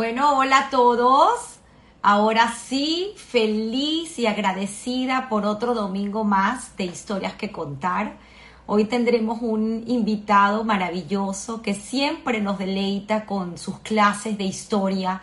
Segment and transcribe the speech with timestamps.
[0.00, 1.58] Bueno, hola a todos.
[2.00, 8.16] Ahora sí, feliz y agradecida por otro domingo más de historias que contar.
[8.64, 15.20] Hoy tendremos un invitado maravilloso que siempre nos deleita con sus clases de historia.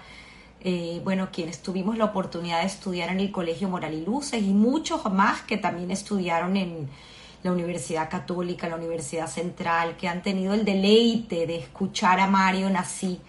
[0.61, 4.54] Eh, bueno, quienes tuvimos la oportunidad de estudiar en el Colegio Moral y Luces y
[4.54, 6.87] muchos más que también estudiaron en
[7.41, 12.69] la Universidad Católica, la Universidad Central, que han tenido el deleite de escuchar a Mario
[12.69, 13.19] Nací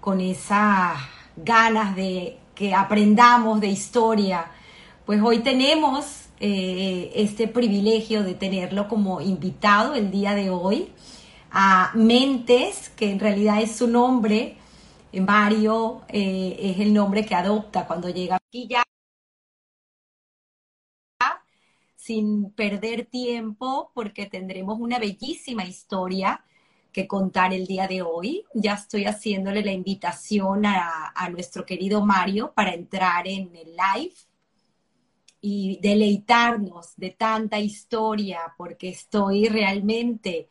[0.00, 0.98] con esas
[1.36, 4.50] ganas de que aprendamos de historia.
[5.06, 10.92] Pues hoy tenemos eh, este privilegio de tenerlo como invitado el día de hoy
[11.50, 14.56] a Mentes, que en realidad es su nombre.
[15.12, 18.84] Mario eh, es el nombre que adopta cuando llega aquí ya
[22.08, 26.42] sin perder tiempo porque tendremos una bellísima historia
[26.92, 28.44] que contar el día de hoy.
[28.54, 34.14] Ya estoy haciéndole la invitación a, nuestro querido Mario para entrar en el live
[35.40, 40.48] y deleitarnos de tanta historia, porque estoy realmente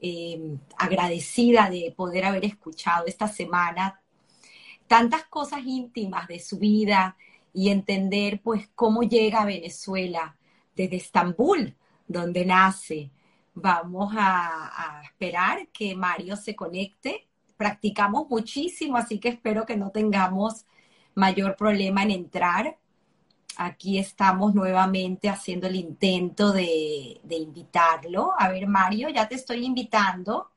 [0.00, 4.00] em, agradecida de poder haber escuchado esta semana
[4.86, 7.16] tantas cosas íntimas de su vida
[7.52, 10.36] y entender pues cómo llega a Venezuela
[10.74, 11.74] desde Estambul,
[12.06, 13.10] donde nace,
[13.60, 17.28] Vamos a, esperar que Mario se conecte.
[17.56, 20.64] Practicamos muchísimo, así que espero que no tengamos
[21.16, 22.78] mayor problema en entrar.
[23.56, 28.32] Aquí estamos nuevamente haciendo el intento de, invitarlo.
[28.38, 30.52] A ver, Mario, ya te estoy invitando.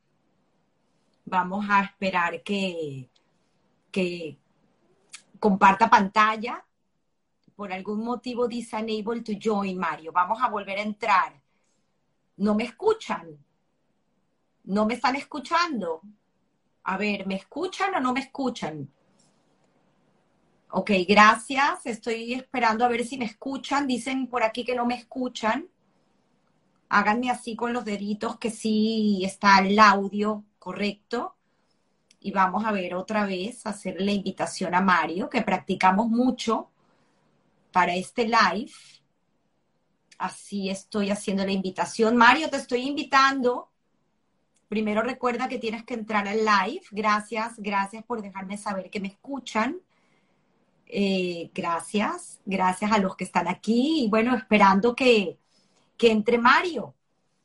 [1.25, 3.09] Vamos a esperar que,
[3.89, 4.37] que
[5.39, 6.63] comparta pantalla.
[7.55, 10.11] Por algún motivo dice unable to join, Mario.
[10.11, 11.40] Vamos a volver a entrar
[12.41, 13.37] no me escuchan.
[14.63, 16.01] No me están escuchando.
[16.83, 18.89] A ver, ¿me escuchan o no me escuchan?
[20.71, 21.85] Ok, gracias.
[21.85, 23.85] Estoy esperando a ver si me escuchan.
[23.85, 25.67] Dicen por aquí que no me escuchan.
[26.89, 31.35] Háganme así con los deditos que sí está el audio correcto.
[32.19, 36.71] Y vamos a ver otra vez, hacer la invitación a Mario, que practicamos mucho
[37.71, 38.71] para este live.
[40.21, 42.15] Así estoy haciendo la invitación.
[42.15, 43.71] Mario, te estoy invitando.
[44.69, 46.83] Primero recuerda que tienes que entrar al live.
[46.91, 49.79] Gracias, gracias por dejarme saber que me escuchan.
[50.85, 54.03] Eh, gracias, gracias a los que están aquí.
[54.03, 55.39] Y bueno, esperando que,
[55.97, 56.93] que entre Mario.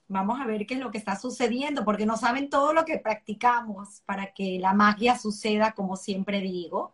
[0.08, 2.98] Vamos a ver qué es lo que está sucediendo, porque no saben todo lo que
[2.98, 6.92] practicamos para que la magia suceda, como siempre digo.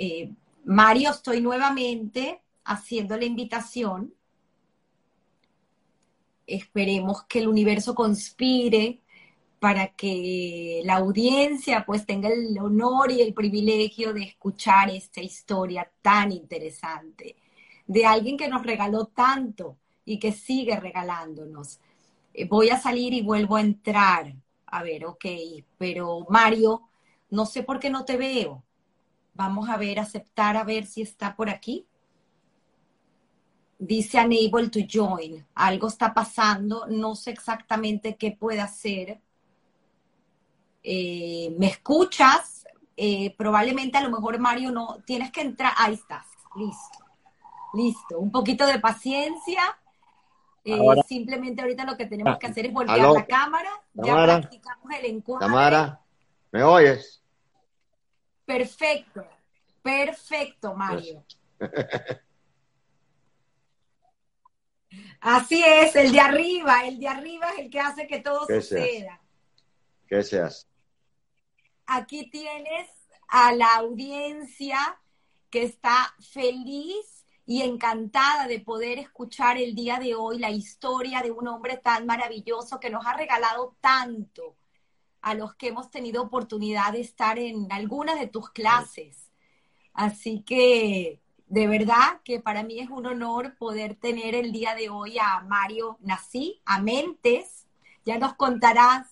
[0.00, 0.32] Eh,
[0.64, 4.14] Mario, estoy nuevamente haciendo la invitación.
[6.46, 9.00] Esperemos que el universo conspire
[9.58, 15.90] para que la audiencia pues tenga el honor y el privilegio de escuchar esta historia
[16.00, 17.36] tan interesante
[17.86, 21.80] de alguien que nos regaló tanto y que sigue regalándonos.
[22.32, 24.32] Eh, voy a salir y vuelvo a entrar.
[24.66, 25.26] A ver, ok,
[25.76, 26.82] pero Mario,
[27.30, 28.62] no sé por qué no te veo.
[29.34, 31.86] Vamos a ver, aceptar, a ver si está por aquí
[33.80, 35.44] dice unable to join.
[35.54, 39.18] Algo está pasando, no sé exactamente qué puede hacer.
[40.82, 42.66] Eh, ¿Me escuchas?
[42.96, 46.98] Eh, probablemente a lo mejor Mario no, tienes que entrar, ahí estás, listo,
[47.72, 49.62] listo, un poquito de paciencia.
[50.62, 55.04] Eh, simplemente ahorita lo que tenemos que hacer es voltear la cámara, ya practicamos el
[55.06, 55.46] encuadre.
[55.46, 56.00] Cámara,
[56.52, 57.22] ¿me oyes?
[58.44, 59.24] Perfecto,
[59.82, 61.24] perfecto, Mario.
[65.20, 69.20] Así es, el de arriba, el de arriba es el que hace que todo suceda.
[70.06, 70.66] ¿Qué seas?
[71.86, 72.88] Aquí tienes
[73.28, 74.98] a la audiencia
[75.50, 81.32] que está feliz y encantada de poder escuchar el día de hoy la historia de
[81.32, 84.56] un hombre tan maravilloso que nos ha regalado tanto
[85.20, 89.30] a los que hemos tenido oportunidad de estar en algunas de tus clases.
[89.92, 94.88] Así que de verdad que para mí es un honor poder tener el día de
[94.88, 97.66] hoy a Mario Nací, a Mentes.
[98.04, 99.08] Ya nos contarás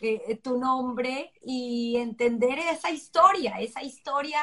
[0.00, 4.38] eh, tu nombre y entender esa historia, esa historia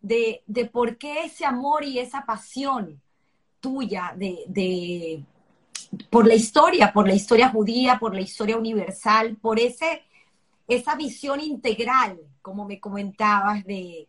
[0.00, 0.42] de,
[0.72, 3.00] por qué ese amor y esa pasión
[3.60, 5.22] tuya de,
[6.10, 10.02] por la historia, por la historia judía, por la historia universal, por ese,
[10.66, 14.08] esa visión integral, como me comentabas, de,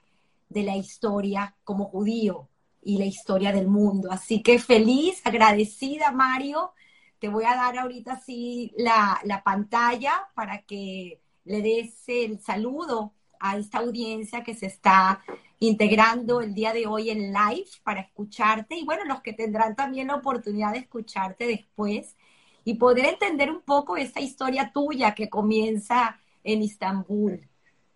[0.49, 2.49] de la historia como judío
[2.85, 4.11] y la historia del mundo.
[4.11, 6.71] Así que feliz, agradecida, Mario.
[7.19, 13.57] Te voy a dar ahorita así la, pantalla para que le des el saludo a
[13.57, 15.23] esta audiencia que se está
[15.59, 20.07] integrando el día de hoy en live para escucharte y bueno, los que tendrán también
[20.07, 22.15] la oportunidad de escucharte después
[22.63, 27.47] y poder entender un poco esta historia tuya que comienza en Istambul.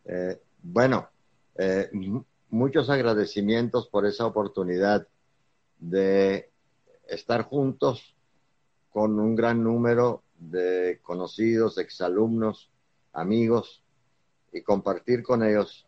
[0.06, 1.10] Eh, bueno,
[1.56, 1.90] eh,
[2.50, 5.08] muchos agradecimientos por esa oportunidad
[5.80, 6.50] de
[7.08, 8.16] estar juntos
[8.92, 12.72] con un gran número de conocidos, exalumnos,
[13.14, 13.84] amigos
[14.52, 15.86] y compartir con ellos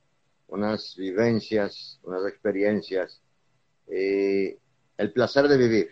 [0.48, 3.22] unas vivencias, unas experiencias
[3.88, 4.56] y
[4.98, 5.90] el placer de vivir,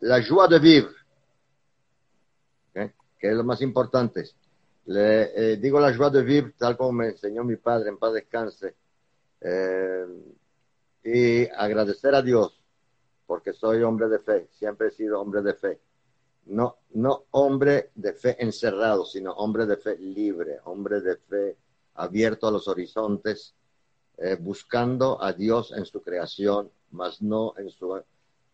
[0.00, 0.88] la joie de vivir,
[2.74, 2.92] ¿eh?
[3.18, 4.24] que es lo más importante.
[4.86, 8.12] Le eh, digo la joie de vivir tal como me enseñó mi padre, en paz
[8.12, 8.74] descanse,
[9.40, 10.06] eh,
[11.02, 12.60] y agradecer a Dios
[13.30, 15.80] porque soy hombre de fe, siempre he sido hombre de fe.
[16.46, 21.56] No, no hombre de fe encerrado, sino hombre de fe libre, hombre de fe
[21.94, 23.54] abierto a los horizontes,
[24.18, 28.02] eh, buscando a Dios en su creación, mas no en, su,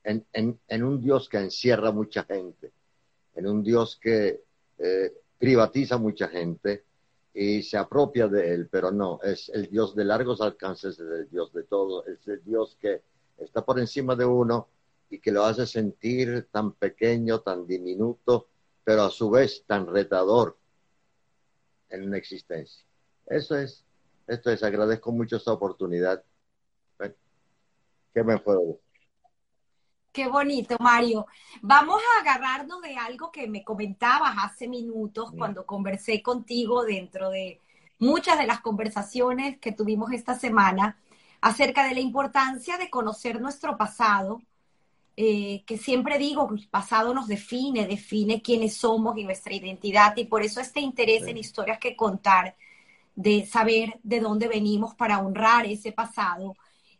[0.04, 2.70] en, en, un Dios que encierra mucha gente,
[3.34, 4.44] en un Dios que
[4.76, 6.84] eh, privatiza mucha gente
[7.38, 11.28] y se apropia de él, pero no, es el Dios de largos alcances, es el
[11.28, 13.02] Dios de todo, es el Dios que
[13.36, 14.70] está por encima de uno
[15.10, 18.48] y que lo hace sentir tan pequeño, tan diminuto,
[18.82, 20.56] pero a su vez tan retador
[21.90, 22.86] en una existencia.
[23.26, 23.84] Eso es,
[24.26, 26.24] esto es, agradezco mucho esta oportunidad.
[28.14, 28.80] ¿Qué me puedo?
[30.16, 31.26] Qué bonito, Mario.
[31.60, 37.60] Vamos a agarrarnos de algo que me comentabas hace minutos cuando conversé contigo dentro de
[37.98, 40.98] muchas de las conversaciones que tuvimos esta semana
[41.42, 44.40] acerca de la importancia de conocer nuestro pasado,
[45.18, 50.16] eh, que siempre digo que el pasado nos define, define quiénes somos y nuestra identidad,
[50.16, 52.56] y por eso este interés en historias que contar
[53.14, 56.56] de saber de dónde venimos para honrar ese pasado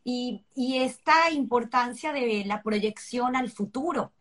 [0.08, 0.44] y,
[0.79, 4.12] esta importancia de la proyección al futuro.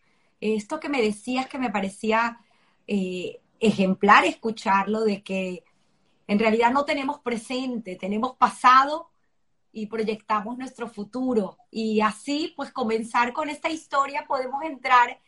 [0.41, 2.39] Esto que me decías que me parecía
[2.87, 5.63] eh, ejemplar escucharlo, de que
[6.27, 9.11] en realidad no tenemos presente, tenemos pasado
[9.71, 11.57] y proyectamos nuestro futuro.
[11.69, 15.19] Y así, pues comenzar con esta historia, podemos entrar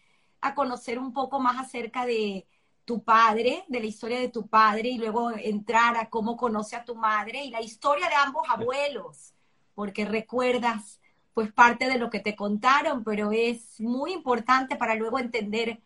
[0.42, 2.48] a conocer un poco más acerca de,
[2.88, 6.86] tu padre, de la historia de tu padre y luego entrar a cómo conoce a
[6.86, 9.34] tu madre y la historia de ambos abuelos,
[9.78, 11.00] porque recuerdas
[11.36, 15.78] pues parte de lo que te contaron, pero es muy importante para luego entender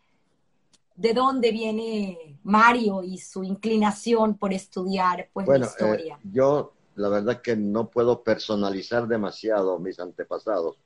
[0.96, 6.16] de dónde viene Mario y su inclinación por estudiar pues la historia.
[6.24, 10.78] Eh, yo la verdad que no puedo personalizar demasiado mis antepasados.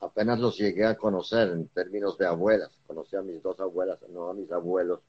[0.00, 2.70] Apenas los llegué a conocer en términos de abuelas.
[2.86, 5.00] Conocí a mis dos abuelas, no a mis abuelos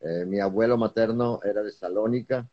[0.00, 2.48] eh, mi abuelo materno era de Salónica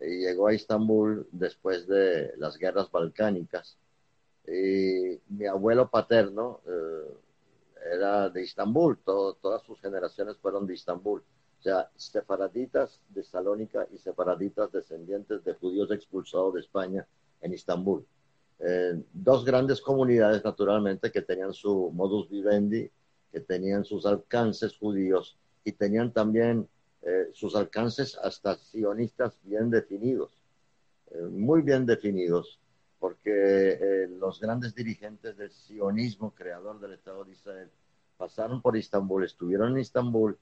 [0.00, 3.76] y llegó a Estambul después de las guerras balcánicas.
[4.46, 11.22] Y mi abuelo paterno eh, era de Estambul, todas sus generaciones fueron de Estambul.
[11.58, 17.06] O sea, sefaraditas de Salónica y sefaraditas descendientes de judíos expulsados de España
[17.42, 18.06] en Estambul.
[18.58, 22.90] Eh, dos grandes comunidades, naturalmente, que tenían su modus vivendi,
[23.30, 26.66] que tenían sus alcances judíos y tenían también
[27.02, 30.30] eh, sus alcances hasta sionistas bien definidos,
[31.10, 32.60] eh, muy bien definidos,
[32.98, 33.30] porque
[33.80, 37.70] eh, los grandes dirigentes del sionismo creador del Estado de Israel
[38.18, 40.36] pasaron por Istambul, estuvieron en Istambul,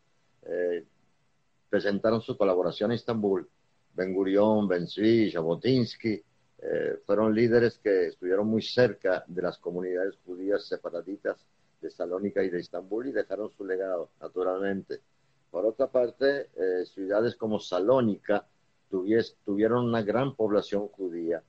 [1.71, 3.49] presentaron su colaboración en Istambul,
[3.95, 6.21] Ben Gurion, Ben Zvi, Jabotinsky,
[7.07, 11.37] fueron líderes que estuvieron muy cerca de las comunidades judías separaditas
[11.81, 15.00] de Salónica y de Istambul y dejaron su legado, naturalmente.
[15.50, 18.47] Por otra parte, eh, ciudades como Salónica
[19.45, 21.43] tuvieron una gran población judía.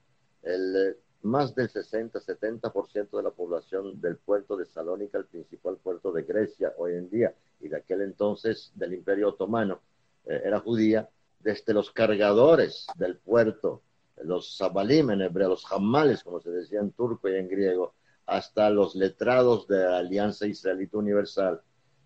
[0.44, 6.24] Eh, más del 60-70% de la población del puerto de Salónica, el principal puerto de
[6.24, 9.82] Grecia hoy en día y de aquel entonces del Imperio Otomano,
[10.26, 11.10] eh, era judía.
[11.40, 13.82] Desde los cargadores del puerto,
[14.24, 17.94] los sabalim los jamales, como se decía en turco y en griego,
[18.26, 21.62] hasta los letrados de la Alianza Israelita Universal,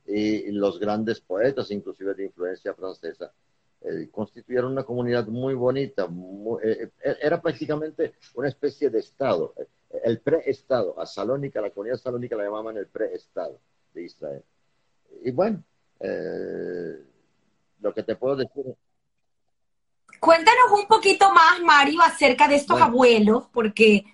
[0.06, 3.32] y los grandes poetas, inclusive de influencia francesa,
[3.86, 6.08] eh, constituyeron una comunidad muy bonita.
[6.64, 9.54] Eh, eh, era prácticamente una especie de Estado,
[10.06, 10.98] el pre-Estado.
[11.00, 13.60] A Salónica, la comunidad salónica la llamaban el pre-Estado
[13.94, 14.44] de Israel.
[15.24, 15.62] Y bueno,
[17.82, 18.74] lo que te puedo decir.
[20.20, 24.06] Cuéntanos un poquito más, Mario, acerca de estos abuelos, porque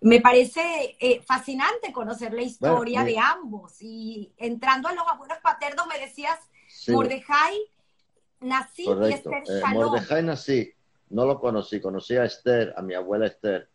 [0.00, 3.80] me parece eh, fascinante conocer la historia de ambos.
[3.80, 6.38] Y entrando a los abuelos paternos, me decías,
[6.88, 7.58] Mordejai,
[8.40, 10.72] nací y Esther eh, Mordejai nací.
[11.10, 13.68] no lo conocí, conocí a Esther, a mi abuela Esther,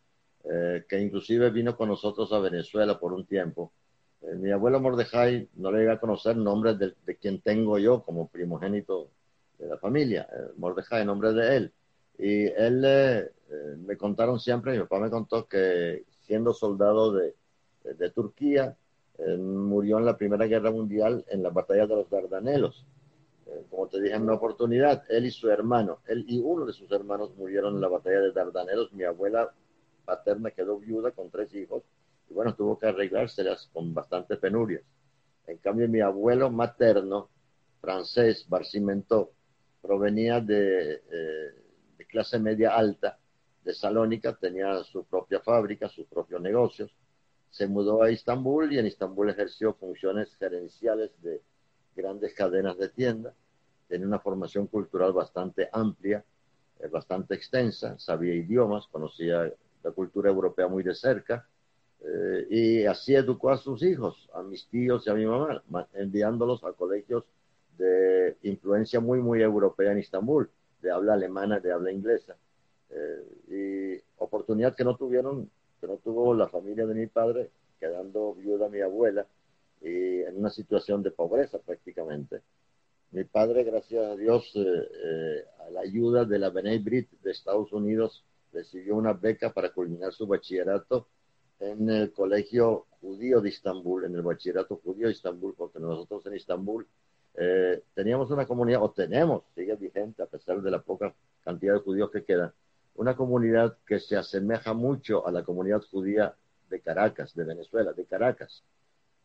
[0.44, 3.72] eh, que inclusive vino con nosotros a Venezuela por un tiempo.
[4.38, 8.28] Mi abuelo Mordejai no le iba a conocer nombre de, de, quien tengo yo como
[8.28, 9.10] primogénito
[9.58, 10.26] de la familia,
[10.56, 11.72] Mordejai, nombre de él.
[12.16, 13.30] Y él
[13.86, 17.34] me contaron siempre, mi papá me contó que siendo soldado de,
[18.14, 18.76] Turquía,
[19.38, 22.86] murió en la Primera Guerra Mundial en la batalla de los Dardanelos.
[23.70, 26.90] como te dije en una oportunidad, él y su hermano, él y uno de sus
[26.92, 28.92] hermanos murieron en la batalla de Dardanelos.
[28.92, 29.52] Mi abuela
[30.04, 31.82] paterna quedó viuda con tres hijos
[32.30, 34.82] y bueno, tuvo que arreglárselas con bastante penurias.
[35.46, 37.28] En cambio, mi abuelo materno,
[37.80, 39.32] francés, Barcimentó,
[39.82, 41.54] provenía de, eh,
[41.98, 43.18] de clase media alta
[43.64, 46.94] de Salónica, tenía su propia fábrica, sus propios negocios.
[47.50, 51.40] Se mudó a Estambul y en Estambul ejerció funciones gerenciales de
[51.96, 53.34] grandes cadenas de tiendas.
[53.88, 56.24] Tenía una formación cultural bastante amplia,
[56.80, 59.52] eh, bastante extensa, sabía idiomas, conocía
[59.82, 61.46] la cultura europea muy de cerca,
[62.00, 65.62] eh, y así educó a sus hijos, a mis tíos y a mi mamá,
[65.94, 67.24] enviándolos a colegios
[67.78, 70.50] de influencia muy, muy europea en Estambul,
[70.82, 72.36] de habla alemana, de habla inglesa.
[72.90, 75.50] Eh, y oportunidad que no tuvieron,
[75.80, 77.50] que no tuvo la familia de mi padre,
[77.80, 79.26] quedando viuda mi abuela,
[79.80, 82.40] y en una situación de pobreza prácticamente.
[83.10, 87.72] Mi padre, gracias a Dios, eh, a la ayuda de la B'nai Brit de Estados
[87.72, 91.08] Unidos, recibió una beca para culminar su bachillerato
[91.60, 96.34] en el colegio judío de Estambul, en el bachillerato judío de Estambul, porque nosotros en
[96.34, 96.86] Estambul
[97.34, 101.80] eh, teníamos una comunidad, o tenemos, sigue vigente a pesar de la poca cantidad de
[101.80, 102.52] judíos que quedan,
[102.94, 106.34] una comunidad que se asemeja mucho a la comunidad judía
[106.68, 108.62] de Caracas, de Venezuela, de Caracas.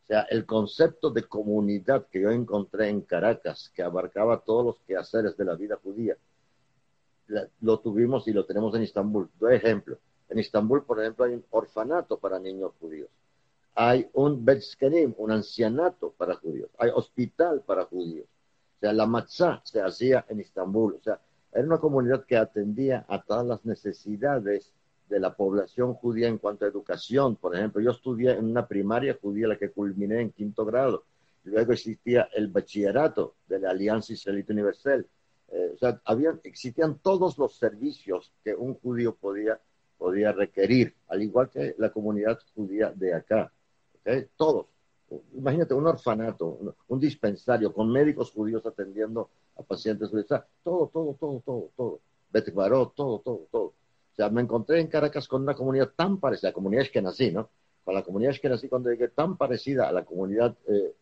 [0.04, 4.80] O sea, el concepto de comunidad que yo encontré en Caracas, que abarcaba todos los
[4.82, 6.18] quehaceres de la vida judía,
[7.62, 9.30] lo tuvimos y lo tenemos en Estambul.
[9.40, 10.00] Dos ejemplos.
[10.30, 13.10] En Estambul, por ejemplo, hay un orfanato para niños judíos.
[13.76, 16.70] Hay un Betskenim, un ancianato para judíos.
[16.80, 18.26] Hay hospital para judíos.
[18.78, 20.96] O sea, la matzah se hacía en Estambul.
[20.96, 21.20] O sea,
[21.54, 24.74] era una comunidad que atendía a todas las necesidades
[25.10, 27.36] de la población judía en cuanto a educación.
[27.36, 31.04] Por ejemplo, yo estudié en una primaria judía, la que culminé en quinto grado.
[31.44, 35.08] Luego existía el bachillerato de la Alianza Israelita Universal
[35.52, 39.60] eh, o sea, habían, existían todos los servicios que un judío podía,
[39.98, 43.52] podía requerir, al igual que la comunidad judía de acá.
[44.36, 44.68] Todos.
[45.34, 49.30] Imagínate un orfanato, un, dispensario con médicos judíos atendiendo
[49.60, 50.28] a pacientes judíos.
[50.64, 52.00] todo, todo, todo, todo, todo.
[52.32, 53.64] Betbaró, todo, todo, todo.
[53.64, 57.32] O sea, me encontré en Caracas con una comunidad tan parecida, la comunidad que nací,
[57.32, 57.50] ¿no?
[57.84, 60.94] Con la comunidad es que nací cuando llegué tan parecida a la comunidad eh,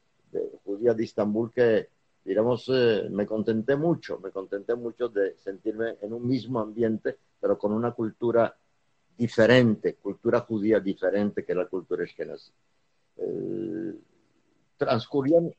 [0.64, 1.90] judía de Estambul que
[2.28, 7.58] digamos, eh, me contenté mucho, me contenté mucho de sentirme en un mismo ambiente, pero
[7.58, 8.54] con una cultura
[9.18, 12.52] diferente, cultura judía diferente que la cultura eskenazi.
[13.16, 13.96] Eh,
[14.76, 15.54] transcurrió.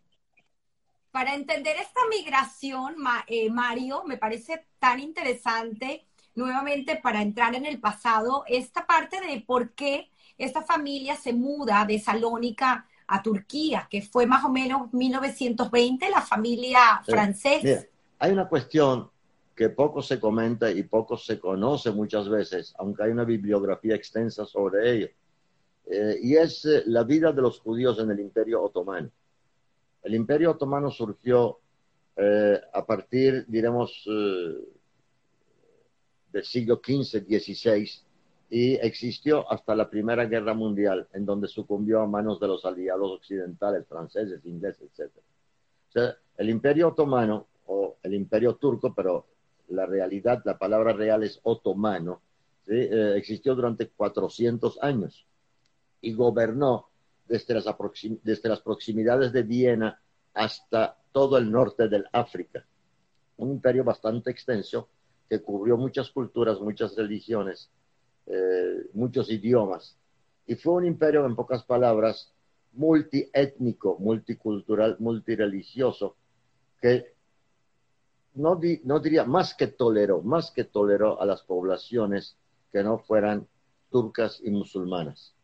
[1.18, 2.94] Para entender esta migración,
[3.26, 6.06] eh, Mario, me parece tan interesante,
[6.36, 11.84] nuevamente para entrar en el pasado, esta parte de por qué esta familia se muda
[11.86, 17.84] de Salónica a Turquía, que fue más o menos 1920 la familia francesa.
[18.20, 19.10] hay una cuestión
[19.56, 24.46] que poco se comenta y poco se conoce muchas veces, aunque hay una bibliografía extensa
[24.46, 25.08] sobre ello,
[25.86, 29.10] eh, y es eh, la vida de los judíos en el Imperio Otomano.
[30.08, 31.58] El Imperio Otomano surgió
[32.16, 34.02] eh, a partir, diremos,
[36.32, 37.90] del siglo XV, XVI,
[38.48, 43.18] y existió hasta la Primera Guerra Mundial, en donde sucumbió a manos de los aliados
[43.18, 46.16] occidentales, franceses, ingleses, etc.
[46.38, 49.26] El Imperio Otomano, o el Imperio Turco, pero
[49.68, 52.22] la realidad, la palabra real es otomano,
[52.66, 55.26] eh, existió durante 400 años
[56.00, 56.88] y gobernó
[57.28, 57.54] desde
[58.48, 60.00] las, proximidades de Viena
[60.34, 62.66] hasta todo el norte del África.
[63.36, 64.88] Un imperio bastante extenso
[65.28, 67.70] que cubrió muchas culturas, muchas religiones,
[68.26, 69.96] eh, muchos idiomas.
[70.46, 72.32] Y fue un imperio, en pocas palabras,
[72.72, 76.16] multiétnico, multicultural, multireligioso,
[76.80, 77.14] que
[78.34, 82.36] no, no diría más que toleró, más que toleró a las poblaciones
[82.72, 83.46] que no fueran
[83.90, 85.34] turcas y musulmanas.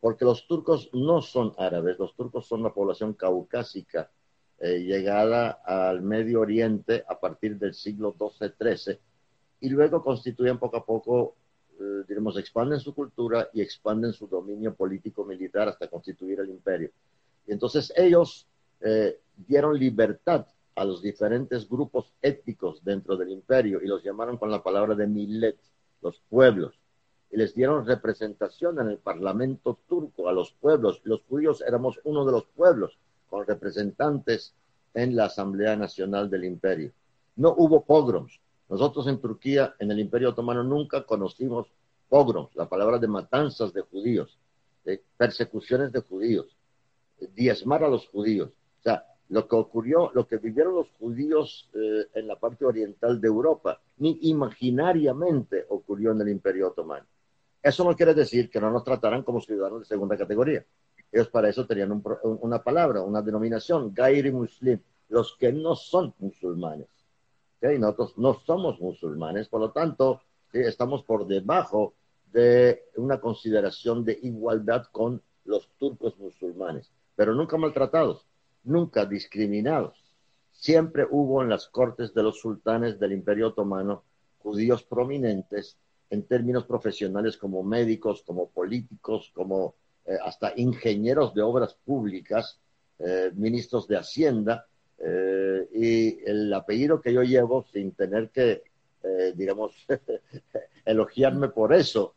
[0.00, 4.10] Porque los turcos no son árabes, los turcos son una población caucásica
[4.58, 8.98] eh, llegada al Medio Oriente a partir del siglo XII-XIII
[9.60, 11.36] y luego constituyen poco a poco
[11.80, 16.90] eh, diremos, expanden su cultura y expanden su dominio político-militar hasta constituir el imperio.
[17.46, 18.46] Y entonces ellos
[18.80, 24.50] eh, dieron libertad a los diferentes grupos étnicos dentro del imperio y los llamaron con
[24.50, 25.58] la palabra de millet,
[26.02, 26.78] los pueblos,
[27.36, 31.00] les dieron representación en el parlamento turco a los pueblos.
[31.04, 34.54] Los judíos éramos uno de los pueblos con representantes
[34.94, 36.92] en la Asamblea Nacional del Imperio.
[37.36, 38.40] No hubo pogroms.
[38.68, 41.72] Nosotros en Turquía, en el Imperio Otomano, nunca conocimos
[42.08, 44.38] pogroms, la palabra de matanzas de judíos,
[44.84, 46.56] de persecuciones de judíos,
[47.34, 48.50] diezmar a los judíos.
[48.80, 53.20] O sea, lo que ocurrió, lo que vivieron los judíos eh, en la parte oriental
[53.20, 57.06] de Europa, ni imaginariamente ocurrió en el Imperio Otomano.
[57.62, 60.64] Eso no quiere decir que no nos trataran como ciudadanos de segunda categoría.
[61.12, 66.88] Ellos para eso tenían una palabra, una denominación, Gairi Muslim, los que no son musulmanes.
[67.58, 67.78] ¿Okay?
[67.78, 71.94] Nosotros no somos musulmanes, por lo tanto, estamos por debajo
[72.32, 78.24] de una consideración de igualdad con los turcos musulmanes, pero nunca maltratados,
[78.62, 79.98] nunca discriminados.
[80.52, 84.04] Siempre hubo en las cortes de los sultanes del Imperio Otomano
[84.38, 85.76] judíos prominentes
[86.10, 92.58] en términos profesionales como médicos, como políticos, como eh, hasta ingenieros de obras públicas,
[92.98, 94.66] eh, ministros de Hacienda,
[94.98, 98.62] eh, y el apellido que yo llevo, sin tener que,
[99.34, 99.72] digamos,
[100.84, 102.14] elogiarme por eso,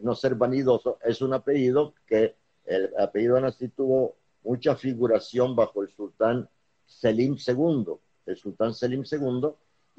[0.00, 5.90] no ser vanidoso, es un apellido que el apellido Anasí tuvo mucha figuración bajo el
[5.90, 6.48] sultán
[6.86, 7.84] Selim II.
[8.24, 9.50] El sultán Selim II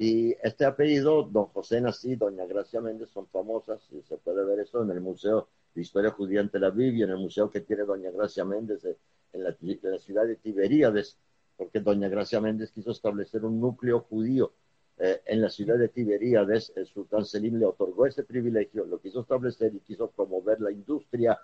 [0.04, 4.62] y este apellido, don José Nací, doña Gracia Méndez, son famosas, y se puede ver
[4.62, 7.84] eso en el Museo de Historia Judía en Aviv y en el museo que tiene
[7.84, 9.56] doña Gracia Méndez en la,
[10.00, 11.20] ciudad de Tiberíades,
[11.56, 14.54] porque doña Gracia Méndez quiso establecer un núcleo judío
[14.98, 16.74] eh, en la ciudad de Tiberíades.
[16.76, 21.40] El sultán Selim le otorgó ese privilegio, lo quiso establecer y quiso promover la industria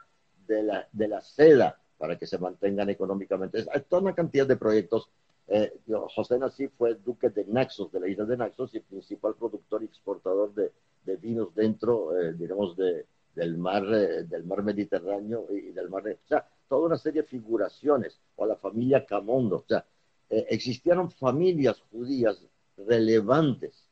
[0.47, 3.65] de la, de la seda para que se mantengan económicamente.
[3.71, 5.11] Hay toda una cantidad de proyectos
[5.47, 5.79] eh,
[6.13, 9.85] José Nací fue duque de Naxos, de la isla de Naxos, y principal productor y
[9.85, 10.71] exportador de,
[11.17, 16.03] vinos dentro, eh, digamos, del, mar, eh, del mar Mediterráneo y, del mar...
[16.05, 19.85] o sea, toda una serie de figuraciones, o la familia Camondo, o sea,
[20.29, 22.43] existieron familias judías
[22.75, 23.87] relevantes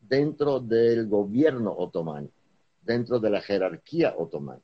[0.00, 2.30] dentro del gobierno otomano,
[2.80, 4.62] dentro de la jerarquía otomana.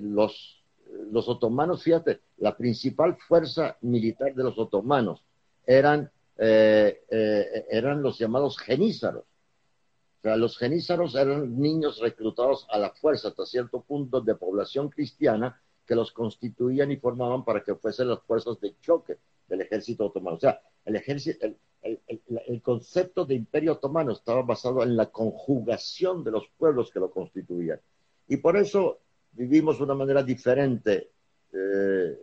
[0.00, 0.61] los
[1.10, 5.24] los otomanos, fíjate, la principal fuerza militar de los otomanos
[5.66, 9.24] eran, eh, eh, eran los llamados genízaros.
[9.24, 14.88] O sea, los genízaros eran niños reclutados a la fuerza hasta cierto punto de población
[14.88, 20.06] cristiana que los constituían y formaban para que fuesen las fuerzas de choque del ejército
[20.06, 20.36] otomano.
[20.36, 21.46] O sea, el, ejército,
[21.82, 27.10] el concepto de imperio otomano estaba basado en la conjugación de los pueblos que lo
[27.10, 27.80] constituían.
[28.28, 29.01] Y por eso
[29.32, 31.10] vivimos de una manera diferente
[31.52, 32.18] eh,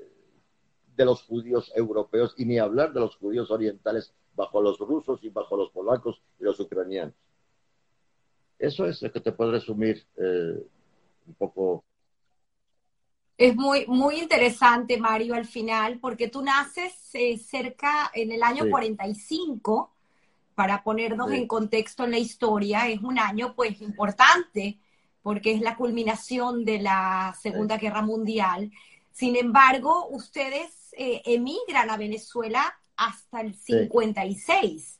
[0.95, 5.29] de los judíos europeos y ni hablar de los judíos orientales bajo los rusos y
[5.29, 7.15] bajo los polacos y los ucranianos.
[8.57, 10.61] Eso es lo que te puedo resumir eh,
[11.27, 11.83] un poco.
[13.37, 18.69] Es muy, muy interesante, Mario, al final, porque tú naces eh, cerca en el año
[18.69, 19.93] 45,
[20.55, 24.77] para ponernos en contexto en la historia, es un año pues importante
[25.21, 28.71] porque es la culminación de la Segunda Guerra Mundial.
[29.11, 34.99] Sin embargo, ustedes eh, emigran a Venezuela hasta el 56.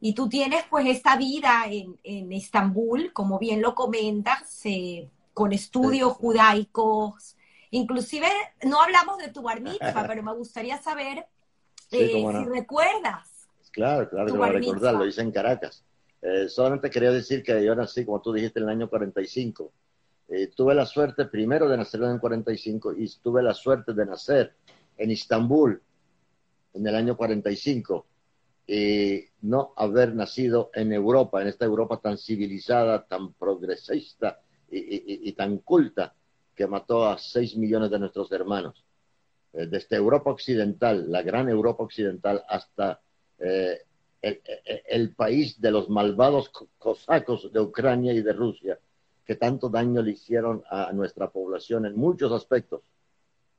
[0.00, 5.52] Y tú tienes pues esta vida en, en Estambul, como bien lo comentas, eh, con
[5.52, 7.36] estudios judaicos.
[7.70, 8.28] Inclusive
[8.64, 9.60] no hablamos de tu bar
[10.08, 11.26] pero me gustaría saber
[11.90, 13.48] eh, si recuerdas.
[13.72, 15.84] Claro, claro, que voy a recordar, lo hice en Caracas.
[16.28, 19.72] Eh, solamente quería decir que yo nací, como tú dijiste, en el año 45.
[20.28, 24.04] Eh, tuve la suerte primero de nacer en el 45 y tuve la suerte de
[24.04, 24.56] nacer
[24.96, 25.80] en Istambul
[26.74, 28.06] en el año 45
[28.66, 35.58] y no haber nacido en Europa, en esta Europa tan civilizada, tan progresista y, tan
[35.58, 36.12] culta
[36.56, 38.84] que mató a 6 millones de nuestros hermanos.
[39.52, 43.00] Eh, desde Europa Occidental, la gran Europa Occidental, hasta
[44.86, 48.78] el, país de los malvados cosacos de Ucrania y de Rusia,
[49.24, 52.82] que tanto daño le hicieron a nuestra población en muchos aspectos,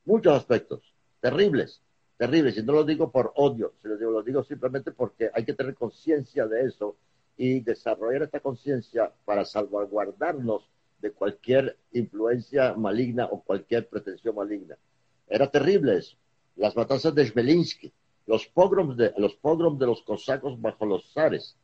[0.04, 1.80] muchos aspectos, terribles,
[2.16, 2.56] terribles.
[2.56, 5.54] Y no lo digo por odio, se lo digo, lo digo simplemente porque hay que
[5.54, 6.96] tener conciencia de eso
[7.36, 10.68] y desarrollar esta conciencia para salvaguardarnos
[11.00, 14.76] de cualquier influencia maligna o cualquier pretensión maligna.
[15.28, 16.16] Era terrible eso.
[16.56, 17.92] Las matanzas de Sbelinsky,
[18.28, 21.56] los pogroms de los, pogroms de los cosacos bajo los zares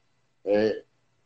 [0.45, 0.83] eh,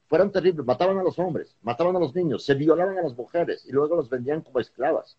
[0.08, 3.64] fueron terribles, mataban a los hombres, mataban a los niños, se violaban a las mujeres
[3.64, 5.16] y luego los vendían como esclavas.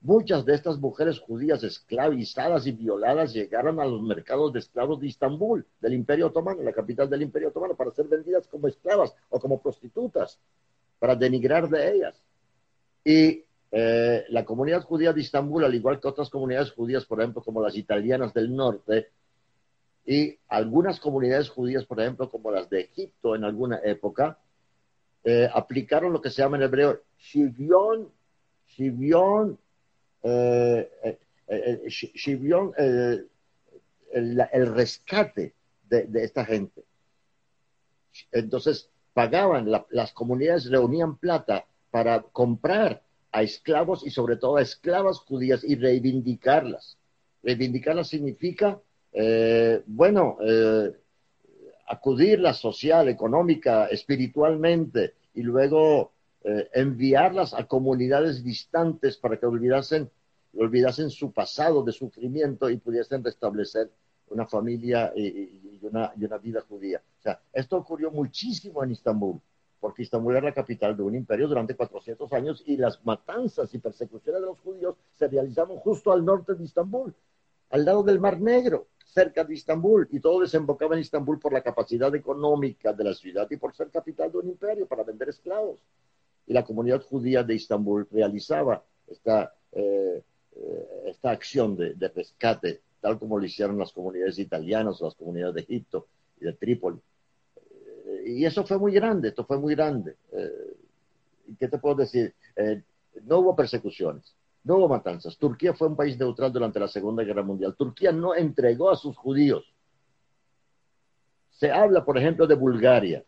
[0.00, 5.08] Muchas de estas mujeres judías esclavizadas y violadas llegaron a los mercados de esclavos de
[5.08, 9.38] Istambul, del Imperio Otomano, la capital del Imperio Otomano, para ser vendidas como esclavas o
[9.38, 10.38] como prostitutas,
[10.98, 12.14] para denigrar de ellas.
[13.04, 17.42] Y eh, la comunidad judía de Istambul, al igual que otras comunidades judías, por ejemplo,
[17.42, 19.08] como las italianas del norte,
[20.06, 24.38] y algunas comunidades judías, por ejemplo, como las de Egipto en alguna época,
[25.24, 28.12] eh, aplicaron lo que se llama en hebreo shivion,
[28.66, 29.58] shivion
[30.22, 31.18] eh, eh,
[32.76, 33.26] eh
[34.12, 35.54] el, rescate
[35.88, 36.84] de, esta gente.
[38.30, 45.18] Entonces, pagaban, las comunidades reunían plata para comprar a esclavos y sobre todo a esclavas
[45.18, 46.96] judías y reivindicarlas.
[47.42, 48.80] Reivindicarlas significa,
[49.86, 50.38] bueno,
[51.86, 60.10] acudirlas social, económica, espiritualmente y luego eh, enviarlas a comunidades distantes para que olvidasen,
[61.10, 63.90] su pasado de sufrimiento y pudiesen restablecer
[64.28, 67.02] una familia y, una, y una vida judía.
[67.18, 69.40] O sea, esto ocurrió muchísimo en Istambul,
[69.80, 73.78] porque Istambul era la capital de un imperio durante 400 años y las matanzas y
[73.78, 77.14] persecuciones de los judíos se realizaban justo al norte de Istambul,
[77.70, 81.62] al lado del Mar Negro, cerca de Istambul, y todo desembocaba en Istambul por la
[81.62, 85.78] capacidad económica de la ciudad y por ser capital de un imperio para vender esclavos
[86.46, 90.22] y la comunidad judía de Istambul realizaba esta, eh,
[90.56, 95.60] eh, esta acción de, rescate, tal como lo hicieron las comunidades italianas, las comunidades de
[95.62, 96.06] Egipto
[96.40, 96.98] y de Trípoli.
[97.56, 100.16] Eh, y eso fue muy grande, esto fue muy grande.
[101.58, 102.34] ¿Qué te puedo decir?
[103.24, 105.36] no hubo persecuciones, no hubo matanzas.
[105.36, 107.74] Turquía fue un país neutral durante la Segunda Guerra Mundial.
[107.76, 109.72] Turquía no entregó a sus judíos.
[111.50, 113.24] Se habla, por ejemplo, de Bulgaria,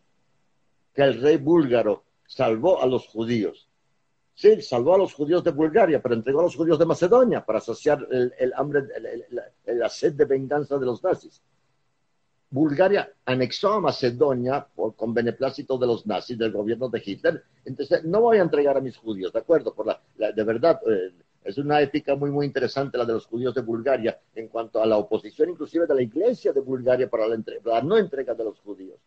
[0.93, 3.69] que el rey búlgaro salvó a los judíos.
[4.33, 7.59] Sí, salvó a los judíos de Bulgaria, pero entregó a los judíos de Macedonia para
[7.59, 8.83] saciar el, hambre,
[9.65, 11.41] la sed de venganza de los nazis.
[12.49, 17.43] Bulgaria anexó a Macedonia con beneplácito de los nazis, del gobierno de Hitler.
[17.65, 19.73] Entonces, no voy a entregar a mis judíos, ¿de acuerdo?
[19.73, 21.13] Por la, de verdad, eh,
[21.47, 24.85] es una ética muy, muy interesante la de los judíos de Bulgaria en cuanto a
[24.85, 28.59] la oposición inclusive de la iglesia de Bulgaria para la, la no entrega de los
[28.59, 28.99] judíos.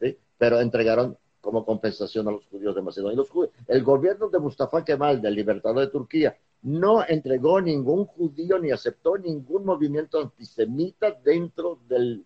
[0.00, 0.16] ¿sí?
[0.38, 3.20] Pero entregaron como compensación a los judíos de Macedonia.
[3.66, 9.18] el gobierno de Mustafa Kemal, del Libertador de Turquía, no entregó ningún judío ni aceptó
[9.18, 12.24] ningún movimiento antisemita dentro, del,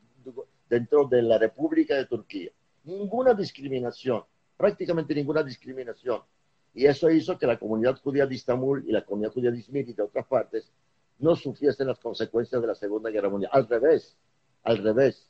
[0.68, 2.50] dentro de la República de Turquía.
[2.84, 4.22] Ninguna discriminación,
[4.56, 6.20] prácticamente ninguna discriminación.
[6.74, 9.88] Y eso hizo que la comunidad judía de Istambul y la comunidad judía de Izmir
[9.88, 10.72] y de otras partes
[11.18, 13.50] no sufriesen las consecuencias de la Segunda Guerra Mundial.
[13.52, 14.16] Al revés,
[14.62, 15.28] al revés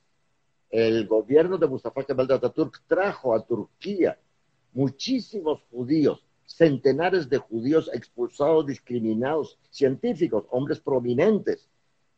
[0.72, 4.18] el gobierno de Mustafa Kemal de Atatürk trajo a Turquía
[4.72, 11.68] muchísimos judíos, centenares de judíos expulsados, discriminados, científicos, hombres prominentes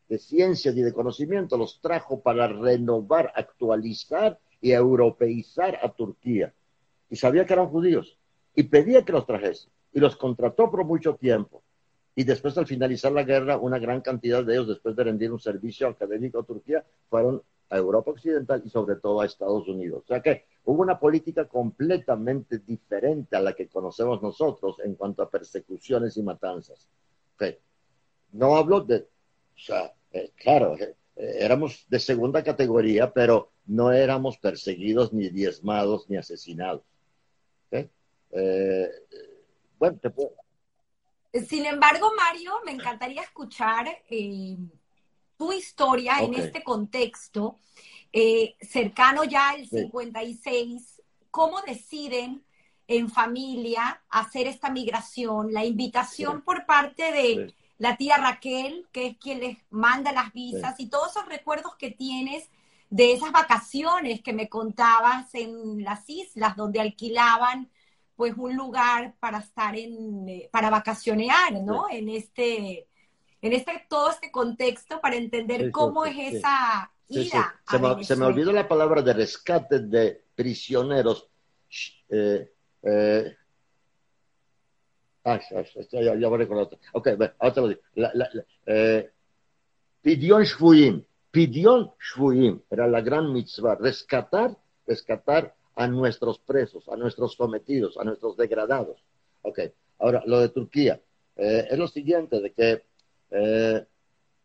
[0.08, 6.54] de ciencias y de conocimiento, los trajo para renovar, actualizar y europeizar a Turquía.
[7.10, 8.16] Y sabía que eran judíos
[8.54, 11.62] y pedía que los trajese y los contrató por mucho tiempo.
[12.16, 15.40] Y después, al finalizar la guerra, una gran cantidad de ellos, después de rendir un
[15.40, 20.02] servicio académico a Turquía, fueron a Europa Occidental y sobre todo a Estados Unidos.
[20.04, 25.22] O sea que hubo una política completamente diferente a la que conocemos nosotros en cuanto
[25.22, 26.88] a persecuciones y matanzas.
[28.32, 33.92] No hablo de, o sea, eh, claro, eh, eh, éramos de segunda categoría, pero no
[33.92, 36.82] éramos perseguidos, ni diezmados, ni asesinados.
[39.78, 40.32] Bueno, te puedo...
[41.48, 43.88] Sin embargo, Mario, me encantaría escuchar
[45.36, 47.58] tu historia en este contexto,
[48.12, 52.44] eh, cercano ya al 56, ¿cómo deciden
[52.86, 55.52] en familia hacer esta migración?
[55.52, 60.78] La invitación por parte de la tía Raquel, que es quien les manda las visas,
[60.78, 62.48] y todos esos recuerdos que tienes
[62.90, 67.68] de esas vacaciones que me contabas en las islas, donde alquilaban
[68.16, 71.86] pues un lugar para estar en, eh, para vacacionear, ¿no?
[71.90, 72.86] En este
[73.42, 77.60] en este, todo este contexto para entender cómo es esa ida.
[78.02, 81.28] Se, me, olvidó la palabra de rescate de prisioneros.
[82.08, 82.50] Eh,
[82.82, 83.36] eh,
[85.24, 85.38] ah,
[85.90, 86.78] ya, ya voy a recordar.
[86.92, 87.82] Ok, ahora te lo digo.
[90.00, 91.04] Pidión shvuim.
[91.30, 92.62] Pidión shvuim.
[92.70, 93.74] Era la gran mitzvah.
[93.74, 99.02] Rescatar, rescatar a nuestros presos, a nuestros sometidos, a nuestros degradados.
[99.42, 99.60] Ok,
[99.98, 101.00] ahora lo de Turquía.
[101.36, 102.82] es lo siguiente, de que
[103.36, 103.84] eh,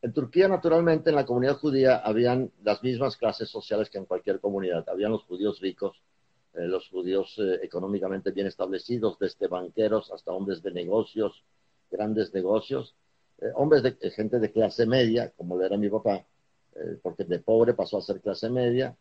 [0.01, 4.39] en Turquía, naturalmente, en la comunidad judía habían las mismas clases sociales que en cualquier
[4.39, 4.87] comunidad.
[4.89, 6.01] Habían los judíos ricos,
[6.55, 11.43] eh, los judíos eh, económicamente bien establecidos, desde banqueros hasta hombres de negocios,
[11.91, 12.95] grandes negocios,
[13.55, 16.25] hombres de gente de clase media, como lo era mi papá,
[17.01, 18.97] porque de pobre pasó a ser clase media,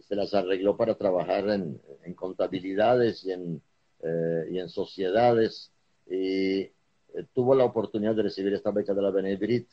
[0.00, 1.80] se las arregló para trabajar en,
[2.14, 3.62] contabilidades y en,
[4.50, 5.72] y en sociedades
[6.06, 6.70] y
[7.32, 9.68] tuvo la oportunidad de recibir esta beca de la Benedrit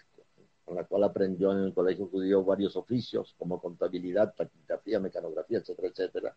[0.70, 5.88] con la cual aprendió en el colegio judío varios oficios como contabilidad, taquigrafía, mecanografía, etcétera,
[5.88, 6.36] etcétera.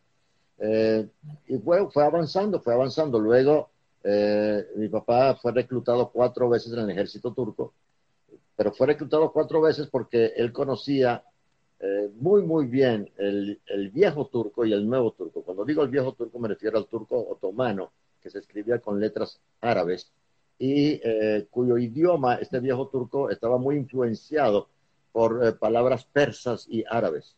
[0.59, 1.07] Eh,
[1.49, 3.19] y fue, fue avanzando, fue avanzando.
[3.19, 3.69] Luego
[4.03, 7.75] eh, mi papá fue reclutado cuatro veces en el ejército turco,
[8.57, 11.23] pero fue reclutado cuatro veces porque él conocía
[11.85, 15.43] eh, muy, muy bien el, el, viejo turco y el nuevo turco.
[15.43, 17.91] Cuando digo el viejo turco me refiero al turco otomano,
[18.21, 20.13] que se escribía con letras árabes,
[20.61, 24.69] y eh, cuyo idioma, este viejo turco, estaba muy influenciado
[25.11, 27.35] por eh, palabras persas y árabes.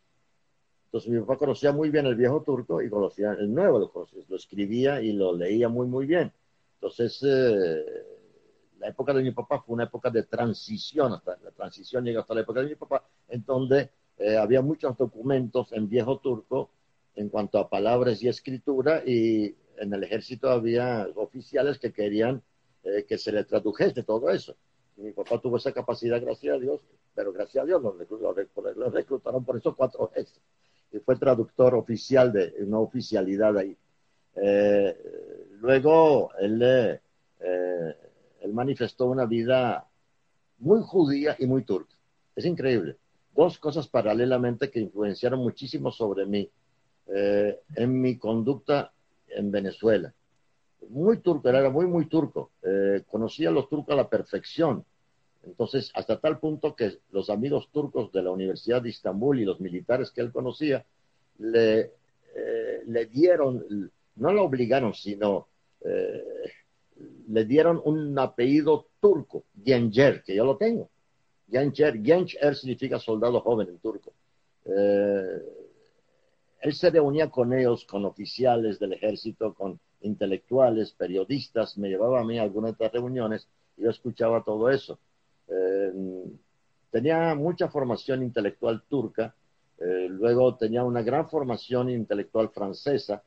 [0.89, 3.79] Entonces mi papá conocía muy bien el viejo turco y conocía el nuevo,
[4.29, 6.31] lo, escribía y lo leía muy, muy bien.
[6.75, 7.23] Entonces,
[8.79, 12.35] la época de mi papá fue una época de transición, hasta la transición llega hasta
[12.35, 13.91] la época de mi papá, en donde
[14.41, 16.71] había muchos documentos en viejo turco
[17.17, 22.43] en cuanto a palabras y escritura y en el ejército había oficiales que querían
[22.85, 24.55] eh, que se le tradujese todo eso.
[24.97, 26.81] mi papá tuvo esa capacidad, gracias a Dios,
[27.15, 27.93] pero gracias a Dios lo,
[28.91, 30.41] reclutaron por esos cuatro veces.
[30.93, 33.77] Y fue traductor oficial de una oficialidad ahí.
[34.37, 34.97] Eh,
[35.61, 37.01] luego él, eh,
[38.41, 39.89] él manifestó una vida
[40.59, 41.95] muy judía y muy turca.
[42.37, 42.97] Es increíble.
[43.35, 46.49] Dos cosas paralelamente que influenciaron muchísimo sobre mí
[47.07, 48.93] en mi conducta
[49.29, 50.15] en Venezuela
[50.89, 52.51] muy turco, era muy, muy turco.
[52.63, 54.85] Eh, conocía a los turcos a la perfección.
[55.45, 59.61] Entonces, hasta tal punto que los amigos turcos de la Universidad de Estambul y los
[59.61, 60.85] militares que él conocía
[61.39, 61.93] le,
[62.35, 65.49] eh, le dieron, no lo obligaron, sino
[65.85, 66.23] eh,
[67.29, 70.89] le dieron un apellido turco, Gencer, que yo lo tengo.
[71.51, 74.13] Gencer, Gencer significa soldado joven en turco.
[74.65, 75.43] él
[76.73, 82.39] se reunía con ellos, con oficiales del ejército, con intelectuales, periodistas, me llevaba a mí
[82.39, 84.99] a algunas de estas reuniones y yo escuchaba todo eso.
[85.49, 85.93] Eh,
[86.91, 89.35] tenía mucha formación intelectual turca,
[89.79, 93.23] eh, luego tenía una gran formación intelectual francesa,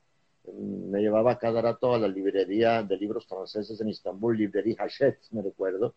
[0.46, 5.20] mm, me llevaba cada rato a la librería de libros franceses en Estambul, librería Hachette,
[5.32, 5.94] me recuerdo,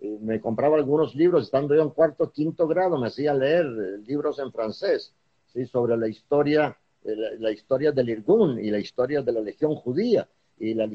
[0.00, 4.38] me compraba algunos libros, estando yo en cuarto, quinto grado, me hacía leer eh, libros
[4.38, 5.14] en francés,
[5.52, 5.66] ¿sí?
[5.66, 10.74] sobre la historia la, historia del Irgun y la historia de la Legión Judía y
[10.74, 10.86] la,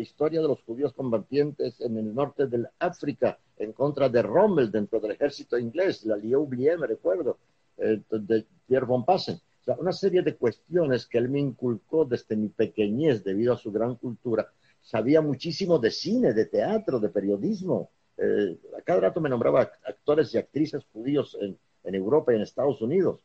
[0.00, 4.98] historia de los judíos combatientes en el norte del África en contra de Rommel dentro
[4.98, 7.38] del ejército inglés, la Liu me recuerdo,
[7.78, 9.36] eh, de Pierre von Passen.
[9.36, 13.56] O sea, una serie de cuestiones que él me inculcó desde mi pequeñez debido a
[13.56, 14.48] su gran cultura.
[14.80, 17.90] Sabía muchísimo de cine, de teatro, de periodismo.
[18.22, 21.58] Eh, a cada rato me nombraba actores y actrices judíos en,
[21.94, 23.20] Europa y en Estados Unidos.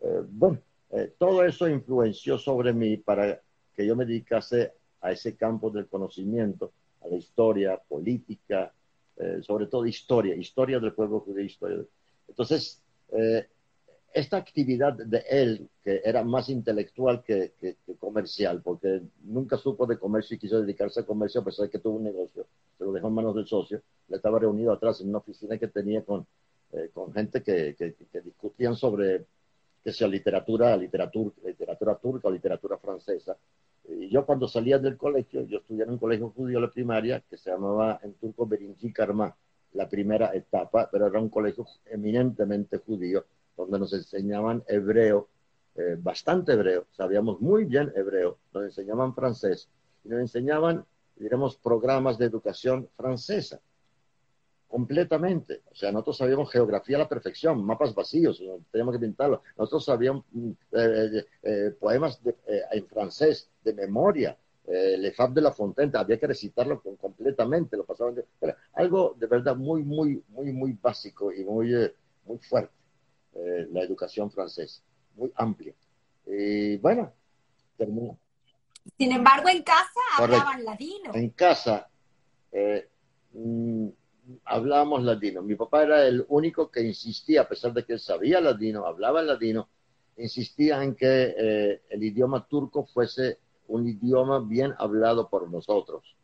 [0.00, 3.40] Eh, bueno, eh, todo eso influenció sobre mí para
[3.74, 8.72] que yo me dedicase a ese campo del conocimiento, a la historia, política,
[9.16, 11.84] eh, sobre todo historia, historia del pueblo judío, historia.
[12.28, 12.82] Entonces,
[13.12, 13.48] eh,
[14.16, 17.52] esta actividad de él, que era más intelectual que,
[17.98, 21.78] comercial, porque nunca supo de comercio y quiso dedicarse a comercio a pesar de que
[21.78, 22.46] tuvo un negocio,
[22.78, 25.68] se lo dejó en manos del socio, le estaba reunido atrás en una oficina que
[25.68, 26.26] tenía con,
[26.94, 29.26] con gente que, que discutían sobre
[29.84, 33.36] que sea literatura, literatura, literatura turca o literatura francesa.
[33.86, 37.36] Y yo cuando salía del colegio, yo estudié en un colegio judío la primaria que
[37.36, 39.36] se llamaba en turco Berinci Karma,
[39.74, 45.28] la primera etapa, pero era un colegio eminentemente judío, donde nos enseñaban hebreo,
[45.74, 49.68] eh, bastante hebreo, sabíamos muy bien hebreo, nos enseñaban francés
[50.04, 50.84] y nos enseñaban,
[51.16, 53.60] diremos, programas de educación francesa
[54.68, 55.62] completamente.
[55.70, 59.42] O sea, nosotros sabíamos geografía a la perfección, mapas vacíos, teníamos que pintarlo.
[59.56, 64.36] Nosotros sabíamos mm, eh, eh, poemas eh, en francés de memoria.
[64.68, 68.16] Le Fab de la Fontaine, había que recitarlo completamente, lo pasaban
[68.72, 71.72] algo de verdad muy, muy, muy, muy básico y muy,
[72.24, 72.74] muy fuerte,
[73.70, 74.82] la educación francesa,
[75.14, 75.74] muy amplia.
[76.26, 77.12] Y bueno,
[77.76, 78.18] terminó.
[78.96, 81.14] Sin embargo, en casa hablaban ladino.
[81.14, 81.88] En casa,
[83.32, 83.88] mm,
[84.44, 85.42] hablábamos ladino.
[85.42, 89.22] Mi papá era el único que insistía, a pesar de que él sabía ladino, hablaba
[89.22, 89.68] ladino,
[90.16, 96.16] insistía en que eh, el idioma turco fuese un idioma bien hablado por nosotros,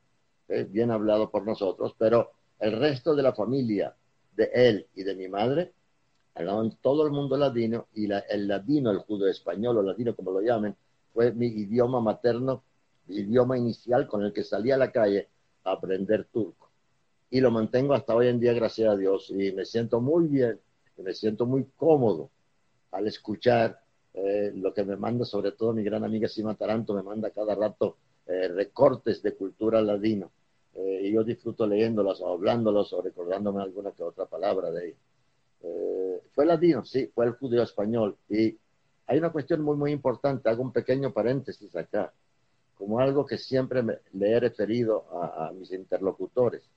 [0.69, 3.95] bien hablado por nosotros, pero el resto de la familia
[4.37, 5.73] de él y de mi madre
[6.35, 10.41] hablaban todo el mundo ladino y el ladino, el judío español o ladino como lo
[10.41, 10.75] llamen,
[11.13, 12.63] fue mi idioma materno,
[13.07, 15.29] mi idioma inicial con el que salía a la calle
[15.65, 16.71] a aprender turco.
[17.31, 20.61] Y lo mantengo hasta hoy en día, gracias a Dios, y me siento muy bien,
[20.99, 22.31] me siento muy cómodo
[22.93, 23.81] al escuchar
[24.15, 27.55] eh, lo que me manda, sobre todo mi gran amiga Sima Taranto, me manda cada
[27.55, 30.31] rato eh, recortes de cultura ladino,
[30.75, 34.95] eh, y yo disfruto leyéndolos o hablándolos o recordándome alguna que otra palabra de
[35.65, 36.21] ahí.
[36.35, 38.57] fue ladino, sí, fue el judío español, y
[39.07, 42.13] hay una cuestión muy, muy importante, hago un pequeño paréntesis acá,
[42.77, 46.69] como algo que siempre le he referido a mis interlocutores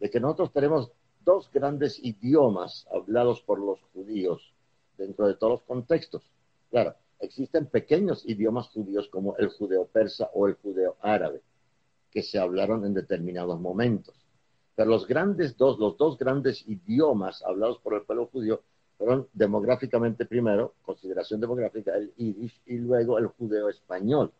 [0.00, 0.90] de que nosotros tenemos
[1.24, 4.52] dos grandes idiomas hablados por los judíos
[4.96, 6.22] dentro de todos los contextos.
[6.70, 11.42] Claro, existen pequeños idiomas judíos como el judeo-persa o el judeo-árabe,
[12.10, 14.19] que se hablaron en determinados momentos.
[14.80, 18.62] Pero los grandes dos, los dos grandes idiomas hablados por el pueblo judío
[18.96, 24.32] fueron demográficamente primero, consideración demográfica, el yiddish y luego el judeo español.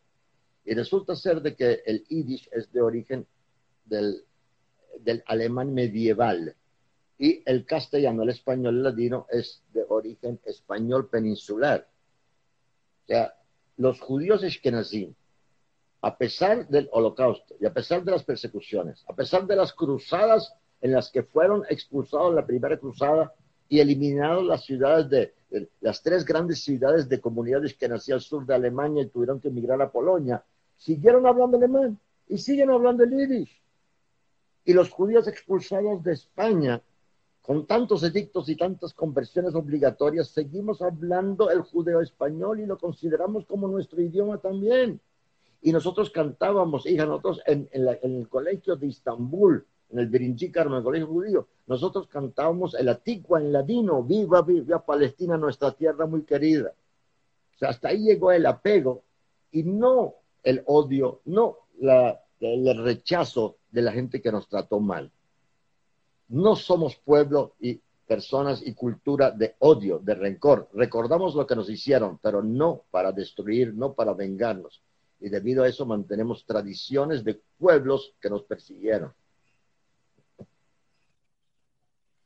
[0.64, 3.26] Y resulta ser de que el yiddish es de origen
[3.84, 4.24] del
[5.26, 6.56] alemán medieval
[7.18, 11.86] y el castellano, el español ladino es de origen español peninsular.
[13.04, 13.34] O sea,
[13.76, 15.14] los judíos eskenazim,
[16.02, 20.54] a pesar del holocausto y a pesar de las persecuciones, a pesar de las cruzadas
[20.80, 23.34] en las que fueron expulsados en la primera cruzada
[23.68, 25.34] y eliminados las ciudades de,
[25.80, 29.48] las tres grandes ciudades de comunidades que nacían al sur de Alemania y tuvieron que
[29.48, 30.42] emigrar a Polonia,
[30.76, 33.60] siguieron hablando alemán y siguen hablando el yiddish
[34.64, 36.82] y los judíos expulsados de España,
[37.42, 43.46] con tantos edictos y tantas conversiones obligatorias, seguimos hablando el judeo español y lo consideramos
[43.46, 45.00] como nuestro idioma también.
[45.62, 50.82] Y nosotros cantábamos, hija, nosotros en, el colegio de Istambul, en el Birinchi en el
[50.82, 56.72] colegio judío, nosotros cantábamos el Atigua en ladino, viva, viva Palestina, nuestra tierra muy querida.
[57.54, 59.02] O sea, hasta ahí llegó el apego
[59.52, 61.58] y no el odio, no
[62.40, 65.10] el rechazo de la gente que nos trató mal.
[66.28, 70.68] No somos pueblo y personas y cultura de odio, de rencor.
[70.72, 74.82] Recordamos lo que nos hicieron, pero no para destruir, no para vengarnos.
[75.20, 79.12] Y debido a eso mantenemos tradiciones de pueblos que nos persiguieron.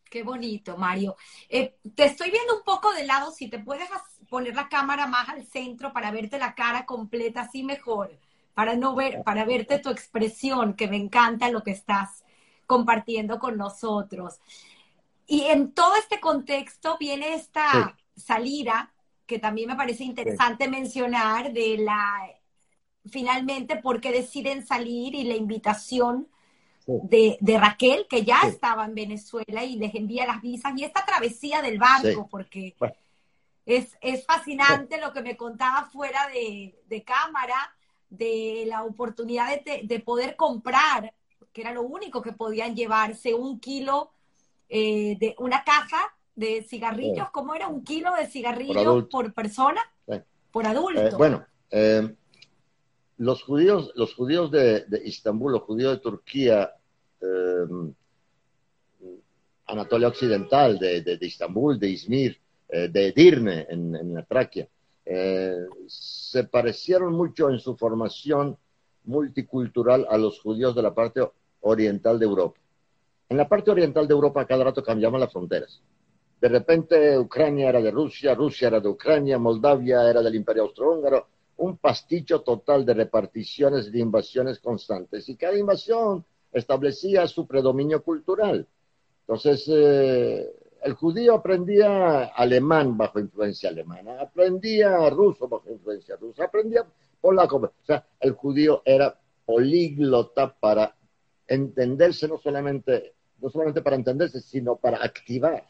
[0.09, 1.17] Qué bonito, Mario.
[1.49, 3.89] Eh, te estoy viendo un poco de lado, si te puedes
[4.29, 8.17] poner la cámara más al centro para verte la cara completa, así mejor
[8.55, 12.25] para no ver, para verte tu expresión, que me encanta lo que estás
[12.67, 14.41] compartiendo con nosotros.
[15.27, 18.93] Y en todo este contexto viene esta salida,
[19.27, 22.31] que también me parece interesante mencionar, de la,
[23.11, 26.29] finalmente, por qué deciden salir y la invitación
[26.87, 31.63] de, Raquel, que ya estaba en Venezuela y les envía las visas, y esta travesía
[31.63, 32.75] del barco, porque
[33.65, 37.75] es, es, fascinante lo que me contaba fuera de, de cámara
[38.11, 41.13] de la oportunidad de, poder comprar,
[41.53, 44.11] que era lo único que podían llevarse, un kilo
[44.69, 47.69] eh, de una caja de cigarrillos, ¿cómo era?
[47.69, 49.81] ¿Un kilo de cigarrillos por, persona?
[50.51, 51.01] Por adulto.
[51.01, 52.15] Eh, bueno, eh,
[53.19, 56.73] los judíos, los judíos de, de, Istambul, los judíos de Turquía,
[59.67, 64.25] Anatolia Occidental, de, de, de, Istambul, de Izmir, de Edirne, en, en la
[65.07, 68.57] eh, se parecieron mucho en su formación
[69.05, 71.21] multicultural a los judíos de la parte
[71.61, 72.59] oriental de Europa.
[73.29, 75.83] En la parte oriental de Europa cada rato cambiaban las fronteras.
[76.41, 81.27] De repente Ucrania era de Rusia, Rusia era de Ucrania, Moldavia era del Imperio Austrohúngaro,
[81.57, 88.67] un pasticho total de reparticiones de invasiones constantes y cada invasión establecía su predominio cultural.
[89.21, 96.85] Entonces, eh, el judío aprendía alemán bajo influencia alemana, aprendía ruso bajo influencia rusa, aprendía
[97.21, 97.57] polaco.
[97.57, 100.95] O sea, el judío era políglota para
[101.47, 105.65] entenderse, no solamente, no solamente para entenderse, sino para activar.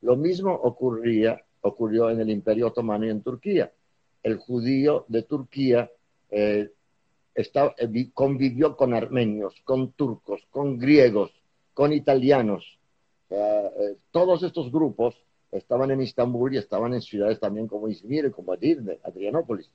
[0.00, 3.70] Lo mismo ocurría, ocurrió en el Imperio Otomano y en Turquía.
[4.22, 5.90] El judío de Turquía
[6.30, 6.70] eh,
[7.34, 11.32] eh, convivió con armenios, con turcos, con griegos,
[11.72, 12.78] con italianos,
[13.30, 15.14] eh, todos estos grupos
[15.52, 19.70] estaban en Istambul y estaban en ciudades también como Izmir, como Adirne, Adrianópolis.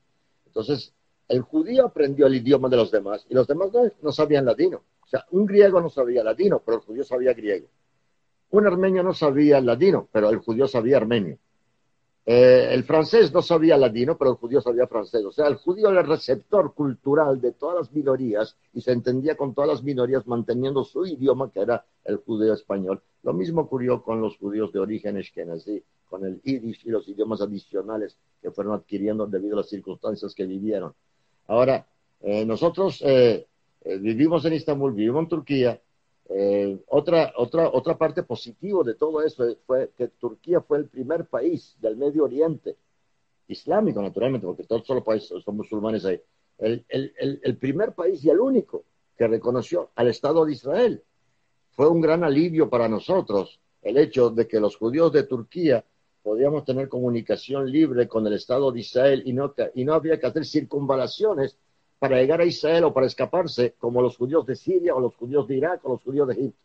[0.46, 0.94] Entonces,
[1.28, 4.84] el judío aprendió el idioma de los demás y los demás no, no sabían latino.
[5.02, 7.68] O sea, un griego no sabía latino, pero el judío sabía griego.
[8.50, 11.38] Un armenio no sabía latino, pero el judío sabía armenio.
[12.26, 15.26] Eh, el francés no sabía latino, pero el judío sabía francés.
[15.26, 19.36] O sea, el judío era el receptor cultural de todas las minorías y se entendía
[19.36, 23.02] con todas las minorías manteniendo su idioma, que era el judío español.
[23.24, 27.42] Lo mismo ocurrió con los judíos de origen ashkenazí, con el yiddish y los idiomas
[27.42, 30.94] adicionales que fueron adquiriendo debido a las circunstancias que vivieron.
[31.48, 31.86] Ahora,
[32.22, 33.48] eh, nosotros eh,
[34.00, 35.82] vivimos en Istambul, vivimos en Turquía,
[36.30, 41.26] Eh, otra, otra, otra parte positiva de todo eso fue que Turquía fue el primer
[41.26, 42.78] país del Medio Oriente,
[43.48, 46.20] islámico naturalmente, porque todos los países son musulmanes ahí,
[46.60, 48.86] el, el, el, primer país y el único
[49.18, 51.04] que reconoció al Estado de Israel.
[51.72, 55.84] Fue un gran alivio para nosotros el hecho de que los judíos de Turquía
[56.22, 60.28] podíamos tener comunicación libre con el Estado de Israel y no, y no había que
[60.28, 61.58] hacer circunvalaciones
[62.04, 65.48] para llegar a Israel o para escaparse, como los judíos de Siria o los judíos
[65.48, 66.60] de Irak o los judíos de Egipto.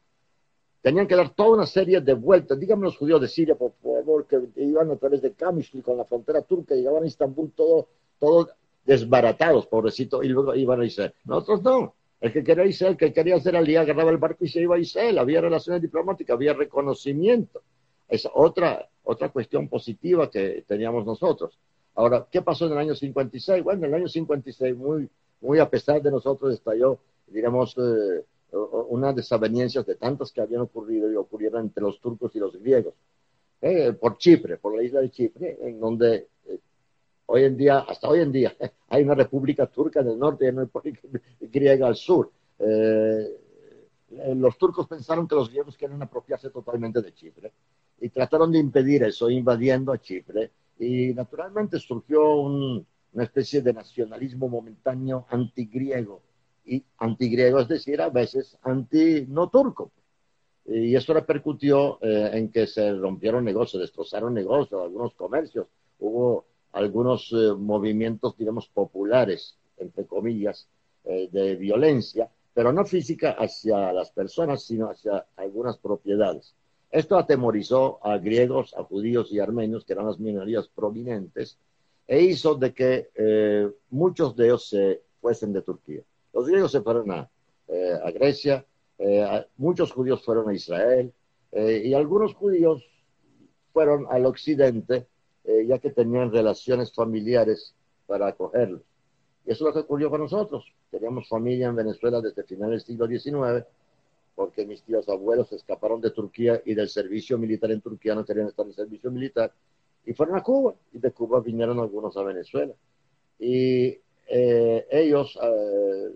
[0.83, 2.59] Tenían que dar toda una serie de vueltas.
[2.59, 6.05] Díganme los judíos de Siria, por favor, que iban a través de Kamishli con la
[6.05, 7.87] frontera turca, llegaban a Istambul todo,
[8.19, 8.49] todo
[8.85, 11.15] desbaratados, pobrecito, y luego iban a Israel.
[11.25, 11.95] Nosotros no.
[12.21, 14.61] El que quería Israel, el que quería hacer al día, agarraba el barco y se
[14.61, 15.19] iba a Israel.
[15.21, 17.63] Había relaciones diplomáticas, había reconocimiento.
[18.09, 21.57] Es otra, otra cuestión positiva que teníamos nosotros.
[21.95, 23.63] Ahora, ¿qué pasó en el año 56?
[23.63, 25.09] Bueno, en el año 56, muy,
[25.41, 28.25] muy a pesar de nosotros, estalló, digamos, eh,
[28.89, 32.95] unas desavenencias de tantas que habían ocurrido y ocurrieron entre los turcos y los griegos.
[33.61, 36.59] Eh, por Chipre, por la isla de Chipre, en donde eh,
[37.27, 38.57] hoy en día, hasta hoy en día,
[38.89, 41.01] hay una república turca en el norte y una república
[41.41, 42.31] griega al sur.
[44.35, 47.53] los turcos pensaron que los griegos querían apropiarse totalmente de Chipre
[48.01, 50.53] y trataron de impedir eso, invadiendo a Chipre.
[50.79, 56.23] Y naturalmente surgió un, una especie de nacionalismo momentáneo antigriego,
[56.65, 59.91] y antigriego, es decir, a veces anti-no turco.
[60.67, 65.67] Y eso repercutió eh, en que se rompieron negocios, destrozaron negocios, algunos comercios,
[65.99, 70.69] hubo algunos eh, movimientos, digamos, populares, entre comillas,
[71.05, 76.55] eh, de violencia, pero no física hacia las personas, sino hacia algunas propiedades.
[76.91, 81.59] Esto atemorizó a griegos, a judíos y armenios, que eran las minorías prominentes,
[82.09, 86.01] e hizo de que eh, muchos de ellos se fuesen de Turquía.
[86.33, 87.31] Los griegos se fueron a,
[87.69, 88.65] eh, Grecia,
[88.99, 91.13] eh, muchos judíos fueron a Israel
[91.51, 92.85] y algunos judíos
[93.73, 95.07] fueron al occidente
[95.67, 97.75] ya que tenían relaciones familiares
[98.07, 98.83] para acogerlos.
[99.47, 100.71] Y eso es lo que ocurrió con nosotros.
[100.91, 103.67] Teníamos familia en Venezuela desde finales del siglo XIX,
[104.35, 108.49] porque mis tíos abuelos escaparon de Turquía y del servicio militar en Turquía, no querían
[108.49, 109.51] estar en servicio militar,
[110.09, 112.73] y fueron a Cuba, y de Cuba vinieron algunos a Venezuela.
[113.39, 113.95] Y
[114.27, 116.13] eh, ellos eh,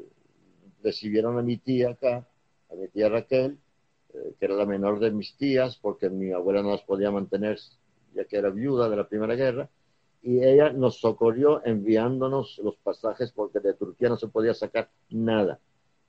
[0.82, 2.26] recibieron a mi tía acá,
[2.70, 3.59] a mi tía Raquel,
[4.14, 7.59] eh, que era la menor de mis tías, porque mi abuela no las podía mantener,
[8.14, 9.68] ya que era viuda de la Primera Guerra,
[10.22, 15.61] y ella nos socorrió enviándonos los pasajes porque de Turquía no se podía sacar nada.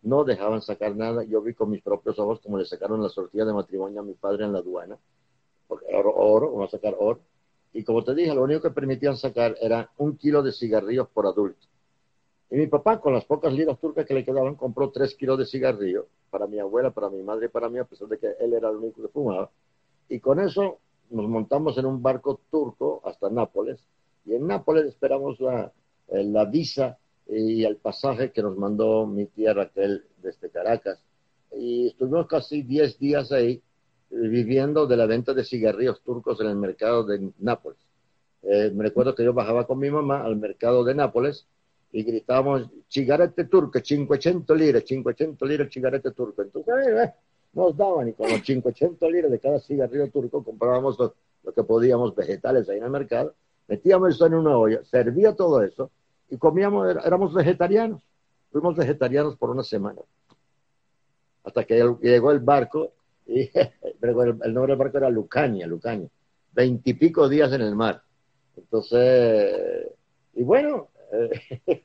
[0.03, 1.25] No dejaban sacar nada.
[1.25, 4.13] Yo vi con mis propios ojos como le sacaron la sortilla de matrimonio a mi
[4.13, 4.97] padre en la aduana,
[5.67, 7.19] porque oro, oro, vamos a sacar oro
[7.73, 11.25] y como te dije, lo único que permitían sacar era un kilo de cigarrillos por
[11.25, 11.67] adulto.
[12.51, 15.45] Y mi papá, con las pocas liras turcas que le quedaban, compró tres kilos de
[15.47, 18.53] cigarrillos para mi abuela, para mi madre y para mí, a pesar de que él
[18.53, 19.49] era el único que fumaba.
[20.07, 20.77] Y con eso
[21.09, 23.83] nos montamos en un barco turco hasta Nápoles.
[24.23, 25.71] Y en Nápoles esperamos la,
[26.09, 31.03] eh, la visa y el pasaje que nos mandó mi tía Raquel desde Caracas.
[31.55, 33.63] Y estuvimos casi 10 días ahí
[34.13, 37.79] viviendo de la venta de cigarrillos turcos en el mercado de Nápoles.
[38.43, 41.47] Eh, me recuerdo que yo bajaba con mi mamá al mercado de Nápoles
[41.91, 46.41] y gritábamos, cigarette turco, 500 lire, 500 lire cigarette turco.
[46.41, 47.13] Entonces, eh, eh,
[47.53, 51.13] nos daban y con los 500 lire de cada cigarrillo turco comprábamos lo,
[51.53, 53.33] que podíamos, vegetales ahí en el mercado,
[53.67, 55.89] metíamos eso en una olla, servía todo eso
[56.29, 58.01] y comíamos, éramos vegetarianos.
[58.51, 59.99] Fuimos vegetarianos por una semana.
[61.43, 62.91] Hasta que llegó el barco
[63.25, 63.49] y,
[64.01, 66.09] el, nombre del barco era Lucania, Lucania.
[66.51, 68.01] Veintipico días en el mar.
[68.55, 69.87] Entonces,
[70.33, 71.83] y bueno, eh,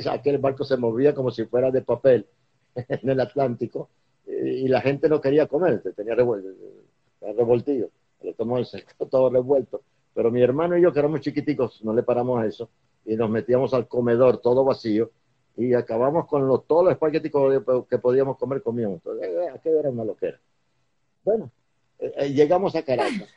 [0.10, 2.26] aquel barco se movía como si fuera de papel
[2.74, 3.90] en el Atlántico
[4.26, 7.90] y, la gente no quería comer, tenía revoltillo,
[8.22, 8.66] le tomó el
[9.10, 9.82] todo revuelto.
[10.14, 12.70] Pero mi hermano y yo, que éramos chiquiticos, no le paramos a eso
[13.04, 15.10] y nos metíamos al comedor todo vacío
[15.56, 17.32] y acabamos con los, todos los espaguetis
[17.90, 18.96] que podíamos comer, comíamos.
[18.98, 20.38] Entonces, eh, aquello era una loquera.
[21.24, 21.50] Bueno,
[21.98, 23.28] eh, eh, llegamos a Caracas.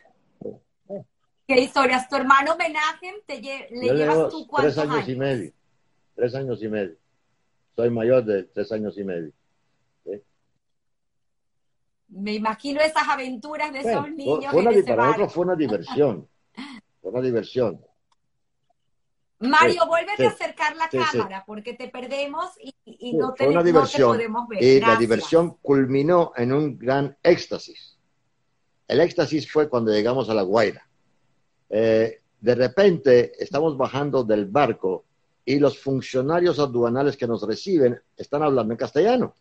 [1.48, 2.10] ¿Qué historias?
[2.10, 5.52] ¿Tu hermano Menachem te le llevas tú cuántos Tres años, y medio.
[6.16, 6.96] Tres años y medio.
[7.76, 9.32] Soy mayor de tres años y medio.
[12.08, 14.46] Me imagino esas aventuras de esos niños.
[14.52, 16.28] Fue una, para nosotros fue una diversión.
[17.02, 17.82] Fue una diversión.
[19.46, 22.52] Mario, vuélvete a acercar la cámara porque te perdemos
[22.86, 24.64] y, no, te, una diversión, podemos ver.
[24.64, 27.98] Y la diversión culminó en un gran éxtasis.
[28.88, 30.88] El éxtasis fue cuando llegamos a La Guaira.
[31.70, 35.06] Eh, de repente estamos bajando del barco
[35.44, 39.36] y los funcionarios aduanales que nos reciben están hablando en castellano.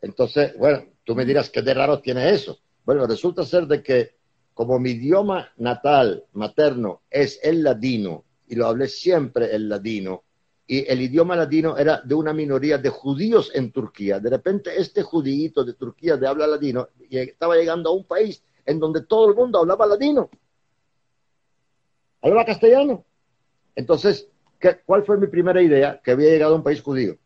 [0.00, 2.58] Entonces, bueno, tú me dirás qué de raro tiene eso.
[2.84, 4.17] Bueno, resulta ser de que
[4.58, 10.24] como mi idioma natal, materno, es el ladino, y lo hablé siempre el ladino,
[10.66, 14.18] y el idioma ladino era de una minoría de judíos en Turquía.
[14.18, 18.80] De repente este judíito de Turquía de habla ladino estaba llegando a un país en
[18.80, 20.28] donde todo el mundo hablaba ladino.
[22.20, 23.04] Hablaba castellano.
[23.76, 24.28] Entonces,
[24.58, 26.00] ¿qué, ¿cuál fue mi primera idea?
[26.02, 27.16] Que había llegado a un país judío.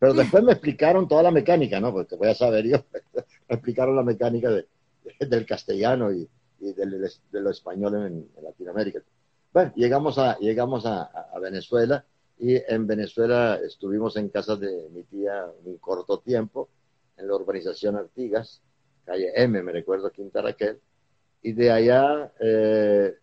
[0.00, 1.92] Pero después me explicaron toda la mecánica, ¿no?
[1.92, 2.78] Porque voy a saber yo.
[3.14, 4.48] me explicaron la mecánica
[5.20, 6.26] del castellano y,
[6.58, 9.02] de lo español en, Latinoamérica.
[9.52, 12.04] Bueno, llegamos a, llegamos a, Venezuela
[12.38, 16.70] y en Venezuela estuvimos en casa de mi tía un corto tiempo,
[17.18, 18.62] en la urbanización Artigas,
[19.04, 20.80] calle M, me recuerdo, Quinta Raquel,
[21.42, 23.14] y de allá eh,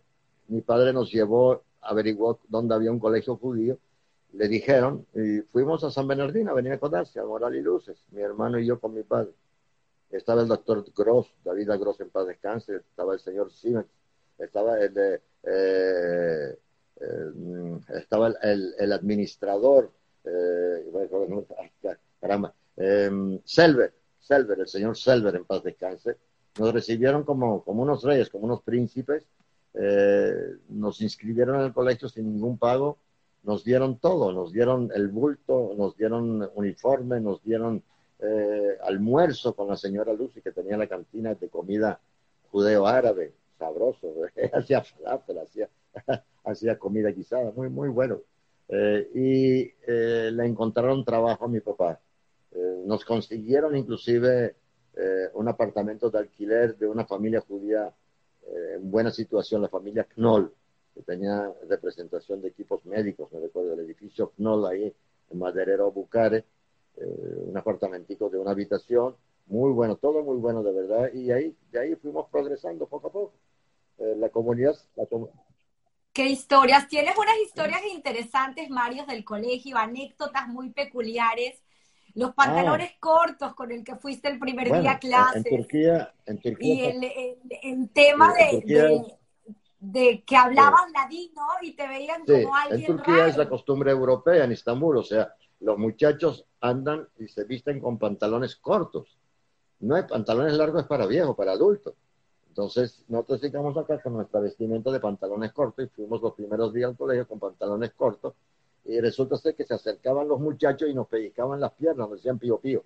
[0.46, 3.78] mi padre nos llevó, averiguó dónde había un colegio judío
[4.32, 8.58] le dijeron, y fuimos a San Bernardino a venir a Moral y Luces, mi hermano
[8.58, 9.32] y yo con mi padre.
[10.10, 13.86] Estaba el doctor Gross, David Gross en paz descanse, estaba el señor Siemens,
[14.38, 16.58] estaba el, de, eh,
[17.94, 19.90] estaba el, administrador,
[20.24, 20.84] eh,
[22.76, 26.16] eh, Selver, Selver, el señor Selver en paz descanse.
[26.58, 29.26] Nos recibieron como, como unos reyes, como unos príncipes,
[29.74, 32.98] eh, nos inscribieron en el colegio sin ningún pago
[33.42, 37.82] nos dieron todo, nos dieron el bulto, nos dieron uniforme, nos dieron
[38.20, 42.00] eh, almuerzo con la señora Lucy que tenía la cantina de comida
[42.50, 44.12] judeo-árabe, sabroso,
[44.52, 45.38] hacía falafel,
[46.44, 48.20] hacía, comida guisada, muy, muy bueno.
[48.68, 52.00] Eh, y eh, le encontraron trabajo a mi papá.
[52.86, 54.56] nos consiguieron inclusive
[55.34, 57.94] un apartamento de alquiler de una familia judía
[58.74, 60.52] en buena situación, la familia Knoll
[60.98, 64.92] que tenía representación de equipos médicos, me recuerdo, el edificio Knoll ahí
[65.30, 66.44] en Maderero Bucare,
[66.96, 69.14] eh, un apartamentico de una habitación,
[69.46, 73.12] muy bueno, todo muy bueno de verdad, y ahí, de ahí fuimos progresando poco a
[73.12, 73.32] poco.
[73.98, 74.74] Eh, la comunidad...
[76.12, 76.88] ¿Qué historias?
[76.88, 81.62] Tienes unas historias interesantes, Mario, del colegio, anécdotas muy peculiares
[82.14, 82.96] los pantalones ah.
[82.98, 85.38] cortos con el que fuiste el primer día a clase.
[85.38, 86.74] En Turquía, en Turquía.
[86.74, 89.17] Y el, tema de, de
[89.80, 94.52] que hablaban ladino y te veían como alguien En Turquía es la costumbre europea, en
[94.52, 99.18] Estambul, o sea, los muchachos andan y se visten con pantalones cortos.
[99.80, 101.94] No hay pantalones largos para viejos, para adultos.
[102.48, 106.90] Entonces, nosotros llegamos acá con nuestra vestimenta de pantalones cortos y fuimos los primeros días
[106.90, 108.34] al colegio con pantalones cortos
[108.84, 112.38] y resulta ser que se acercaban los muchachos y nos pellizcaban las piernas, nos decían
[112.38, 112.84] pío pío.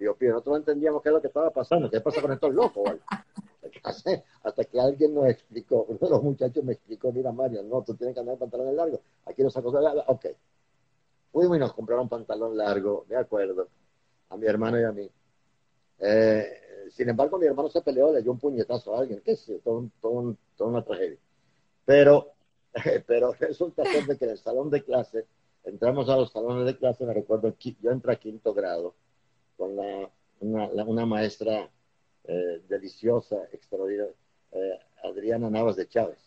[0.00, 0.16] Pío.
[0.32, 2.90] Nosotros entendíamos qué es lo que estaba pasando, qué pasa con estos locos,
[4.42, 7.94] hasta que alguien nos explicó, uno de los muchachos me explicó, mira Mario, no, tú
[7.94, 10.26] tienes que andar en pantalones largos, aquí nos sacó, ok.
[11.32, 13.68] Fuimos y nos compraron pantalón largo, me acuerdo,
[14.30, 15.08] a mi hermano y a mí.
[15.98, 19.60] Eh, sin embargo, mi hermano se peleó, le dio un puñetazo a alguien, qué sé,
[19.62, 20.36] todo, todo,
[20.66, 21.18] una tragedia.
[21.84, 22.32] Pero,
[23.06, 25.26] pero resulta ser que en el salón de clase,
[25.64, 28.94] entramos a los salones de clase, me recuerdo, yo entré a quinto grado
[29.60, 31.68] con la, una, una maestra
[32.24, 34.10] eh, deliciosa, extraordinaria,
[34.52, 36.18] eh, Adriana Navas de Chávez,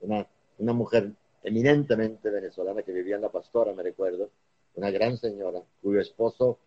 [0.00, 1.12] una, una mujer
[1.42, 4.30] eminentemente venezolana que vivía en La Pastora, me recuerdo,
[4.76, 6.58] una gran señora cuyo esposo,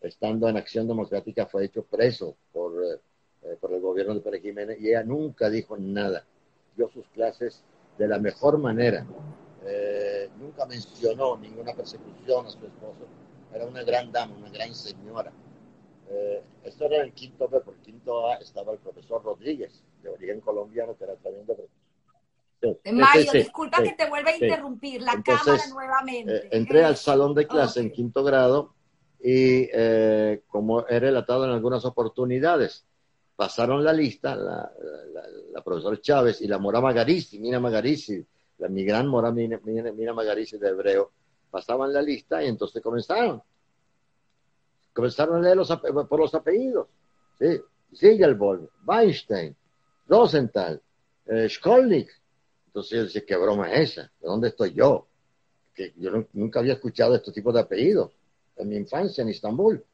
[0.00, 4.80] estando en Acción Democrática, fue hecho preso por, eh, por el gobierno de Pérez Jiménez
[4.80, 6.24] y ella nunca dijo nada.
[6.76, 7.64] Dio sus clases
[7.98, 9.04] de la mejor manera.
[10.38, 13.06] nunca mencionó ninguna persecución a su esposo.
[13.54, 15.32] Era una gran dama, una gran señora.
[16.08, 20.40] Eh, esto era el quinto B, por quinto A estaba el profesor Rodríguez, de origen
[20.40, 21.56] colombiano, que era tremendo
[22.92, 26.36] Mario, disculpa que te vuelva a interrumpir, la cámara nuevamente.
[26.36, 28.74] Eh, entré al salón de clase en quinto grado
[29.20, 32.84] y eh, como he relatado en algunas oportunidades,
[33.34, 34.72] pasaron la lista, la,
[35.52, 38.24] la, profesora Chávez y la Mora Magarici, Mina Magarici,
[38.58, 41.12] la mi gran Mora Mina, Mina Magarici de hebreo,
[41.52, 43.40] pasaban la lista y entonces comenzaron
[44.92, 45.58] comenzaron a leer
[46.08, 46.88] por los apellidos.
[47.38, 47.60] ¿sí?
[48.86, 49.56] Weinstein,
[50.06, 50.80] Rosenthal,
[51.26, 52.10] eh, Skolnik.
[52.66, 54.02] Entonces yo decía, ¿qué broma es esa?
[54.20, 55.06] ¿De dónde estoy yo?
[55.74, 58.12] Que yo nunca había escuchado este tipo de apellidos
[58.56, 59.84] en mi infancia en Estambul.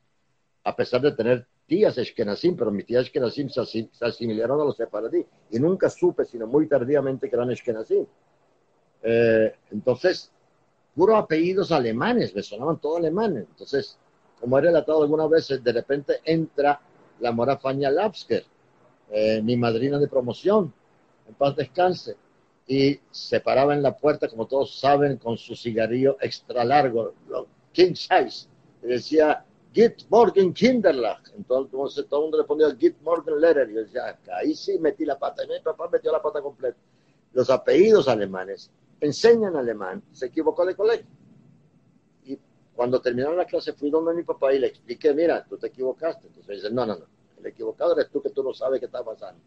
[0.64, 4.76] A pesar de tener tías Eskenazim, pero mis tías Eskenazim se, se asimilaron a los
[4.76, 5.24] separadí.
[5.50, 8.06] Y nunca supe, sino muy tardíamente, que eran Eskenazim.
[9.02, 10.32] Eh, entonces,
[10.98, 13.46] puros apellidos alemanes, me sonaban todos alemanes.
[13.50, 13.96] Entonces,
[14.40, 16.80] como he relatado algunas veces, de repente entra
[17.20, 18.44] la mora Fania Lapsker,
[19.10, 20.72] eh, mi madrina de promoción,
[21.28, 22.16] en paz descanse,
[22.66, 27.14] y se paraba en la puerta, como todos saben, con su cigarrillo extra largo,
[27.72, 28.48] king size,
[28.82, 31.30] y decía, Git Morgen Kinderlach.
[31.36, 33.70] Entonces todo el mundo le ponía Git Morgen Letter.
[33.70, 35.44] Y yo decía, ahí sí metí la pata.
[35.44, 36.78] Y mi papá metió la pata completa.
[37.32, 38.70] Los apellidos alemanes
[39.00, 40.02] enseñan alemán.
[40.12, 41.06] Se equivocó de colegio.
[42.24, 42.38] Y
[42.74, 46.26] cuando terminaron la clase fui donde mi papá y le expliqué, mira, tú te equivocaste.
[46.26, 47.06] Entonces dice, no, no, no.
[47.38, 49.40] El equivocado eres tú que tú no sabes qué está pasando.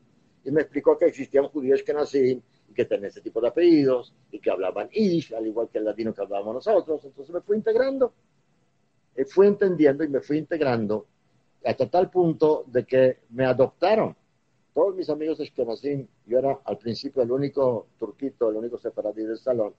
[0.44, 4.14] Y me explicó que existían judíos que nacían y que tenían ese tipo de apellidos
[4.32, 7.04] y que hablaban Yiddish, al igual que el latino que hablábamos nosotros.
[7.04, 8.14] Entonces me fui integrando
[9.16, 11.08] eh, fui entendiendo y me fui integrando
[11.64, 14.16] hasta tal punto de que me adoptaron.
[14.74, 19.24] Todos mis amigos de Eskenazim, yo era al principio el único turquito, el único separadí
[19.24, 19.74] del salón,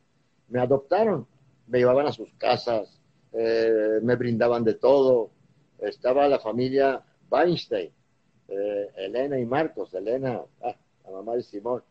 [0.49, 1.26] me adoptaron,
[1.66, 3.01] me llevaban a sus casas,
[3.32, 5.30] eh, me brindaban de todo.
[5.78, 7.90] Estaba la familia Weinstein,
[8.49, 11.82] eh, Elena y Marcos, Elena, ah, la mamá de Simón,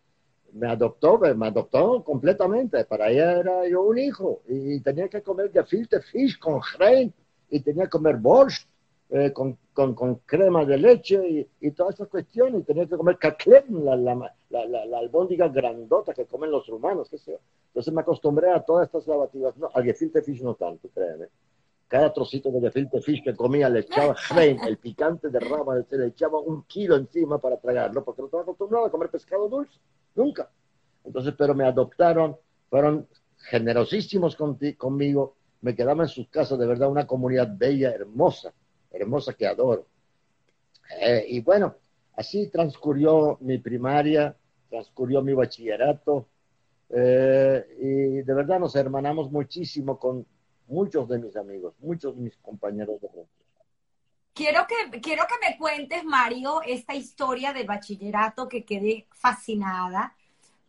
[0.53, 2.85] me adoptó, me adoptó completamente.
[2.85, 7.11] Para ella era yo un hijo y tenía que comer gefilte fish con rein
[7.49, 8.67] y tenía que comer borscht
[9.13, 12.95] eh, con, con, con, crema de leche y, y todas esas cuestiones, y tenía que
[12.95, 17.37] comer kaklem, la, la, la, la, albóndiga grandota que comen los rumanos, qué sé yo.
[17.67, 19.57] Entonces me acostumbré a todas estas lavativas.
[19.57, 21.25] No, al gefilte fish no tanto, créeme.
[21.89, 26.39] Cada trocito de gefilte fish que comía le echaba el picante de rama, le echaba
[26.39, 29.77] un kilo encima para tragarlo, porque no estaba acostumbrado a comer pescado dulce,
[30.15, 30.49] nunca.
[31.03, 32.37] Entonces, pero me adoptaron,
[32.69, 33.07] fueron
[33.49, 34.37] generosísimos
[34.77, 38.53] conmigo, me quedaba en sus casas, de verdad, una comunidad bella, hermosa,
[38.91, 39.87] hermosa que adoro.
[40.99, 41.75] Eh, y bueno,
[42.15, 44.35] así transcurrió mi primaria,
[44.69, 46.27] transcurrió mi bachillerato,
[46.89, 50.25] eh, y de verdad nos hermanamos muchísimo con
[50.67, 53.07] muchos de mis amigos, muchos de mis compañeros de
[54.33, 60.15] Quiero que, quiero que me cuentes, Mario, esta historia del bachillerato que quedé fascinada,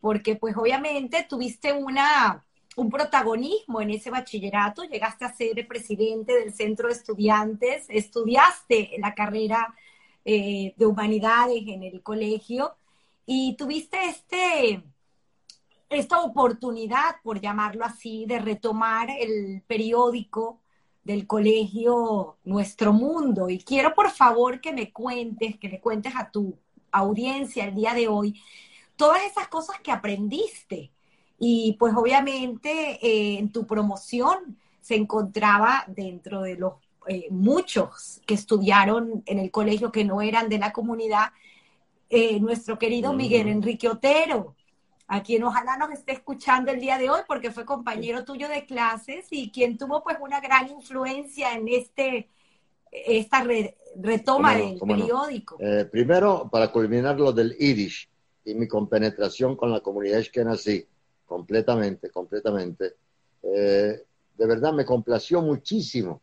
[0.00, 2.44] porque pues obviamente tuviste una,
[2.76, 9.14] un protagonismo en ese bachillerato, llegaste a ser presidente del centro de estudiantes, estudiaste la
[9.14, 9.74] carrera
[10.24, 12.76] eh, de humanidades en el colegio
[13.26, 14.82] y tuviste este,
[15.90, 20.60] esta oportunidad, por llamarlo así, de retomar el periódico
[21.04, 23.50] del colegio Nuestro Mundo.
[23.50, 26.58] Y quiero por favor que me cuentes, que le cuentes a tu
[26.90, 28.40] audiencia el día de hoy
[28.96, 30.91] todas esas cosas que aprendiste
[31.44, 36.74] y pues obviamente eh, en tu promoción se encontraba dentro de los
[37.08, 41.30] eh, muchos que estudiaron en el colegio que no eran de la comunidad,
[42.10, 44.54] eh, nuestro querido Miguel Enrique Otero,
[45.08, 48.64] a quien ojalá nos esté escuchando el día de hoy porque fue compañero tuyo de
[48.64, 52.28] clases y quien tuvo pues una gran influencia en este
[52.92, 53.44] esta
[53.96, 55.58] retoma del periódico.
[55.90, 58.08] primero, para culminar lo del Yiddish
[58.44, 60.86] y mi compenetración con la comunidad que nací,
[61.32, 62.96] completamente, completamente.
[63.42, 64.02] Eh,
[64.36, 66.20] de verdad me complació muchísimo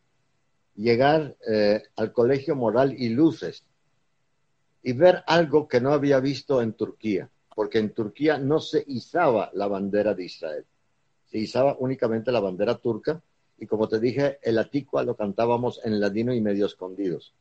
[0.76, 3.64] llegar eh, al Colegio Moral y Luces
[4.84, 9.50] y ver algo que no había visto en Turquía, porque en Turquía no se izaba
[9.56, 10.66] la bandera de Israel,
[11.26, 13.20] se izaba únicamente la bandera turca
[13.58, 17.34] y como te dije, el aticua lo cantábamos en ladino y medio escondidos,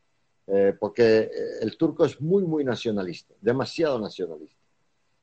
[0.46, 4.57] eh, porque el turco es muy, muy nacionalista, demasiado nacionalista.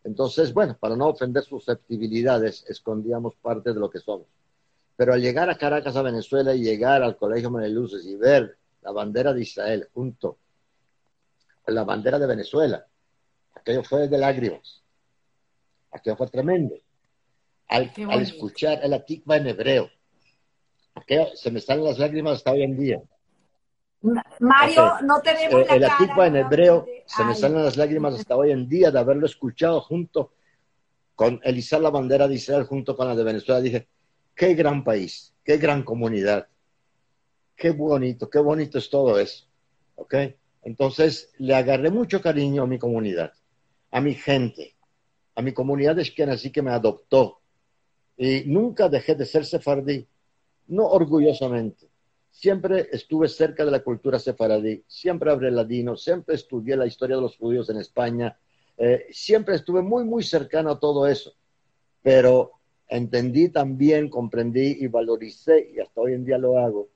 [0.05, 4.27] Entonces, bueno, para no ofender susceptibilidades, escondíamos parte de lo que somos.
[4.95, 8.91] Pero al llegar a Caracas, a Venezuela, y llegar al Colegio Maneluces y ver la
[8.91, 10.37] bandera de Israel junto
[11.63, 12.85] con la bandera de Venezuela,
[13.55, 14.83] aquello fue de lágrimas.
[15.91, 16.75] Aquello fue tremendo.
[17.67, 17.91] Al,
[18.21, 19.89] escuchar el atikva en hebreo,
[20.93, 23.01] aquello, se me salen las lágrimas hasta hoy en día.
[24.39, 28.51] Mario, no tenemos eh, la El en hebreo, se me salen las lágrimas hasta hoy
[28.51, 30.33] en día de haberlo escuchado junto
[31.13, 33.61] con Elizar la bandera de Israel junto con la de Venezuela.
[33.61, 33.87] Dije,
[34.35, 36.47] qué gran país, qué gran comunidad,
[37.55, 39.45] qué bonito, qué bonito es todo eso.
[39.95, 40.15] ¿Ok?
[40.63, 43.31] Entonces le agarré mucho cariño a mi comunidad,
[43.91, 44.75] a mi gente,
[45.35, 47.39] a mi comunidad así que me adoptó.
[48.17, 50.07] Y nunca dejé de ser sefardí,
[50.67, 51.94] no orgullosamente
[52.37, 57.21] Siempre estuve cerca de la cultura sefaradí, siempre hablé ladino, siempre estudié la historia de
[57.21, 58.37] los judíos en España,
[58.77, 61.33] eh, siempre estuve muy, muy cercano a todo eso.
[62.03, 62.51] Pero
[62.89, 66.89] entendí también, comprendí y valoricé, y hasta hoy en día lo hago,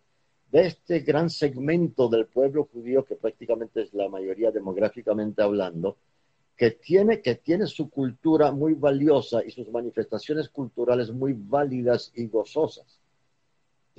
[0.52, 5.96] de este gran segmento del pueblo judío, que prácticamente es la mayoría demográficamente hablando,
[6.58, 12.28] que tiene, que tiene su cultura muy valiosa y sus manifestaciones culturales muy válidas y
[12.28, 12.99] gozosas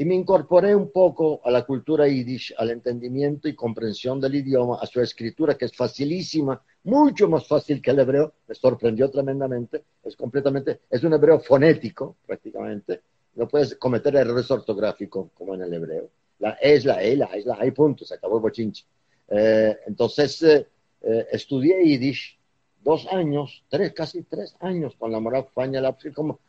[0.00, 4.78] y me incorporé un poco a la cultura yiddish, al entendimiento y comprensión del idioma,
[4.80, 9.84] a su escritura, que es facilísima, mucho más fácil que el hebreo, me sorprendió tremendamente,
[10.02, 13.02] es completamente, es un hebreo fonético prácticamente,
[13.34, 17.26] no puedes cometer errores ortográficos como en el hebreo, La E es la E, la
[17.34, 18.86] es la E, punto, se acabó el bochinche.
[19.28, 20.66] Eh, entonces, eh,
[21.02, 22.38] eh, estudié Yiddish
[22.82, 25.82] dos años, tres, casi tres años con la moral Faña,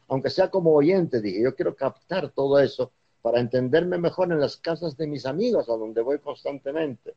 [0.08, 4.58] aunque sea como oyente, dije, yo quiero captar todo eso para entenderme mejor en las
[4.58, 7.16] casas de mis amigos, a donde voy constantemente.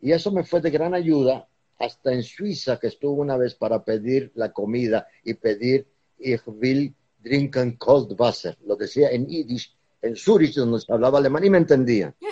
[0.00, 3.84] Y eso me fue de gran ayuda hasta en Suiza, que estuve una vez para
[3.84, 5.86] pedir la comida y pedir
[6.18, 8.56] Ich will trinken cold Wasser.
[8.66, 12.14] Lo decía en Yiddish, en Zurich, donde se hablaba alemán y me entendían.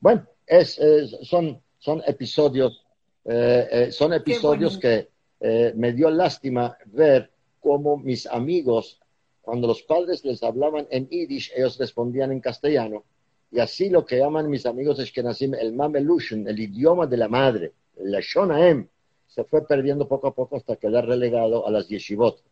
[0.00, 0.80] Bueno, es,
[1.22, 2.86] son, son episodios,
[3.24, 5.08] eh, eh, son episodios que
[5.40, 9.00] eh, me dio lástima ver cómo mis amigos,
[9.48, 13.04] cuando los padres les hablaban en Yiddish, ellos respondían en castellano.
[13.50, 17.72] Y así lo que llaman mis amigos nacimos el Mamelushen, el idioma de la madre,
[17.96, 18.86] la Shonaem,
[19.26, 22.42] se fue perdiendo poco a poco hasta quedar relegado a las yeshivot.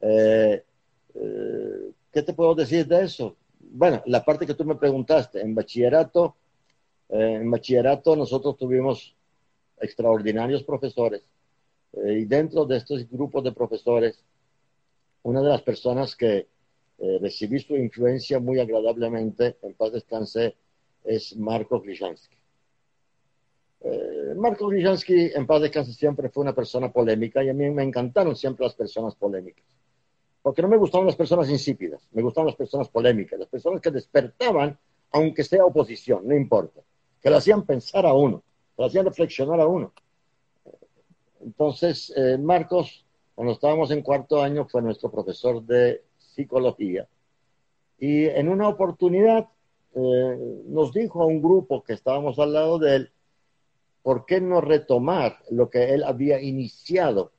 [0.00, 0.64] ¿Qué
[2.12, 3.36] te puedo decir de eso?
[3.60, 6.34] Bueno, la parte que tú me preguntaste, en bachillerato
[7.10, 9.14] eh, en bachillerato nosotros tuvimos
[9.80, 11.22] extraordinarios profesores
[11.92, 14.18] eh, y dentro de estos grupos de profesores,
[15.22, 16.48] una de las personas que
[16.98, 20.56] eh, recibí su influencia muy agradablemente, en paz descanse,
[21.04, 22.36] es Marco Grishansky.
[24.36, 28.36] Marco Grishansky, en paz descanse, siempre fue una persona polémica y a mí me encantaron
[28.36, 29.64] siempre las personas polémicas.
[30.42, 33.90] Porque no me gustaban las personas insípidas, me gustaban las personas polémicas, las personas que
[33.90, 34.78] despertaban,
[35.12, 36.82] aunque sea oposición, no importa
[37.20, 38.42] que lo hacían pensar a uno,
[38.74, 39.92] que lo hacían reflexionar a uno.
[41.40, 43.04] Entonces, eh, Marcos,
[43.40, 47.08] cuando estábamos en cuarto año, fue nuestro profesor de psicología.
[47.98, 49.48] Y en una oportunidad
[49.94, 53.12] eh, nos dijo a un grupo que estábamos al lado de él,
[54.02, 57.32] ¿por qué no retomar lo que él había iniciado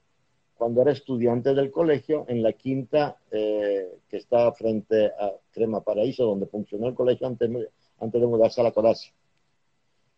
[0.55, 6.25] cuando era estudiante del colegio en la quinta eh, que estaba frente a Crema Paraíso,
[6.25, 7.47] donde funcionó el colegio antes,
[7.99, 9.13] antes de mudarse a la Codacia?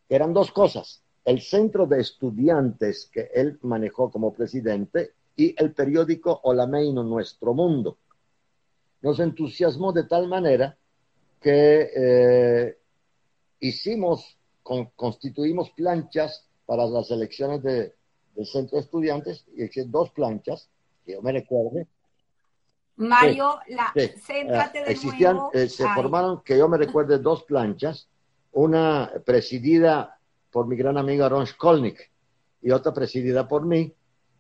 [0.08, 6.40] eran dos cosas, el centro de estudiantes que él manejó como presidente y el periódico
[6.44, 7.98] Olameino Nuestro Mundo.
[9.02, 10.78] Nos entusiasmó de tal manera
[11.42, 12.78] que eh,
[13.60, 14.38] hicimos,
[14.96, 17.94] constituimos planchas para las elecciones de,
[18.36, 20.70] del centro de estudiantes y hice dos planchas,
[21.06, 21.88] que yo me recuerde.
[22.96, 28.08] Mario, la, céntrate de Existían, eh, se formaron, que yo me recuerde, dos planchas
[28.54, 30.20] una presidida
[30.52, 32.12] por mi gran amigo Ron Skolnick
[32.62, 33.94] y otra presidida por mí.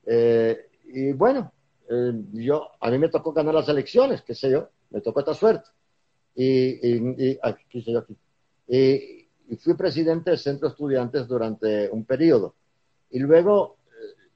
[0.05, 1.51] Eh, y bueno,
[1.89, 5.33] eh, yo, a mí me tocó ganar las elecciones, qué sé yo, me tocó esta
[5.33, 5.69] suerte.
[6.35, 7.85] Y, y, aquí,
[8.67, 12.55] y, y fui presidente del Centro de Estudiantes durante un periodo.
[13.11, 14.29] Y luego eh,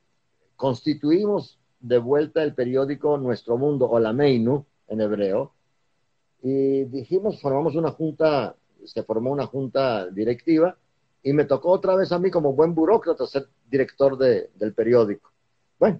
[0.56, 5.54] constituimos de vuelta el periódico Nuestro Mundo, o la Meinu, en hebreo,
[6.42, 8.56] y dijimos, formamos una junta
[8.88, 10.78] se formó una junta directiva
[11.24, 15.32] y me tocó otra vez a mí como buen burócrata ser director del periódico.
[15.78, 16.00] Bueno,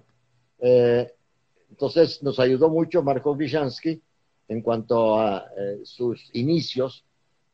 [0.60, 1.12] eh,
[1.70, 4.00] entonces nos ayudó mucho Marco Wiszansky
[4.48, 7.04] en cuanto a eh, sus inicios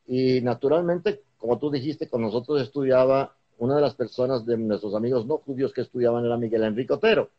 [0.07, 5.27] y naturalmente, como tú dijiste, con nosotros estudiaba una de las personas de nuestros amigos
[5.27, 7.31] no judíos que estudiaban era Miguel Enrique Otero,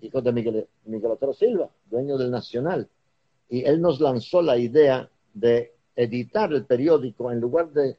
[0.00, 2.88] hijo de Miguel, Miguel Otero Silva, dueño del Nacional.
[3.48, 7.96] Y él nos lanzó la idea de editar el periódico, en lugar de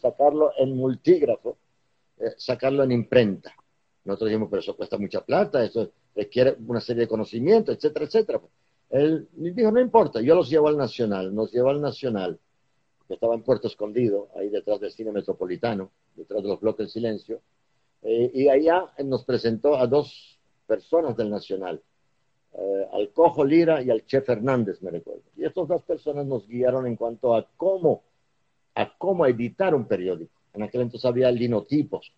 [0.00, 1.56] sacarlo en multígrafo,
[2.18, 3.52] eh, sacarlo en imprenta.
[4.04, 8.40] Nosotros dijimos, pero eso cuesta mucha plata, eso requiere una serie de conocimientos, etcétera, etcétera.
[8.90, 12.38] Él dijo, no importa, yo los llevo al Nacional, nos lleva al Nacional,
[13.08, 16.90] que estaba en Puerto Escondido, ahí detrás del cine metropolitano, detrás de los bloques del
[16.90, 17.40] silencio,
[18.02, 21.82] eh, y allá nos presentó a dos personas del Nacional,
[22.52, 25.22] eh, al Cojo Lira y al Che Fernández, me recuerdo.
[25.36, 28.04] Y estas dos personas nos guiaron en cuanto a cómo,
[28.74, 30.32] a cómo editar un periódico.
[30.52, 32.12] En aquel entonces había linotipos,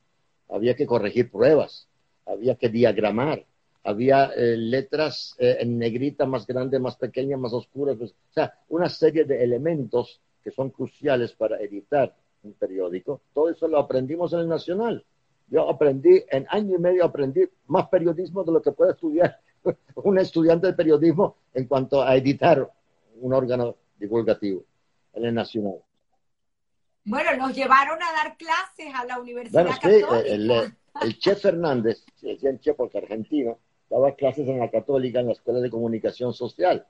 [0.49, 1.89] había que corregir pruebas,
[2.27, 3.47] había que diagramar,
[3.87, 8.53] había eh, letras eh, en negrita más grandes, más pequeñas, más oscuras, pues, o sea,
[8.69, 12.13] una serie de elementos que son cruciales para editar
[12.43, 13.21] un periódico.
[13.33, 15.05] Todo eso lo aprendimos en el Nacional.
[15.49, 19.39] Yo aprendí, en año y medio aprendí más periodismo de lo que puede estudiar
[19.95, 22.69] un estudiante de periodismo en cuanto a editar
[23.21, 24.65] un órgano divulgativo
[25.15, 25.77] en el Nacional.
[27.05, 30.21] Bueno, nos llevaron a dar clases a la Universidad bueno, Católica.
[30.27, 30.51] el,
[31.03, 35.61] el Che Fernández, el Che porque argentino, daba clases en la Católica en la Escuela
[35.61, 36.87] de Comunicación Social.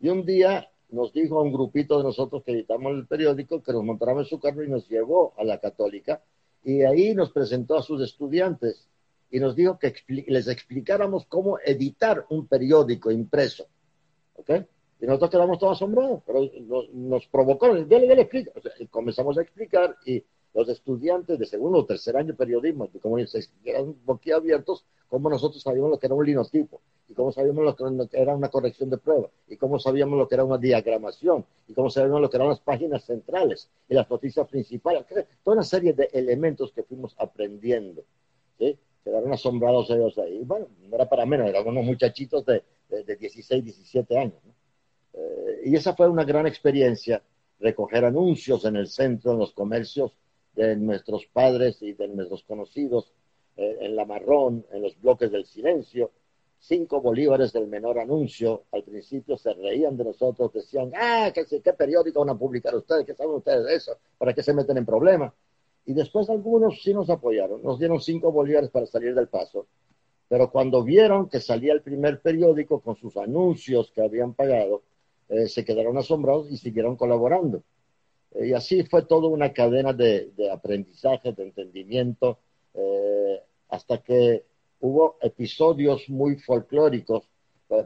[0.00, 3.72] Y un día nos dijo a un grupito de nosotros que editamos el periódico que
[3.72, 6.22] nos montáramos en su carro y nos llevó a la Católica
[6.64, 8.88] y ahí nos presentó a sus estudiantes
[9.30, 13.66] y nos dijo que les explicáramos cómo editar un periódico impreso.
[14.34, 14.50] ¿Ok?
[15.00, 16.40] Y nosotros quedamos todos asombrados, pero
[16.92, 18.52] nos, provocó, dale, dale, explica.
[18.90, 20.24] comenzamos a explicar y
[20.54, 25.62] los estudiantes de segundo o tercer año de periodismo, como se quedan boquiabiertos, cómo nosotros
[25.62, 28.98] sabíamos lo que era un linotipo, y cómo sabíamos lo que era una corrección de
[28.98, 32.48] prueba, y cómo sabíamos lo que era una diagramación, y cómo sabíamos lo que eran
[32.48, 35.04] las páginas centrales y las noticias principales,
[35.42, 38.02] toda una serie de elementos que fuimos aprendiendo.
[38.58, 38.78] ¿sí?
[39.04, 40.42] Quedaron asombrados ellos ahí.
[40.44, 44.40] Bueno, no era para menos, eran unos muchachitos de, de, 16, 17 años.
[45.14, 47.22] Eh, y esa fue una gran experiencia,
[47.60, 50.12] recoger anuncios en el centro, en los comercios
[50.58, 53.12] de nuestros padres y de nuestros conocidos,
[53.56, 56.10] eh, en la marrón, en los bloques del silencio,
[56.58, 58.64] cinco bolívares del menor anuncio.
[58.72, 63.06] Al principio se reían de nosotros, decían, ah, ¿qué, periódico van a publicar ustedes?
[63.06, 63.98] ¿Qué saben ustedes de eso?
[64.18, 65.32] ¿Para qué se meten en problemas?
[65.86, 69.66] Y después algunos sí nos apoyaron, nos dieron cinco bolívares para salir del paso.
[70.28, 74.82] Pero cuando vieron que salía el primer periódico con sus anuncios que habían pagado,
[75.28, 77.62] eh, se quedaron asombrados y siguieron colaborando.
[78.32, 82.38] Eh, y así fue toda una cadena de, aprendizaje, de entendimiento,
[82.74, 84.44] eh, hasta que
[84.80, 87.28] hubo episodios muy folclóricos.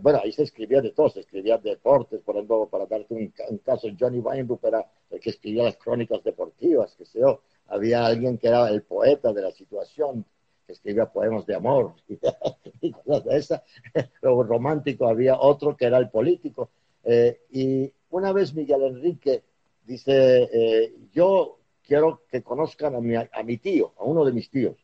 [0.00, 3.58] Bueno, ahí se escribía de todo, se escribía de deportes, por ejemplo, para darte un,
[3.58, 7.40] caso, Johnny Weinbuch era el que escribía las crónicas deportivas, que sé yo.
[7.66, 10.24] Había alguien que era el poeta de la situación,
[10.66, 11.94] que escribía poemas de amor
[12.80, 13.62] y cosas de esas.
[14.22, 16.70] Luego romántico había otro que era el político.
[17.02, 19.42] Eh, y una vez Miguel Enrique
[19.84, 24.50] dice, eh, yo quiero que conozcan a mi, a mi tío, a uno de mis
[24.50, 24.76] tíos.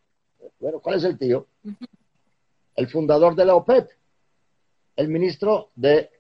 [0.60, 1.46] Bueno, ¿cuál es el tío?
[2.74, 3.88] El fundador de la OPEP,
[4.96, 6.10] el ministro de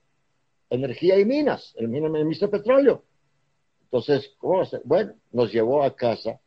[0.70, 3.04] Energía y Minas, el ministro de Petróleo.
[3.84, 6.40] Entonces, ¿cómo Bueno, nos llevó a casa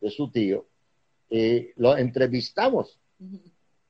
[0.00, 0.66] de su tío
[1.28, 3.00] y lo entrevistamos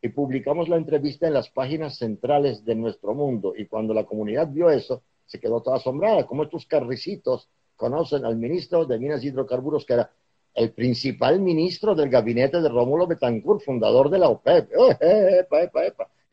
[0.00, 3.54] y publicamos la entrevista en las páginas centrales de nuestro mundo.
[3.56, 8.36] Y cuando la comunidad vio eso, se quedó toda asombrada, como estos carricitos conocen al
[8.36, 10.10] ministro de Minas y Hidrocarburos, que era
[10.54, 14.70] el principal ministro del gabinete de Rómulo Betancourt, fundador de la OPEP.
[15.00, 15.70] Eh, eh,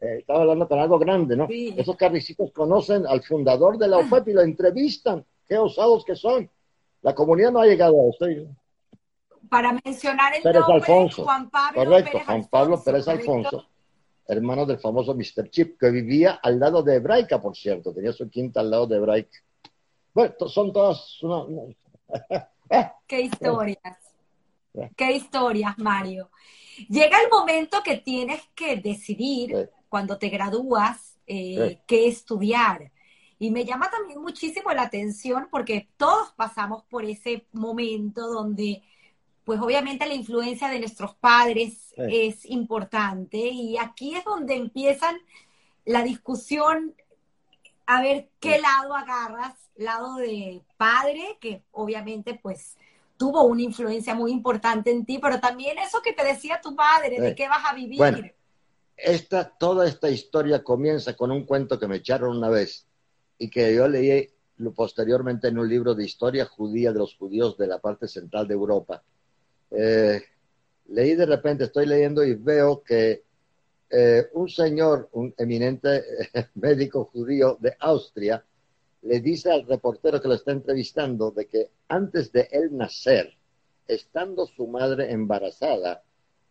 [0.01, 1.47] eh, estaba hablando con algo grande, ¿no?
[1.49, 5.25] Esos carricitos conocen al fundador de la OPEP y lo entrevistan.
[5.47, 6.49] Qué osados que son.
[7.01, 8.25] La comunidad no ha llegado a esto.
[9.49, 10.81] Para mencionar el nombre,
[11.23, 13.65] Juan Pablo Correcto, Juan Pablo Pérez Alfonso,
[14.27, 15.49] hermano del famoso Mr.
[15.49, 17.91] Chip, que vivía al lado de Hebraica, por cierto.
[17.91, 19.39] Tenía su quinta al lado de Hebraica.
[20.13, 21.19] Bueno, son todas
[23.07, 23.97] Qué historias.
[24.95, 26.29] Qué historias, Mario.
[26.89, 32.91] Llega el momento que tienes que decidir, cuando te gradúas, eh, qué estudiar.
[33.39, 38.83] Y me llama también muchísimo la atención porque todos pasamos por ese momento donde,
[39.43, 45.17] pues obviamente la influencia de nuestros padres es importante y aquí es donde empiezan
[45.85, 46.93] la discusión
[47.85, 52.77] a ver qué lado agarras, lado de padre, que obviamente pues
[53.17, 57.19] tuvo una influencia muy importante en ti, pero también eso que te decía tu padre,
[57.19, 57.97] de qué vas a vivir.
[57.97, 58.27] Bueno,
[58.97, 62.87] esta, toda esta historia comienza con un cuento que me echaron una vez
[63.37, 64.29] y que yo leí
[64.75, 68.53] posteriormente en un libro de historia judía de los judíos de la parte central de
[68.53, 69.03] Europa.
[69.71, 70.21] Eh,
[70.87, 73.23] leí de repente, estoy leyendo y veo que
[73.93, 75.97] eh, un señor, un eminente
[76.33, 78.43] eh, médico judío de Austria,
[79.01, 83.35] le dice al reportero que lo está entrevistando de que antes de él nacer,
[83.87, 86.03] estando su madre embarazada,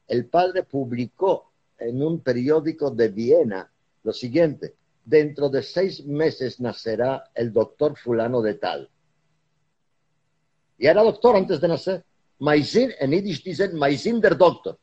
[0.06, 3.72] el padre publicó en un periódico de Viena
[4.02, 8.90] lo siguiente, dentro de seis meses nacerá el doctor fulano de tal.
[10.76, 12.04] Y era doctor antes de nacer.
[12.38, 14.78] Maisin, en Yiddish dicen Maisin der doctor.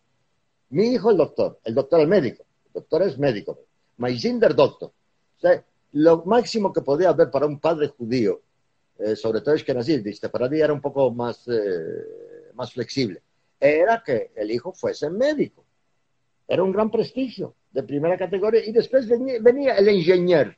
[0.69, 2.46] Mi hijo el doctor, el doctor el médico
[2.77, 3.59] doctor es médico,
[3.97, 4.89] Maisinder doctor.
[4.89, 5.63] O sea,
[5.93, 8.41] lo máximo que podía haber para un padre judío,
[8.99, 10.01] eh, sobre todo es que nací,
[10.31, 13.21] para mí era un poco más, eh, más flexible,
[13.59, 15.63] era que el hijo fuese médico.
[16.47, 20.55] Era un gran prestigio de primera categoría y después venía, el ingeniero,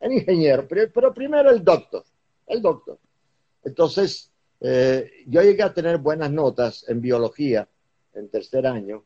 [0.00, 2.04] el ingeniero, pero, primero el doctor,
[2.46, 2.98] el doctor.
[3.64, 7.66] Entonces, eh, yo llegué a tener buenas notas en biología
[8.14, 9.04] en tercer año.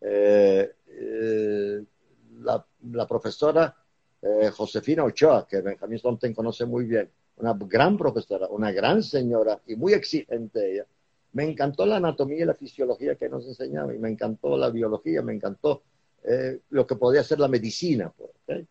[0.00, 1.82] Eh, eh,
[2.42, 3.74] la, profesora
[4.20, 9.60] eh, Josefina Ochoa, que Benjamín Sonten conoce muy bien, una gran profesora, una gran señora
[9.66, 10.86] y muy exigente ella.
[11.32, 15.20] Me encantó la anatomía y la fisiología que nos enseñaba y me encantó la biología,
[15.22, 15.82] me encantó
[16.22, 18.12] eh, lo que podía ser la medicina.
[18.16, 18.66] Pues,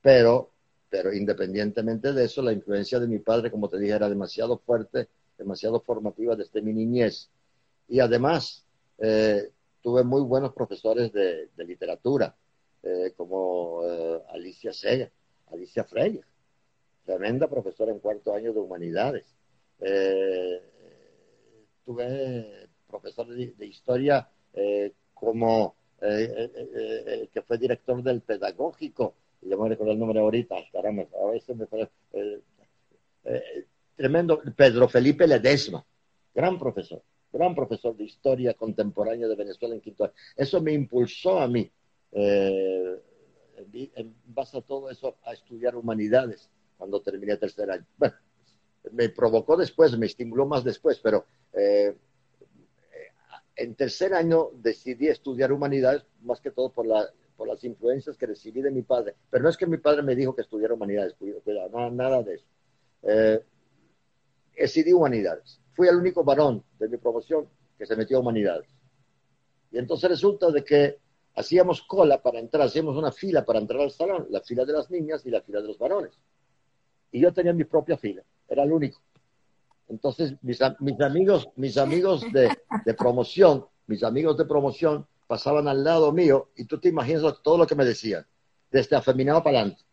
[0.00, 0.50] pero,
[0.88, 5.08] pero independientemente de eso, la influencia de mi padre, como te dije, era demasiado fuerte,
[5.36, 7.30] demasiado formativa desde mi niñez.
[7.88, 8.64] Y además,
[9.84, 12.34] tuve muy buenos profesores de, literatura,
[12.82, 15.10] eh, como eh, Alicia Sega,
[15.52, 16.22] Alicia Freire.
[17.04, 19.26] tremenda profesora en cuarto año de humanidades.
[19.80, 20.58] Eh,
[21.84, 24.26] tuve profesor de, historia
[25.12, 31.56] como que fue director del pedagógico, yo me recuerdo el nombre ahorita, caramba, a veces
[31.56, 31.66] me
[33.96, 35.84] tremendo, Pedro Felipe Ledesma,
[36.34, 37.02] gran profesor,
[37.34, 40.14] gran profesor de historia contemporánea de Venezuela en quinto año.
[40.36, 41.70] Eso me impulsó a mí,
[42.12, 43.00] en
[44.26, 47.86] base a todo eso, a estudiar humanidades cuando terminé tercer año.
[47.96, 48.14] Bueno,
[48.92, 51.96] me provocó después, me estimuló más después, pero eh,
[53.56, 58.26] en tercer año decidí estudiar humanidades, más que todo por, la, por las influencias que
[58.26, 59.14] recibí de mi padre.
[59.30, 62.34] Pero no es que mi padre me dijo que estudiara humanidades, cuidado, nada, nada de
[62.34, 62.46] eso.
[63.02, 63.42] Eh,
[64.56, 65.60] decidí humanidades.
[65.74, 68.68] Fui el único varón de mi promoción que se metió a humanidades.
[69.70, 70.98] Y entonces resulta de que
[71.34, 74.90] hacíamos cola para entrar, hacíamos una fila para entrar al salón, la fila de las
[74.90, 76.18] niñas y la fila de los varones
[77.14, 79.00] y yo tenía mi propia fila, era el único.
[79.88, 82.50] Entonces, mis, amigos, mis amigos de,
[82.98, 87.68] promoción, mis amigos de promoción pasaban al lado mío y tú te imaginas todo lo
[87.68, 88.26] que me decían,
[88.68, 89.84] desde afeminado para adelante,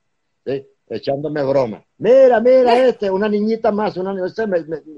[0.90, 1.84] echándome broma.
[1.98, 4.46] Mira, mira este, una niñita más, una se,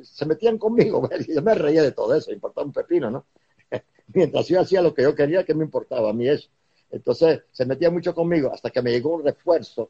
[0.03, 3.25] se metían conmigo, yo me reía de todo eso, importaba un pepino, ¿no?
[4.13, 6.49] Mientras yo hacía lo que yo quería, que me importaba a mí eso.
[6.89, 9.89] Entonces, se metía mucho conmigo hasta que me llegó un refuerzo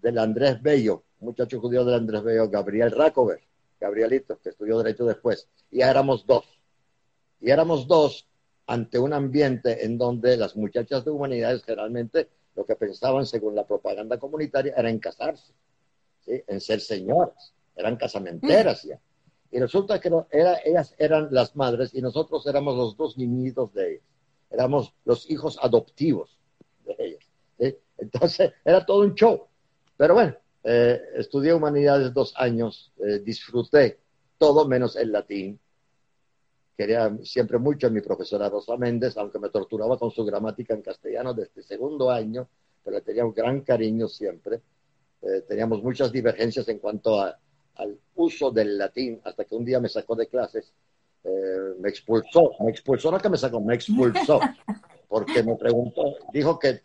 [0.00, 3.40] del Andrés Bello, muchacho judío del Andrés Bello, Gabriel Racover,
[3.80, 6.44] Gabrielito, que estudió Derecho después, y éramos dos.
[7.40, 8.28] Y éramos dos
[8.66, 13.66] ante un ambiente en donde las muchachas de humanidades generalmente lo que pensaban, según la
[13.66, 15.52] propaganda comunitaria, era en casarse,
[16.26, 18.98] en ser señoras, eran casamenteras ya.
[19.50, 23.92] Y resulta que era, ellas eran las madres y nosotros éramos los dos niñitos de
[23.92, 24.04] ellas.
[24.50, 26.38] Éramos los hijos adoptivos
[26.84, 27.76] de ellas.
[27.98, 29.46] Entonces era todo un show.
[29.96, 30.34] Pero bueno,
[30.64, 34.00] eh, estudié humanidades dos años, eh, disfruté
[34.38, 35.58] todo menos el latín.
[36.76, 40.82] Quería siempre mucho a mi profesora Rosa Méndez, aunque me torturaba con su gramática en
[40.82, 42.48] castellano desde segundo año,
[42.84, 44.60] pero le tenía un gran cariño siempre.
[45.22, 49.88] Eh, teníamos muchas divergencias en cuanto al uso del latín, hasta que un día me
[49.88, 50.72] sacó de clases,
[51.78, 54.40] me expulsó, me expulsó, no que me sacó, me expulsó,
[55.08, 56.80] porque me preguntó, dijo que,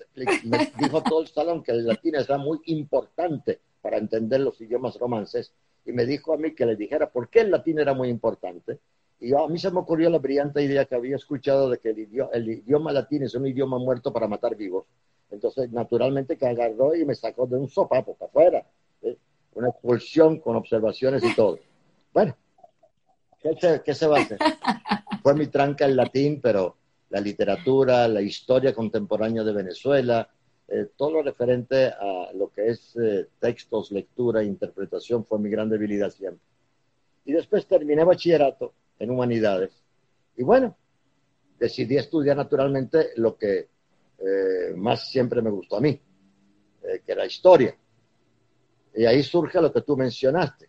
[0.45, 4.97] me dijo todo el salón que el latín era muy importante para entender los idiomas
[4.97, 5.51] romances
[5.85, 8.79] y me dijo a mí que le dijera por qué el latín era muy importante.
[9.21, 12.49] Y a mí se me ocurrió la brillante idea que había escuchado de que el
[12.49, 14.85] idioma, latín es un idioma muerto para matar vivos.
[15.29, 18.65] Entonces, naturalmente que agarró y me sacó de un sopapo para afuera.
[19.53, 21.59] Una expulsión con observaciones y todo.
[22.11, 22.35] Bueno,
[23.39, 24.39] ¿qué se, ¿qué se va a hacer?
[25.21, 26.75] Fue mi tranca el latín, pero
[27.11, 30.27] la literatura, la historia contemporánea de Venezuela,
[30.67, 35.69] eh, todo lo referente a lo que es eh, textos, lectura, interpretación fue mi gran
[35.69, 36.43] debilidad siempre.
[37.23, 39.71] Y después terminé bachillerato en humanidades.
[40.37, 40.77] Y bueno,
[41.59, 43.69] decidí estudiar naturalmente lo que
[44.17, 45.99] eh, más siempre me gustó a mí,
[46.81, 47.75] que era historia.
[48.95, 50.67] Y ahí surge lo que tú mencionaste.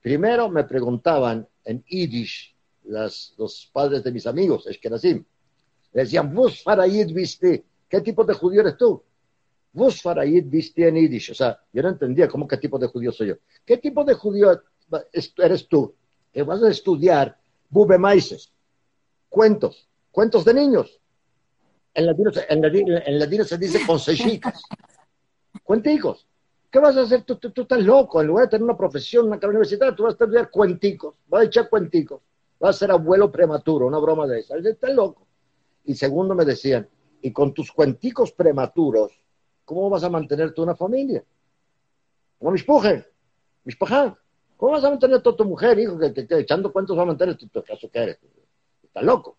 [0.00, 5.14] primero me preguntaban en Yiddish los padres de mis amigos, es que así.
[5.92, 7.64] Me decían, vos farayid viste
[7.94, 9.00] ¿Qué tipo de judío eres tú?
[9.72, 11.30] Vos farayid viste en Yiddish.
[11.30, 13.34] O sea, yo no entendía cómo qué tipo de judío soy yo.
[13.64, 14.60] ¿Qué tipo de judío
[15.36, 15.94] eres tú?
[16.34, 17.38] Que vas a estudiar
[17.70, 18.52] bube maices,
[19.30, 21.00] cuentos, cuentos de niños.
[21.94, 22.30] En latino,
[23.06, 24.62] en se dice consejicas.
[25.62, 26.26] Cuenticos.
[26.70, 27.22] ¿Qué vas a hacer?
[27.22, 28.20] Tú, tú, estás loco.
[28.20, 31.14] En lugar de tener una profesión, una carrera universitaria, tú vas a estudiar cuenticos.
[31.28, 32.20] Vas a echar cuenticos.
[32.58, 34.56] Vas a ser abuelo prematuro, una broma de esa.
[34.56, 35.24] Estás loco.
[35.84, 36.88] Y segundo me decían,
[37.22, 39.12] y con tus cuenticos prematuros,
[39.64, 41.24] ¿cómo vas a mantener tú una familia?
[42.38, 43.08] Como mis pujes,
[43.62, 44.14] mis pajas.
[44.56, 47.06] ¿Cómo vas a mantener a toda tu mujer, hijo, que, que, echando cuentos va a
[47.06, 48.18] mantener tu, caso que eres?
[48.82, 49.36] Está loco.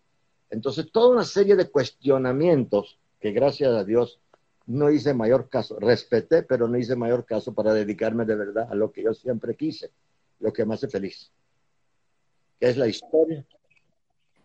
[0.50, 4.20] Entonces, toda una serie de cuestionamientos que gracias a Dios
[4.66, 5.78] no hice mayor caso.
[5.80, 9.56] Respeté, pero no hice mayor caso para dedicarme de verdad a lo que yo siempre
[9.56, 9.90] quise,
[10.40, 11.32] lo que me hace feliz,
[12.60, 13.44] que es la historia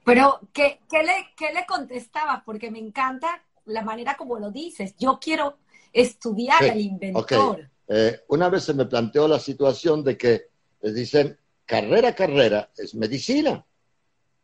[0.03, 2.43] pero, ¿qué, le, le contestaba?
[2.45, 4.95] Porque me encanta la manera como lo dices.
[4.97, 5.57] Yo quiero
[5.93, 7.69] estudiar al inventor.
[7.87, 10.49] Eh, una vez se me planteó la situación de que
[10.81, 13.65] les dicen, carrera, carrera, es medicina,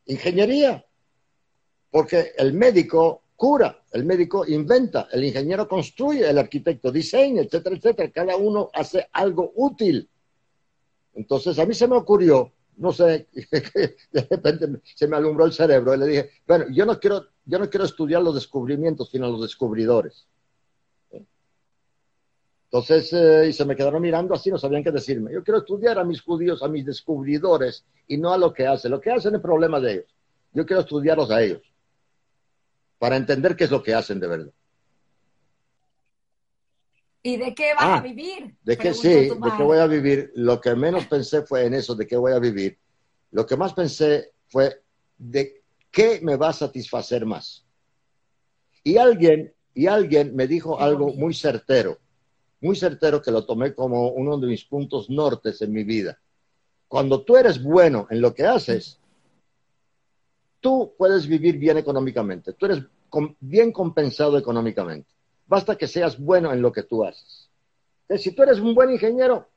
[0.06, 0.86] ingeniería,
[1.90, 8.12] porque el médico cura, el médico inventa, el ingeniero construye, el arquitecto diseña, etcétera, etcétera.
[8.12, 10.10] Cada uno hace algo útil.
[11.14, 13.28] Entonces a mí se me ocurrió no sé,
[14.12, 17.60] de repente se me alumbró el cerebro y le dije, bueno, yo no quiero, yo
[17.60, 20.28] no quiero estudiar los descubrimientos, sino los descubridores.
[22.70, 25.32] Entonces, eh, y se me quedaron mirando así, no sabían qué decirme.
[25.32, 28.92] Yo quiero estudiar a mis judíos, a mis descubridores, y no a lo que hacen.
[28.92, 30.16] Lo que hacen es problema de ellos.
[30.52, 31.62] Yo quiero estudiarlos a ellos,
[33.00, 34.52] para entender qué es lo que hacen de verdad.
[37.24, 38.56] ¿Y de qué vas a ah, vivir?
[38.64, 40.32] De qué sí, de qué voy a vivir.
[40.36, 42.78] Lo que menos pensé fue en eso, de qué voy a vivir.
[43.32, 44.82] Lo que más pensé fue
[45.18, 45.62] de
[45.92, 47.66] qué me va a satisfacer más.
[48.84, 51.98] Y alguien, y alguien me dijo algo muy certero
[52.62, 56.20] muy certero que lo tomé como uno de mis puntos nortes en mi vida.
[56.88, 59.00] Cuando tú eres bueno en lo que haces,
[60.60, 62.84] tú puedes vivir bien económicamente, tú eres
[63.40, 65.10] bien compensado económicamente.
[65.46, 67.50] Basta que seas bueno en lo que tú haces.
[68.18, 69.48] si tú eres un buen ingeniero,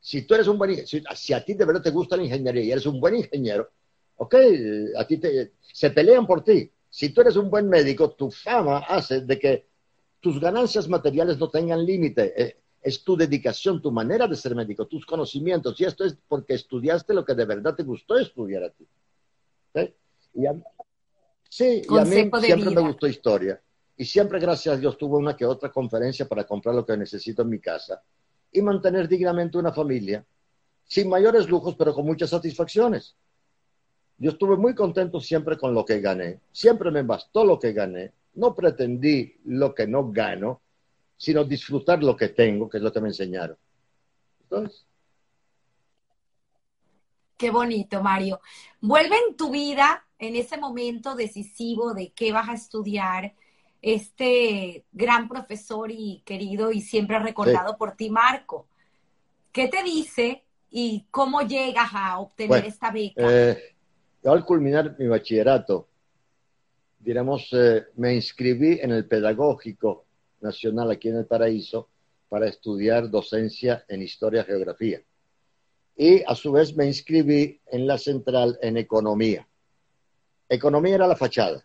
[0.00, 2.62] si tú eres un buen si, si a ti de verdad te gusta la ingeniería
[2.62, 3.70] y eres un buen ingeniero,
[4.16, 4.34] ok,
[4.96, 5.20] a ti
[5.72, 6.70] se pelean por ti.
[6.90, 9.71] Si tú eres un buen médico, tu fama hace de que
[10.22, 12.32] tus ganancias materiales no tengan límite.
[12.40, 15.78] Eh, es tu dedicación, tu manera de ser médico, tus conocimientos.
[15.80, 18.86] Y esto es porque estudiaste lo que de verdad te gustó estudiar a ti.
[20.34, 20.46] Y
[21.48, 23.60] sí, y a mí siempre me gustó historia.
[23.96, 27.42] Y siempre, gracias a Dios, tuve una que otra conferencia para comprar lo que necesito
[27.42, 28.02] en mi casa
[28.50, 30.24] y mantener dignamente una familia,
[30.84, 33.14] sin mayores lujos, pero con muchas satisfacciones.
[34.18, 36.40] Yo estuve muy contento siempre con lo que gané.
[36.52, 40.62] Siempre me bastó lo que gané no pretendí lo que no gano,
[41.16, 43.56] sino disfrutar lo que tengo, que es lo que me enseñaron.
[44.42, 44.86] Entonces.
[47.36, 48.40] Qué bonito, Mario.
[48.80, 53.34] Vuelve en tu vida, en ese momento decisivo de qué vas a estudiar,
[53.82, 58.68] este gran profesor y querido y siempre recordado por ti, Marco.
[59.50, 63.22] ¿Qué te dice y cómo llegas a obtener esta beca?
[63.28, 63.74] Eh,
[64.24, 65.88] al culminar mi bachillerato,
[67.02, 70.04] diremos, eh, me inscribí en el Pedagógico
[70.40, 71.88] Nacional aquí en el Paraíso
[72.28, 75.02] para estudiar docencia en Historia y Geografía.
[75.96, 79.46] Y a su vez me inscribí en la central en Economía.
[80.48, 81.64] Economía era la fachada.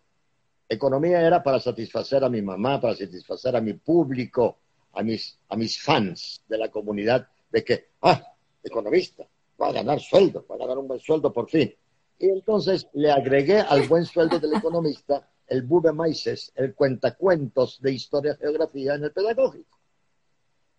[0.68, 4.58] Economía era para satisfacer a mi mamá, para satisfacer a mi público,
[4.94, 8.22] a mis, a mis fans de la comunidad, de que, ah,
[8.64, 9.26] economista,
[9.62, 11.74] va a ganar sueldo, va a ganar un buen sueldo por fin.
[12.20, 17.94] Y entonces le agregué al buen sueldo del economista el Bube Maises, el cuentacuentos de
[17.94, 19.80] historia y geografía en el pedagógico.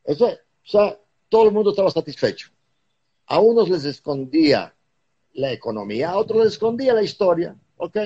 [0.04, 2.50] Eso, o sea, todo el mundo estaba satisfecho.
[3.26, 4.74] A unos les escondía
[5.34, 7.96] la economía, a otros les escondía la historia, ¿ok?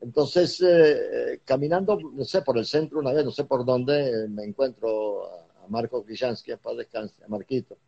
[0.00, 4.44] Entonces, eh, caminando, no sé, por el centro una vez, no sé por dónde, me
[4.44, 7.78] encuentro a, Marcos Grishansky, para descanse, a Marquito.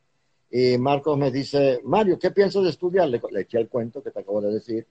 [0.51, 3.09] Y Marcos me dice, Mario, ¿qué piensas de estudiar?
[3.09, 4.86] Le, eché el cuento que te acabo de decir.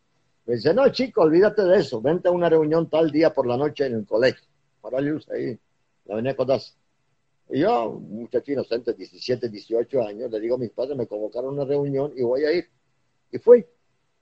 [0.45, 2.01] Me dice, no, chico, olvídate de eso.
[2.01, 4.47] Vente a una reunión tal día por la noche en el colegio.
[4.81, 5.57] Para luz ahí,
[6.05, 6.75] la venía Codaz.
[7.49, 11.53] Y yo, un muchacho inocente, 17, 18 años, le digo a mis padres, me convocaron
[11.53, 12.67] una reunión y voy a ir.
[13.31, 13.65] Y fui.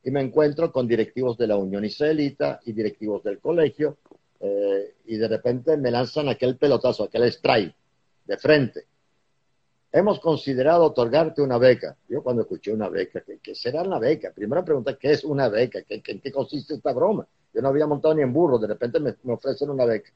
[0.03, 3.97] Y me encuentro con directivos de la Unión Israelita y directivos del colegio.
[4.39, 7.73] Eh, y de repente me lanzan aquel pelotazo, aquel strike
[8.25, 8.92] de frente
[9.93, 11.95] hemos considerado otorgarte una beca.
[12.09, 14.31] Yo cuando escuché una beca, ¿qué, será una beca?
[14.33, 15.83] Primero pregunté, ¿qué es una beca?
[15.83, 17.27] ¿Qué, ¿En qué consiste esta broma?
[17.53, 20.11] Yo no había montado ni en burro, de repente me, ofrecen una beca.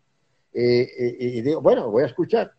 [0.52, 2.52] Y, digo, bueno, voy a escuchar.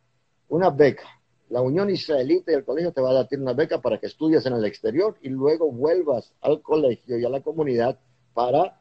[0.48, 1.04] Una beca.
[1.50, 4.46] La Unión Israelita y el colegio te va a dar una beca para que estudies
[4.46, 7.98] en el exterior y luego vuelvas al colegio y a la comunidad
[8.32, 8.80] para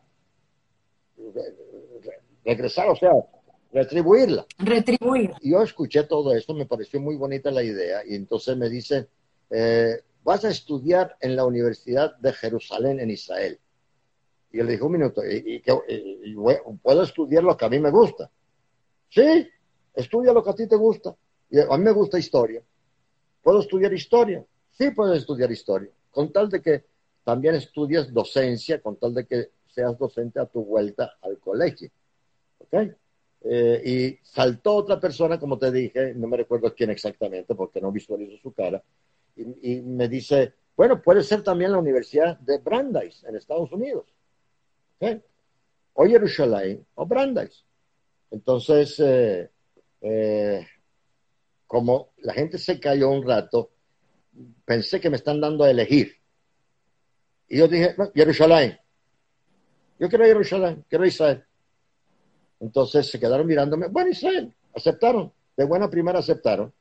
[2.46, 3.12] regresar, o sea,
[3.72, 4.46] retribuirla.
[4.58, 5.34] Retribuir.
[5.42, 9.08] Yo escuché todo esto, me pareció muy bonita la idea y entonces me dicen,
[9.50, 13.60] eh, vas a estudiar en la Universidad de Jerusalén en Israel.
[14.52, 15.62] Y yo le dije, un minuto, ¿y,
[16.82, 18.30] puedo estudiar lo que a mí me gusta?
[19.10, 19.48] Sí,
[19.94, 21.16] estudia lo que a ti te gusta.
[21.50, 22.62] Y a mí me gusta historia.
[23.42, 24.44] ¿Puedo estudiar historia?
[24.72, 25.92] Sí, puedes estudiar historia.
[26.12, 26.86] Con tal de que
[27.24, 31.90] también estudies docencia, con tal de que seas docente a tu vuelta al colegio.
[32.60, 32.74] ¿Ok?
[33.42, 37.92] Eh, y saltó otra persona, como te dije, no me recuerdo quién exactamente porque no
[37.92, 38.84] visualizo su cara,
[39.36, 44.06] y, me dice, bueno, puede ser también la Universidad de Brandeis en Estados Unidos.
[45.94, 47.64] O Jerusalén o Brandeis.
[48.32, 49.50] Entonces, eh,
[50.02, 50.66] eh,
[51.68, 53.72] como la gente se cayó un rato,
[54.66, 56.16] pensé que me están dando a elegir.
[57.48, 58.78] Y yo dije, Jerusalén.
[60.00, 61.47] Yo quiero Jerusalén, quiero Israel.
[62.60, 63.88] Entonces se quedaron mirándome.
[63.88, 65.32] Bueno, Israel, aceptaron.
[65.56, 66.72] De buena primera aceptaron.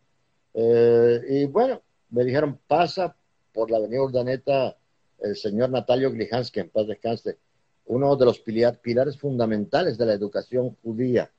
[0.55, 3.15] Eh, y bueno, me dijeron, pasa
[3.53, 4.77] por la avenida Urdaneta
[5.19, 7.39] el señor Natalio Glihansky, en paz descanse,
[7.87, 11.31] uno de los pilares fundamentales de la educación judía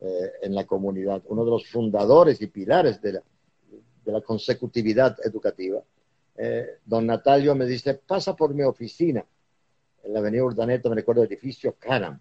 [0.00, 3.20] eh, en la comunidad, uno de los fundadores y pilares de,
[4.04, 5.82] la consecutividad educativa.
[6.36, 9.24] Eh, don Natalio me dice, pasa por mi oficina
[10.02, 12.20] en la avenida Urdaneta, me recuerdo el edificio Canam, eh,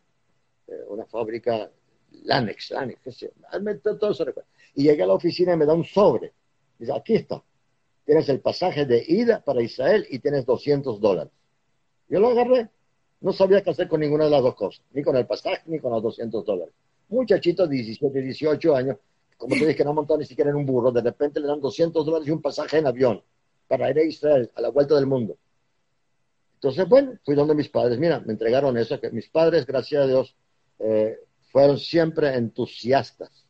[0.89, 1.69] una fábrica
[2.23, 3.33] Lanex, Lanex, qué sé,
[3.99, 4.25] todo eso
[4.75, 6.33] Y llegué a la oficina y me da un sobre.
[6.77, 7.43] Dice, aquí está.
[8.05, 11.31] Tienes el pasaje de ida para Israel y tienes 200 dólares.
[12.09, 12.69] Yo lo agarré.
[13.21, 15.79] No sabía qué hacer con ninguna de las dos cosas, ni con el pasaje ni
[15.79, 16.73] con los 200 dólares.
[17.07, 18.97] Muchachito de 17, 18 años,
[19.37, 21.61] como te dije que no montó ni siquiera en un burro, de repente le dan
[21.61, 23.23] 200 dólares y un pasaje en avión
[23.67, 25.37] para ir a Israel, a la vuelta del mundo.
[26.55, 30.07] Entonces, bueno, fui donde mis padres, mira, me entregaron eso, que mis padres, gracias a
[30.07, 30.35] Dios,
[30.83, 31.17] eh,
[31.51, 33.45] fueron siempre entusiastas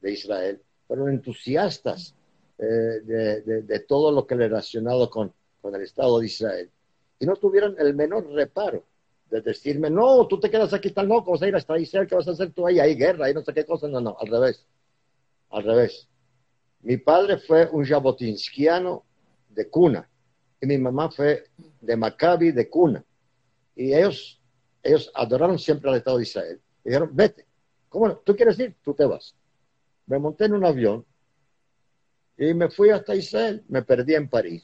[0.00, 2.14] de Israel, fueron entusiastas
[2.58, 6.70] eh, de, todo lo que relacionado con, con el Estado de Israel.
[7.18, 8.84] Y no tuvieron el menor reparo
[9.30, 12.14] de decirme, no, tú te quedas aquí tan loco, vas a ir hasta Israel, ¿qué
[12.14, 12.78] vas a hacer tú ahí?
[12.78, 13.88] Hay guerra, hay no sé qué cosa.
[13.88, 14.66] No, no, al revés.
[15.50, 16.08] Al revés.
[16.82, 19.04] Mi padre fue un jabotinskiano
[19.48, 20.08] de cuna
[20.60, 21.44] y mi mamá fue
[21.80, 23.04] de Maccabi de cuna.
[23.74, 24.40] Y ellos,
[24.84, 26.60] ellos adoraron siempre al Estado de Israel.
[26.84, 27.46] dijeron, vete.
[27.88, 28.16] ¿Cómo?
[28.18, 28.76] ¿Tú quieres ir?
[28.82, 29.34] Tú te vas.
[30.06, 31.04] Me monté en un avión
[32.36, 33.64] y me fui hasta Israel.
[33.68, 34.62] Me perdí en París.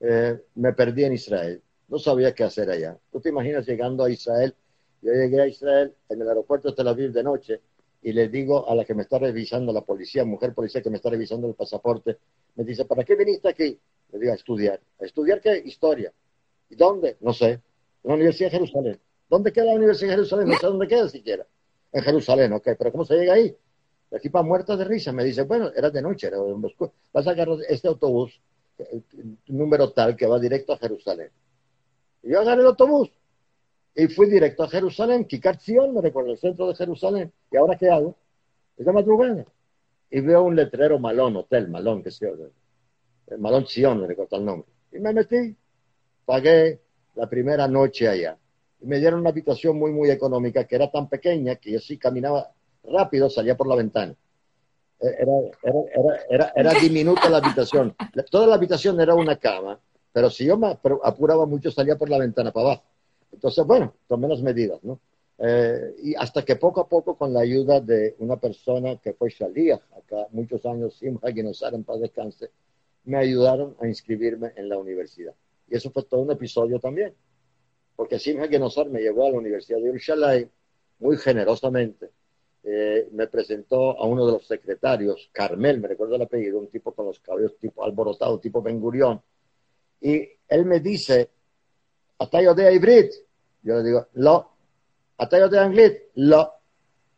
[0.00, 1.62] Eh, me perdí en Israel.
[1.86, 2.98] No sabía qué hacer allá.
[3.12, 4.54] ¿Tú te imaginas llegando a Israel?
[5.00, 7.60] Yo llegué a Israel en el aeropuerto de Tel Aviv de noche
[8.02, 10.96] y le digo a la que me está revisando, la policía, mujer policía que me
[10.96, 12.18] está revisando el pasaporte,
[12.56, 13.78] me dice, ¿para qué viniste aquí?
[14.12, 14.80] Le digo, a estudiar.
[15.00, 15.62] ¿A estudiar qué?
[15.64, 16.12] Historia.
[16.70, 17.16] ¿Y dónde?
[17.20, 17.50] No sé.
[17.50, 17.60] En
[18.04, 19.00] la Universidad de Jerusalén.
[19.28, 20.48] ¿Dónde queda la Universidad de Jerusalén?
[20.48, 21.46] No sé dónde queda siquiera.
[21.92, 22.68] En Jerusalén, ok.
[22.78, 23.56] Pero ¿cómo se llega ahí?
[24.10, 25.12] La equipa muerta de risa.
[25.12, 26.90] Me dice, bueno, era de noche, era en Moscú.
[27.12, 28.40] Vas a agarrar este autobús,
[29.46, 31.30] número tal, que va directo a Jerusalén.
[32.22, 33.10] Y yo agarré el autobús.
[33.94, 35.58] Y fui directo a Jerusalén, Kikar
[35.92, 37.32] me recuerdo, el centro de Jerusalén.
[37.50, 38.16] ¿Y ahora qué hago?
[38.76, 39.44] Es de madrugada.
[40.10, 42.26] Y veo un letrero malón, hotel, malón, que se
[43.26, 44.68] el malón Sion, me recuerdo el nombre.
[44.92, 45.54] Y me metí,
[46.24, 46.80] pagué
[47.14, 48.38] la primera noche allá.
[48.80, 52.52] Me dieron una habitación muy, muy económica, que era tan pequeña que yo sí caminaba
[52.84, 54.14] rápido, salía por la ventana.
[55.00, 55.32] Era,
[55.62, 57.94] era, era, era, era diminuta la habitación.
[58.30, 59.78] Toda la habitación era una cama,
[60.12, 62.84] pero si yo me apuraba mucho, salía por la ventana para abajo.
[63.32, 65.00] Entonces, bueno, tomé las medidas, ¿no?
[65.38, 69.30] Eh, y hasta que poco a poco, con la ayuda de una persona que fue
[69.30, 72.50] Shalía, acá muchos años, Simha Guinosar, en paz descanse,
[73.04, 75.34] me ayudaron a inscribirme en la universidad.
[75.68, 77.14] Y eso fue todo un episodio también,
[77.98, 80.48] porque Simha Guinosar me llevó a la Universidad de Urshalay
[81.00, 82.12] muy generosamente.
[82.62, 86.92] Eh, me presentó a uno de los secretarios, Carmel, me recuerdo el apellido, un tipo
[86.92, 89.20] con los cabellos tipo alborotado, tipo Ben Gurión,
[90.00, 91.28] y él me dice,
[92.18, 93.10] ¿hasta yo de Ibrit?
[93.64, 94.48] Yo le digo, lo.
[95.16, 95.94] ¿Hasta yo de Anglit?
[96.14, 96.52] Lo.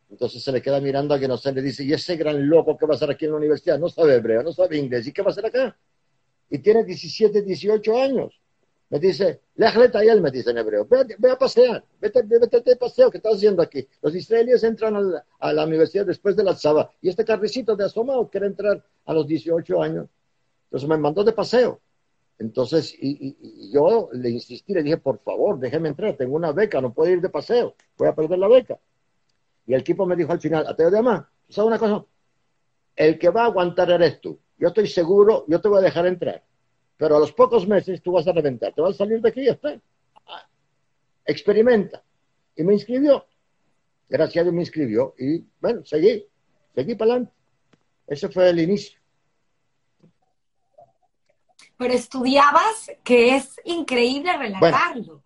[0.09, 2.87] Entonces se le queda mirando a no se le dice, ¿y ese gran loco que
[2.87, 3.79] va a estar aquí en la universidad?
[3.79, 5.77] No sabe hebreo, no sabe inglés, ¿y qué va a hacer acá?
[6.49, 8.40] Y tiene 17, 18 años.
[8.91, 13.09] Me dice, y él me dice en hebreo, ve, a pasear, vete, vete de paseo,
[13.09, 13.87] ¿qué estás haciendo aquí?
[14.03, 14.97] Los israelíes entran
[15.39, 19.15] a la, universidad después de la Tzaba, y este carricito de asomado quiere entrar a
[19.15, 20.09] los 18 años.
[20.65, 21.81] Entonces me mandó de paseo.
[22.41, 26.93] Entonces, y, yo le insistí, le dije, por favor, déjeme entrar, tengo una beca, no
[26.93, 28.77] puedo ir de paseo, voy a perder la beca.
[29.67, 32.05] Y el equipo me dijo al final, Ateo de Amá, ¿sabes una cosa?
[32.97, 34.37] El que va a aguantar eres tú.
[34.59, 36.43] Yo estoy seguro, yo te voy a dejar entrar.
[37.01, 39.41] Pero a los pocos meses tú vas a reventar, te vas a salir de aquí
[39.41, 39.75] y está.
[41.25, 42.03] Experimenta.
[42.55, 43.25] Y me inscribió.
[44.07, 45.15] Gracias a Dios me inscribió.
[45.19, 46.27] Y bueno, seguí,
[46.75, 47.33] seguí para adelante.
[48.07, 49.01] Ese fue el inicio
[51.81, 55.23] pero estudiabas, que es increíble relatarlo.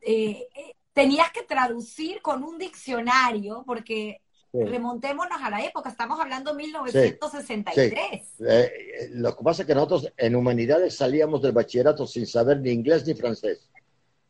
[0.00, 4.22] Eh, eh, tenías que traducir con un diccionario, porque
[4.62, 8.40] remontémonos a la época, estamos hablando de 1963.
[8.46, 12.70] Eh, lo que pasa es que nosotros en humanidades salíamos del bachillerato sin saber ni
[12.70, 13.68] inglés ni francés,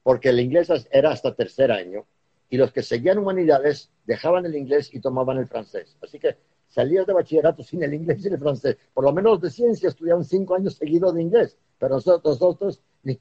[0.03, 2.07] porque el inglés era hasta tercer año,
[2.49, 5.97] y los que seguían humanidades dejaban el inglés y tomaban el francés.
[6.03, 6.37] Así que
[6.69, 8.77] salías de bachillerato sin el inglés y el francés.
[8.95, 13.19] Por lo menos de ciencia estudiaban cinco años seguidos de inglés, pero nosotros, nosotros ni,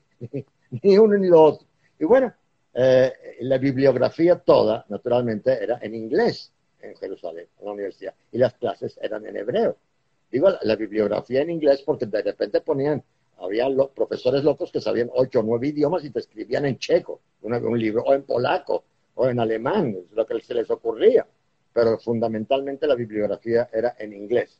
[0.81, 1.67] ni, uno ni lo otro.
[1.99, 2.33] Y bueno,
[2.73, 3.11] eh,
[3.41, 6.53] la bibliografía toda, naturalmente, era en inglés
[6.83, 9.77] en Jerusalén, en la universidad, y las clases eran en hebreo.
[10.31, 13.03] Digo, la, bibliografía en inglés porque de repente ponían,
[13.37, 17.21] había los profesores locos que sabían ocho o nueve idiomas y te escribían en checo,
[17.41, 18.83] un libro, o en polaco,
[19.15, 21.25] o en alemán, es lo que se les ocurría
[21.73, 24.59] pero fundamentalmente la bibliografía era en inglés.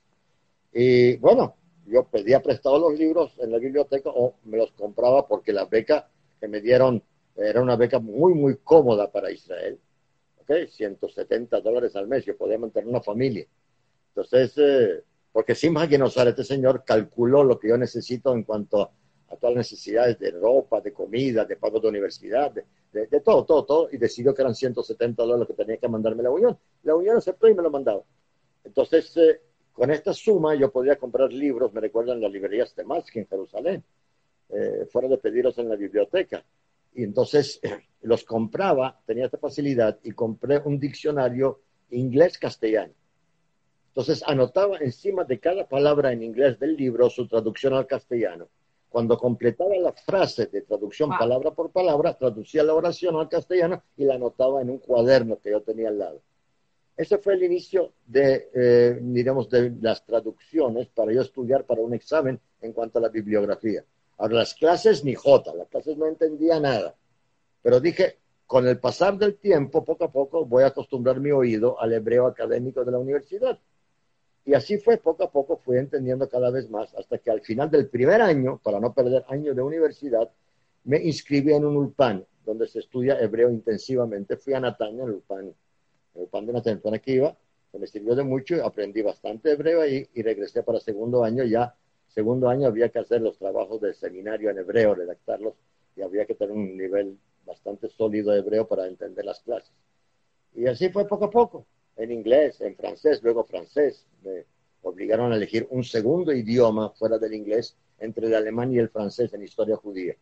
[0.74, 1.56] Y bueno,
[1.86, 6.10] yo pedía prestado los libros en la biblioteca o me los compraba porque la beca
[6.40, 7.02] que me dieron
[7.36, 9.80] era una beca muy, muy cómoda para Israel.
[10.44, 10.68] ¿Ok?
[10.70, 13.48] 170 dólares al mes, yo podía mantener una familia.
[14.10, 19.36] Entonces, eh, porque Simha Ginosar, este señor, calculó lo que yo necesito en cuanto a
[19.38, 23.90] todas las necesidades de ropa, de comida, de pago de universidad, de, todo, todo, todo,
[23.92, 26.58] y decidió que eran 170 dólares que tenía que mandarme la Unión.
[26.84, 28.04] La Unión aceptó y me lo mandaba.
[28.64, 29.42] Entonces, eh,
[29.72, 33.84] con esta suma yo podía comprar libros, me recuerdan las librerías Temaski en Jerusalén,
[34.50, 36.44] eh, fuera de pedirlos en la biblioteca.
[36.96, 37.60] Y entonces
[38.02, 42.94] los compraba, tenía esta facilidad, y compré un diccionario inglés-castellano.
[43.90, 48.48] Entonces anotaba encima de cada palabra en inglés del libro su traducción al castellano.
[48.90, 54.06] Cuando completaba la frase de traducción palabra por palabra, traducía la oración al castellano y
[54.06, 56.22] la anotaba en un cuaderno que yo tenía al lado.
[56.96, 61.94] Ese fue el inicio de, eh, digamos, de las traducciones para yo estudiar para un
[61.94, 63.84] examen en cuanto a la bibliografía.
[64.18, 66.96] Ahora, las clases ni jota, las clases no entendía nada.
[67.62, 71.80] Pero dije, con el pasar del tiempo, poco a poco, voy a acostumbrar mi oído
[71.80, 73.60] al hebreo académico de la universidad.
[74.46, 77.72] Y así fue, poco a poco fui entendiendo cada vez más, hasta que al final
[77.72, 80.30] del primer año, para no perder años de universidad,
[80.84, 84.36] me inscribí en un ulpan, donde se estudia hebreo intensivamente.
[84.36, 85.54] Fui a Natania, el ulpan
[86.16, 86.52] el pan de
[86.84, 87.36] una que iba,
[87.72, 91.44] que me sirvió de mucho, aprendí bastante hebreo ahí y regresé para segundo año.
[91.44, 91.76] Ya
[92.14, 95.56] segundo año había que hacer los trabajos del seminario en hebreo, redactarlos,
[95.96, 99.72] y había que tener un nivel bastante sólido de hebreo para entender las clases.
[100.56, 101.66] Y así fue poco a poco,
[101.98, 104.06] en inglés, en francés, luego francés.
[104.24, 104.46] Me
[104.84, 109.34] obligaron a elegir un segundo idioma fuera del inglés entre el alemán y el francés
[109.34, 110.16] en historia judía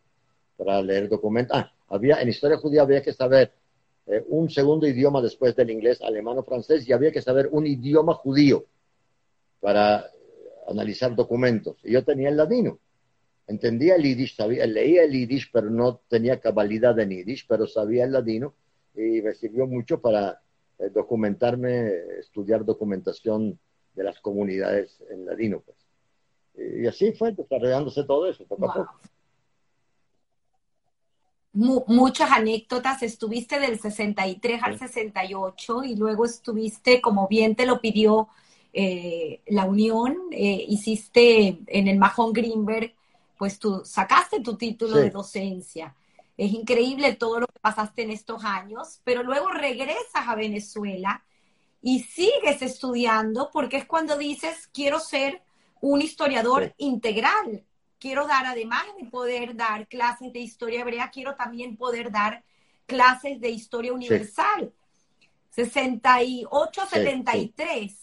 [0.56, 1.56] para leer documentos.
[1.56, 3.52] Ah, había, en historia judía había que saber
[4.06, 7.66] eh, un segundo idioma después del inglés, alemán o francés, y había que saber un
[7.66, 8.64] idioma judío
[9.60, 10.10] para
[10.68, 11.76] analizar documentos.
[11.84, 12.78] Y yo tenía el ladino.
[13.46, 18.04] Entendía el yiddish, sabía, leía el yiddish, pero no tenía cabalidad en yiddish, pero sabía
[18.04, 18.54] el ladino
[18.94, 20.40] y me sirvió mucho para
[20.78, 21.90] eh, documentarme,
[22.20, 23.58] estudiar documentación
[23.94, 25.60] de las comunidades en ladino.
[25.60, 25.76] Pues.
[26.82, 29.00] Y así fue desarrollándose todo eso, poco a poco
[31.52, 33.02] muchas anécdotas.
[33.02, 38.28] Estuviste del 63 al 68 y luego estuviste, como bien te lo pidió
[38.72, 42.94] eh, la Unión, eh, hiciste en el Mahon Greenberg,
[43.36, 45.94] pues tú sacaste tu título de docencia.
[46.36, 51.24] Es increíble todo lo que pasaste en estos años, pero luego regresas a Venezuela
[51.80, 55.42] y sigues estudiando porque es cuando dices, quiero ser
[55.80, 57.64] un historiador integral
[58.02, 62.42] quiero dar, además de poder dar clases de historia hebrea, quiero también poder dar
[62.84, 64.72] clases de historia universal.
[65.50, 68.01] 68, 73.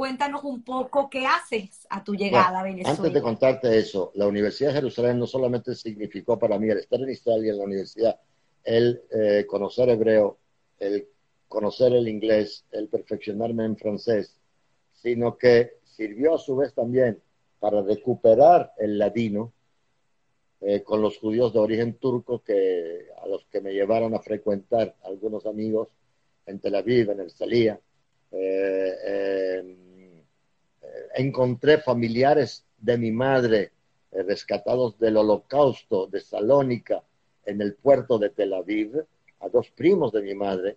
[0.00, 2.96] Cuéntanos un poco qué haces a tu llegada a Venezuela.
[2.96, 6.98] Antes de contarte eso, la Universidad de Jerusalén no solamente significó para mí el estar
[7.02, 8.18] en Israel y en la universidad,
[8.64, 10.38] el eh, conocer hebreo,
[10.78, 11.06] el
[11.48, 14.40] conocer el inglés, el perfeccionarme en francés,
[14.94, 17.20] sino que sirvió a su vez también
[17.58, 19.52] para recuperar el ladino
[20.62, 24.96] eh, con los judíos de origen turco que, a los que me llevaron a frecuentar
[25.02, 25.88] algunos amigos
[26.46, 27.78] en Tel Aviv, en el Salía.
[28.32, 29.88] Eh,
[31.14, 33.72] encontré familiares de mi madre
[34.12, 37.02] rescatados del holocausto de Salónica
[37.44, 39.04] en el puerto de Tel Aviv,
[39.40, 40.76] a dos primos de mi madre,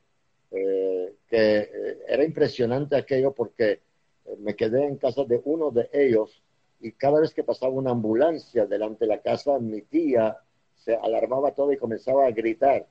[0.50, 3.82] que era impresionante aquello porque
[4.40, 6.42] me quedé en casa de uno de ellos
[6.80, 10.38] y cada vez que pasaba una ambulancia delante de la casa, mi tía
[10.76, 12.86] se alarmaba todo y comenzaba a gritar,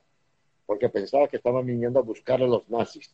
[0.65, 3.13] porque pensaba que estaban viniendo a buscar a los nazis.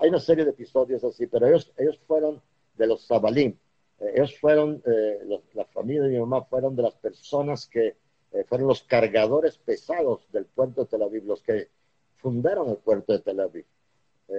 [0.00, 2.42] Hay una serie de episodios así, pero ellos, ellos fueron
[2.76, 3.56] de los Zabalim,
[4.00, 5.18] eh, ellos fueron, eh,
[5.54, 7.96] la familia de mi mamá fueron de las personas que
[8.32, 11.68] eh, fueron los cargadores pesados del puerto de Tel Aviv, los que
[12.16, 13.66] fundaron el puerto de Tel Aviv,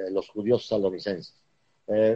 [0.10, 1.36] los judíos salonicenses.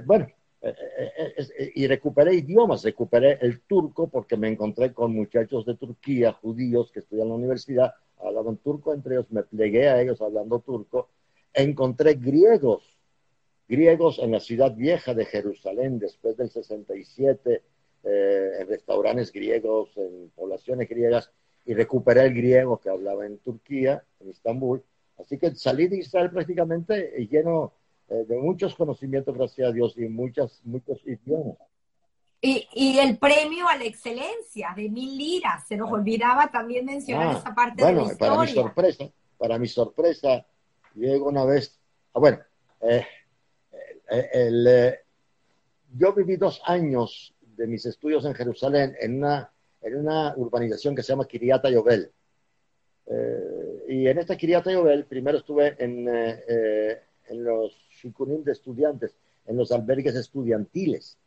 [0.06, 0.27] bueno,
[0.60, 0.73] eh,
[1.18, 6.34] eh, eh, y recuperé idiomas, recuperé el turco porque me encontré con muchachos de Turquía,
[6.34, 10.60] judíos que estudian en la universidad, hablaban turco entre ellos, me plegué a ellos hablando
[10.60, 11.10] turco,
[11.53, 12.97] encontré griegos,
[13.68, 17.64] griegos en la ciudad vieja de Jerusalén después del 67,
[18.03, 21.31] en restaurantes griegos, en poblaciones griegas,
[21.65, 24.84] y recuperé el griego que hablaba en Turquía, en Estambul.
[25.19, 27.73] Así que salí de Israel prácticamente lleno
[28.10, 31.57] eh, de muchos conocimientos, gracias a Dios, y muchas, muchos idiomas.
[32.39, 37.35] Y, y, el premio a la excelencia de mil liras, se nos olvidaba también mencionar
[37.35, 38.18] ah, esa parte de la historia.
[38.18, 40.45] Para mi sorpresa, para mi sorpresa,
[40.94, 41.77] llego una vez,
[42.14, 42.39] ah, bueno,
[42.81, 43.06] eh,
[44.10, 45.00] eh,
[45.96, 49.52] yo viví dos años de mis estudios en Jerusalén en una,
[49.82, 52.12] en una urbanización que se llama Kiriata Yobel.
[53.88, 57.88] y en esta Kiriata Yobel, primero estuve en, en los
[58.44, 59.16] de estudiantes,
[59.46, 61.18] en los albergues estudiantiles.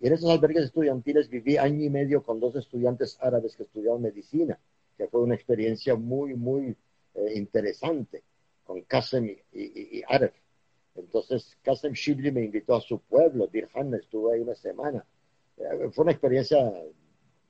[0.00, 4.02] Y en esos albergues estudiantiles viví año y medio con dos estudiantes árabes que estudiaban
[4.02, 4.58] medicina,
[4.96, 6.76] que fue una experiencia muy, muy
[7.14, 8.22] eh, interesante
[8.64, 10.34] con Qasem y, y, Aref.
[10.96, 15.04] Entonces, Qasem Shibli me invitó a su pueblo, Dirhan, estuve ahí una semana.
[15.56, 16.58] Eh, fue una experiencia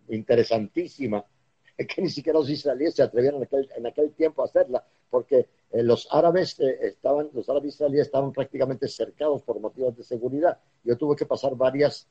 [0.09, 1.24] interesantísima,
[1.77, 5.48] que ni siquiera los israelíes se atrevieron en aquel, en aquel tiempo a hacerla, porque
[5.70, 10.59] eh, los árabes estaban, los árabes israelíes estaban prácticamente cercados por motivos de seguridad.
[10.85, 12.09] Yo tuve que pasar varias,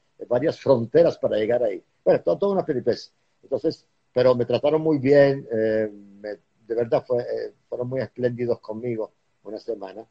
[0.59, 1.83] fronteras para llegar ahí.
[2.03, 3.13] Bueno, toda, una peripecia.
[3.43, 5.45] Entonces, pero me trataron muy bien,
[6.67, 9.11] de verdad fue, eh, fueron muy espléndidos conmigo
[9.43, 10.05] una semana.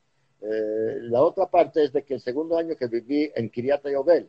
[0.47, 4.29] Eh, la otra parte es de que el segundo año que viví en Kiryat Yobel,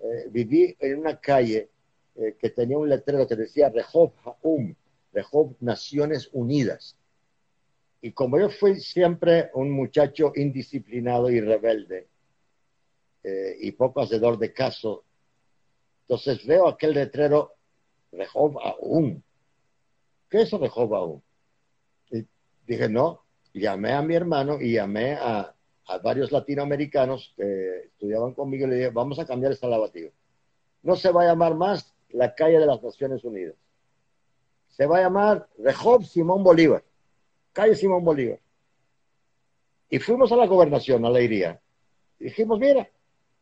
[0.00, 1.70] eh, viví en una calle
[2.38, 4.72] que tenía un letrero que decía Rehov Haum,
[5.12, 6.96] Rehov Naciones Unidas.
[8.00, 12.06] Y como yo fui siempre un muchacho indisciplinado y rebelde
[13.58, 15.02] y poco hacedor de caso,
[16.02, 17.54] entonces veo aquel letrero
[18.12, 19.20] Rehov Haum.
[20.30, 21.20] ¿Qué es Rehov Haum?
[22.64, 23.23] dije, no,
[23.54, 25.54] llamé a mi hermano y llamé a,
[26.02, 30.10] varios latinoamericanos que estudiaban conmigo y le dije, vamos a cambiar esta lavativa.
[30.82, 33.54] No se va a llamar más la calle de las Naciones Unidas.
[34.68, 36.82] Se va a llamar Rehov Simón Bolívar,
[37.52, 38.40] calle Simón Bolívar.
[39.90, 41.60] Y fuimos a la gobernación, a la iría.
[42.18, 42.88] dijimos, mira,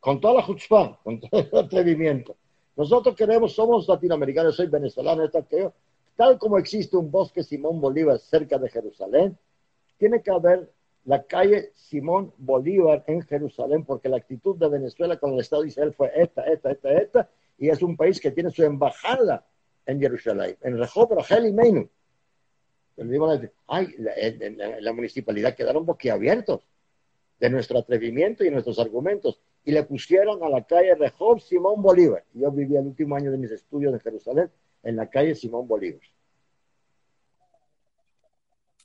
[0.00, 2.36] con toda la chutzpah, con todo el atrevimiento,
[2.76, 5.30] nosotros queremos, somos latinoamericanos, soy venezolano,
[6.16, 9.38] Tal como existe un bosque Simón Bolívar cerca de Jerusalén,
[10.02, 10.68] tiene que haber
[11.04, 15.68] la calle Simón Bolívar en Jerusalén, porque la actitud de Venezuela con el Estado de
[15.68, 19.46] Israel fue esta, esta, esta, esta, y es un país que tiene su embajada
[19.86, 21.88] en Jerusalén, en Rehob, Rachel y Meinu.
[23.68, 26.66] Ay, la, la, municipalidad quedaron boquiabiertos
[27.38, 32.24] de nuestro atrevimiento y nuestros argumentos, y le pusieron a la calle Rehob Simón Bolívar.
[32.34, 34.50] Yo viví el último año de mis estudios en Jerusalén
[34.82, 36.02] en la calle Simón Bolívar.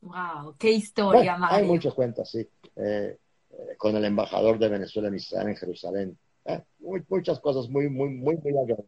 [0.02, 2.48] Wow, qué historia, Hay muchas cuentas, sí.
[2.76, 3.18] Eh,
[3.52, 6.18] eh, con el embajador de Venezuela en Israel, en Jerusalén.
[6.46, 6.62] Eh,
[7.10, 8.86] muchas cosas muy, muy, muy, muy agradables.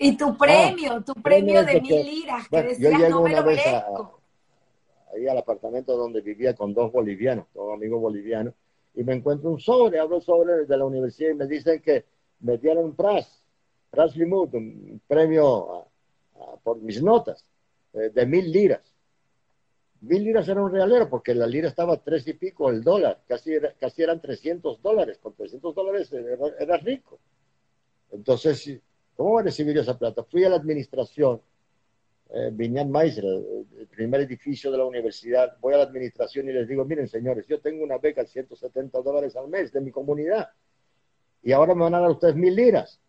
[0.00, 5.26] Y tu premio, tu premio, de mil liras, que decías, yo llego una vez ahí
[5.26, 8.54] al apartamento donde vivía con dos bolivianos, dos amigos bolivianos,
[8.94, 12.04] y me encuentro un sobre, abro sobre de la universidad y me dicen que
[12.40, 13.42] me dieron un pras,
[13.90, 15.88] pras limut, un premio
[16.62, 17.44] por mis notas,
[17.94, 18.82] eh, de mil liras.
[20.00, 23.52] Mil liras era un realero porque la lira estaba tres y pico el dólar, casi,
[23.80, 25.18] casi eran 300 dólares.
[25.18, 27.18] Con 300 dólares era, rico.
[28.12, 28.80] Entonces,
[29.16, 30.22] ¿cómo voy a recibir esa plata?
[30.22, 31.40] Fui a la administración,
[32.30, 36.84] eh, Meiser, el primer edificio de la universidad, voy a la administración y les digo,
[36.84, 40.48] miren señores, yo tengo una beca de 170 dólares al mes de mi comunidad
[41.42, 43.00] y ahora me van a dar ustedes mil liras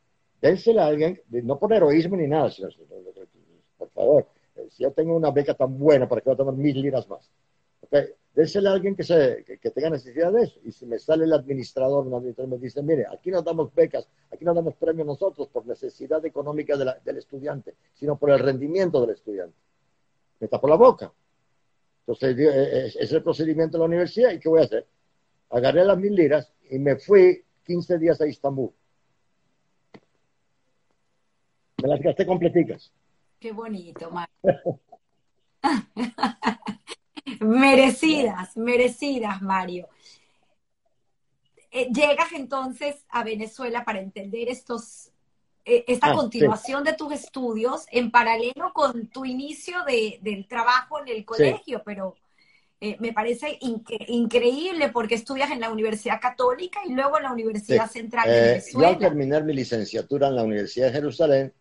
[0.42, 2.50] dénsela a alguien, no por heroísmo ni nada,
[3.78, 4.28] por favor,
[4.70, 7.30] si yo tengo una beca tan buena, ¿para que voy a tomar mil liras más?
[7.82, 8.14] Okay.
[8.34, 10.60] Dénsela a alguien que, se, que, tenga necesidad de eso.
[10.64, 14.46] Y si me sale el administrador, un me dice, mire, aquí no damos becas, aquí
[14.46, 19.58] no damos premios nosotros por necesidad económica del estudiante, sino por el rendimiento del estudiante.
[20.40, 21.12] Me por la boca.
[22.08, 24.32] Entonces, eh, eh, es el procedimiento de la universidad.
[24.32, 24.88] ¿Y qué voy a hacer?
[25.50, 28.72] Agarré las mil liras y me fui 15 días a Istambul.
[31.82, 32.92] Me las gasté completicas.
[33.40, 34.80] Qué bonito, Mario.
[37.40, 39.88] merecidas, merecidas, Mario.
[41.72, 45.12] Eh, llegas entonces a Venezuela para entender estos,
[45.64, 51.00] eh, esta ah, continuación de tus estudios en paralelo con tu inicio de, del trabajo
[51.00, 52.16] en el colegio, pero
[52.82, 57.90] eh, me parece increíble porque estudias en la Universidad Católica y luego en la Universidad
[57.90, 58.88] Central de Venezuela.
[58.88, 61.54] Yo al terminar mi licenciatura en la Universidad de Jerusalén,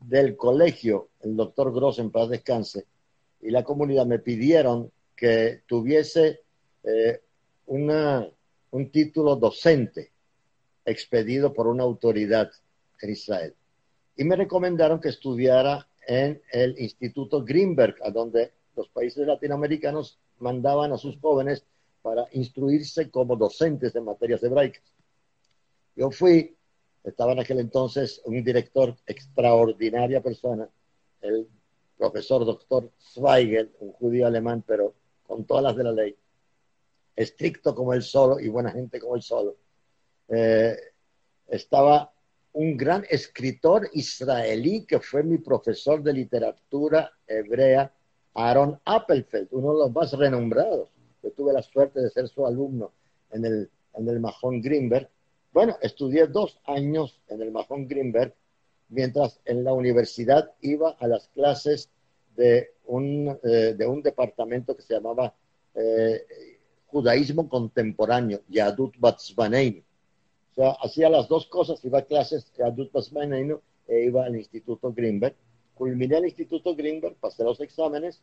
[0.00, 2.86] del colegio, el doctor Gross en paz descanse,
[3.40, 6.40] y la comunidad me pidieron que tuviese
[6.82, 7.20] eh,
[7.66, 8.26] una,
[8.70, 10.12] un título docente
[10.84, 12.50] expedido por una autoridad
[13.00, 13.54] en Israel.
[14.16, 20.92] Y me recomendaron que estudiara en el Instituto Greenberg, a donde los países latinoamericanos mandaban
[20.92, 21.64] a sus jóvenes
[22.02, 24.82] para instruirse como docentes de materias hebraicas.
[25.96, 26.56] Yo fui
[27.04, 30.68] estaba en aquel entonces un director extraordinaria persona,
[31.22, 31.48] el
[31.96, 34.94] profesor doctor Zweigel, un judío alemán, pero
[35.26, 36.16] con todas las de la ley,
[37.16, 39.56] estricto como él solo y buena gente como él solo.
[40.28, 40.76] Eh,
[41.48, 42.12] estaba
[42.52, 47.92] un gran escritor israelí que fue mi profesor de literatura hebrea,
[48.34, 50.88] Aaron Appelfeld, uno de los más renombrados.
[51.22, 52.92] Yo tuve la suerte de ser su alumno
[53.30, 55.08] en el, en el Mahon Greenberg
[55.52, 58.34] bueno, estudié dos años en el Mahon Greenberg,
[58.88, 61.90] mientras en la universidad iba a las clases
[62.36, 65.34] de un, eh, de un departamento que se llamaba
[65.74, 66.24] eh,
[66.86, 69.80] Judaísmo Contemporáneo, Yadut Batzbaneinu.
[69.80, 74.92] O sea, hacía las dos cosas, iba a clases Yadut Batzbaneinu e iba al Instituto
[74.92, 75.34] Greenberg.
[75.74, 78.22] Culminé el Instituto Greenberg, pasé los exámenes,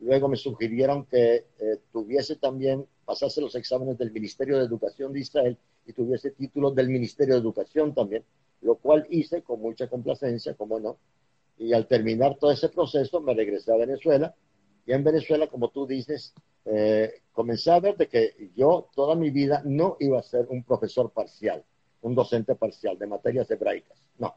[0.00, 5.20] luego me sugirieron que eh, tuviese también, pasase los exámenes del Ministerio de Educación de
[5.20, 8.24] Israel y tuviese títulos del Ministerio de Educación también,
[8.60, 10.98] lo cual hice con mucha complacencia, como no.
[11.58, 14.34] Y al terminar todo ese proceso me regresé a Venezuela
[14.86, 16.32] y en Venezuela, como tú dices,
[16.64, 20.62] eh, comencé a ver de que yo toda mi vida no iba a ser un
[20.62, 21.64] profesor parcial,
[22.02, 24.00] un docente parcial de materias hebraicas.
[24.18, 24.36] No.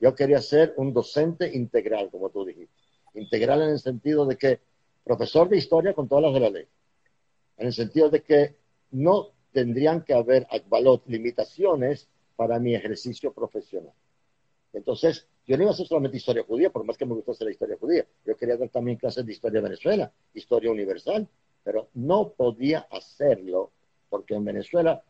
[0.00, 2.83] Yo quería ser un docente integral, como tú dijiste.
[3.14, 4.60] Integral en el sentido de que
[5.04, 6.66] profesor de historia con todas las de la ley.
[7.56, 8.56] En el sentido de que
[8.90, 10.46] no tendrían que haber
[11.06, 13.92] limitaciones para mi ejercicio profesional.
[14.72, 17.52] Entonces, yo no iba a hacer solamente historia judía, por más que me gustase la
[17.52, 18.04] historia judía.
[18.24, 21.28] Yo quería dar también clases de historia de Venezuela, historia universal,
[21.62, 23.70] pero no podía hacerlo
[24.08, 25.02] porque en Venezuela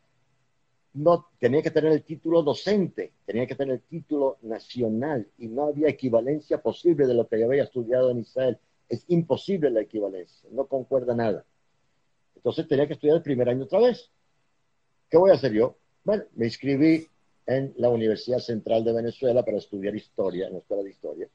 [0.95, 5.65] no tenía que tener el título docente, tenía que tener el título nacional y no
[5.65, 8.59] había equivalencia posible de lo que yo había estudiado en Israel.
[8.89, 11.45] Es imposible la equivalencia, no concuerda nada.
[12.37, 14.09] Entonces tenía que estudiar el primer año otra vez.
[15.11, 15.77] ¿Qué voy a hacer yo?
[16.05, 17.09] Bueno, me inscribí
[17.47, 21.29] en la Universidad Central de Venezuela para estudiar historia, en la escuela de historia.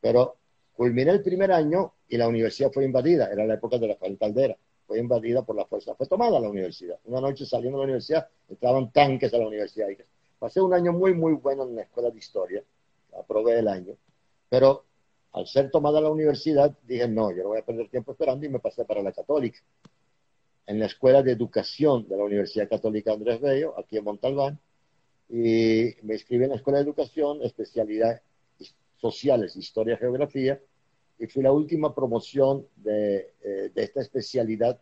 [0.00, 0.36] Pero
[0.74, 4.56] culminé el primer año y la universidad fue invadida, era la época de la Caldera,
[4.92, 6.98] fue invadida por la fuerza, fue tomada la universidad.
[7.06, 9.88] Una noche saliendo de la universidad, entraban tanques a la universidad.
[9.88, 9.96] Y
[10.38, 12.62] pasé un año muy, muy bueno en la escuela de historia,
[13.18, 13.94] aprobé el año,
[14.50, 14.84] pero
[15.32, 18.50] al ser tomada la universidad, dije, no, yo no voy a perder tiempo esperando y
[18.50, 19.60] me pasé para la católica.
[20.66, 24.60] En la Escuela de Educación de la Universidad Católica Andrés Bello, aquí en Montalbán,
[25.30, 28.20] y me inscribí en la Escuela de Educación, especialidad
[28.98, 30.60] sociales, historia, geografía,
[31.22, 34.80] y fui la última promoción de, eh, esta especialidad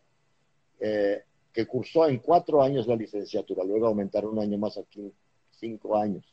[0.81, 1.23] eh,
[1.53, 5.13] que cursó en cuatro años la licenciatura, luego aumentaron un año más aquí,
[5.51, 6.25] cinco años,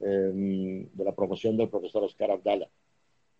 [0.00, 2.68] em, de la promoción del profesor Oscar Abdala.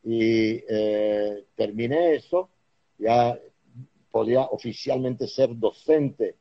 [0.05, 2.49] Y eh, terminé eso,
[2.97, 3.37] ya
[4.13, 6.37] podía oficialmente ser docente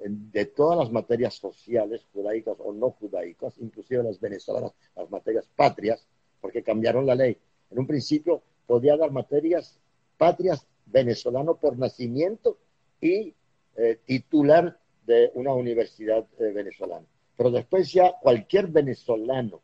[0.00, 6.04] de todas las materias sociales, judaicas o no judaicas, inclusive las venezolanas, las materias patrias,
[6.40, 7.38] porque cambiaron la ley.
[7.70, 9.78] En un principio podía dar materias
[10.16, 12.58] patrias venezolano por nacimiento
[13.00, 13.34] y
[13.76, 17.06] eh, titular de una universidad eh, venezolana.
[17.36, 19.60] Pero después ya cualquier venezolano,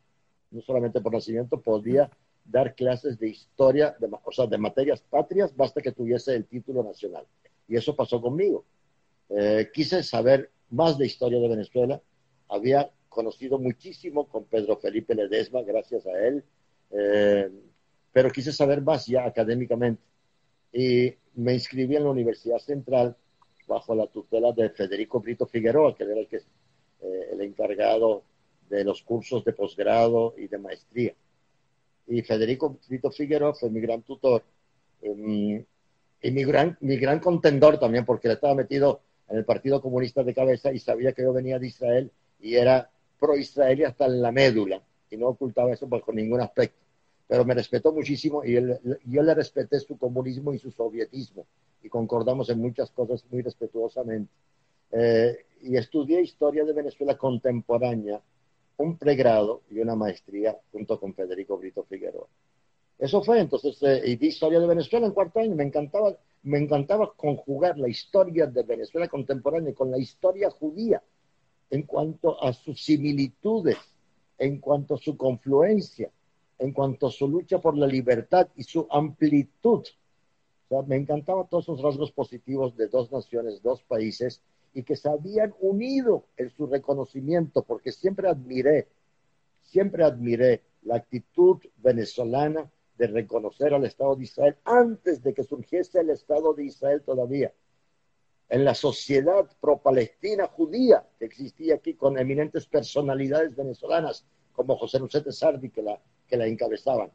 [0.50, 2.10] no solamente por nacimiento, podía
[2.44, 6.82] dar clases de historia, de, o sea, de materias patrias, basta que tuviese el título
[6.82, 7.24] nacional.
[7.68, 8.64] Y eso pasó conmigo.
[9.30, 12.00] Eh, quise saber más de historia de Venezuela.
[12.48, 16.44] Había conocido muchísimo con Pedro Felipe Ledesma, gracias a él,
[16.90, 17.50] eh,
[18.12, 20.02] pero quise saber más ya académicamente.
[20.72, 23.16] Y me inscribí en la Universidad Central
[23.66, 28.22] bajo la tutela de Federico Brito Figueroa, que era el, que, eh, el encargado
[28.68, 31.14] de los cursos de posgrado y de maestría.
[32.06, 34.42] Y Federico Brito Figueroa fue mi gran tutor
[35.00, 35.64] em,
[36.22, 40.22] y mi gran, mi gran contendor también, porque él estaba metido en el Partido Comunista
[40.22, 42.10] de cabeza y sabía que yo venía de Israel
[42.40, 46.81] y era pro-Israel y hasta en la médula y no ocultaba eso bajo ningún aspecto.
[47.32, 48.52] Pero me respetó muchísimo y
[49.06, 51.46] yo le respeté su comunismo y su sovietismo
[51.82, 54.30] y concordamos en muchas cosas muy respetuosamente.
[54.90, 58.20] Eh, y estudié historia de Venezuela contemporánea,
[58.76, 62.26] un pregrado y una maestría junto con Federico Brito Figueroa.
[62.98, 66.58] Eso fue, entonces, eh, y di historia de Venezuela en cuarto año, me encantaba me
[66.58, 71.02] encantaba conjugar la historia de Venezuela contemporánea con la historia judía
[71.70, 73.78] en cuanto a sus similitudes,
[74.36, 76.10] en cuanto a su confluencia,
[76.62, 79.84] en cuanto a su lucha por la libertad y su amplitud.
[80.86, 84.40] me encantaban todos esos rasgos positivos de dos naciones, dos países,
[84.72, 88.86] y que se habían unido en su reconocimiento, porque siempre admiré,
[89.60, 95.98] siempre admiré la actitud venezolana de reconocer al Estado de Israel antes de que surgiese
[95.98, 97.52] el Estado de Israel todavía.
[98.48, 105.32] En la sociedad pro-palestina judía que existía aquí con eminentes personalidades venezolanas como José Lucete
[105.32, 106.00] Sardi que la,
[106.32, 107.12] que la encabezaban.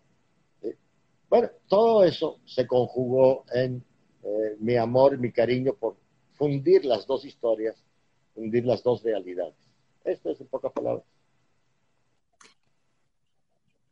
[1.27, 3.83] Bueno, todo eso se conjugó en
[4.23, 5.97] eh, mi amor, mi cariño por
[6.33, 7.83] fundir las dos historias,
[8.35, 9.55] fundir las dos realidades.
[10.05, 11.03] Esto es en pocas palabras.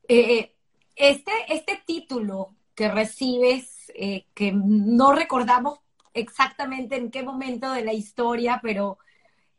[0.08, 0.52] Eh, eh
[0.96, 3.92] este, este título que recibes,
[4.34, 5.80] que no recordamos
[6.14, 9.00] exactamente en qué momento de la historia, pero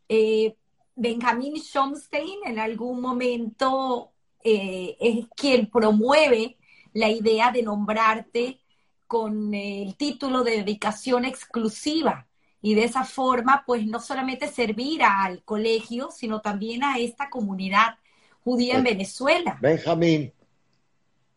[0.09, 0.57] eh,
[0.95, 4.13] Benjamin Schomstein en algún momento
[4.49, 6.57] eh, es quien promueve
[6.93, 8.61] la idea de nombrarte
[9.09, 12.29] con el título de dedicación exclusiva
[12.63, 17.97] y de esa forma, pues no solamente servir al colegio, sino también a esta comunidad
[18.45, 19.59] judía en Venezuela.
[19.61, 20.33] Benjamín,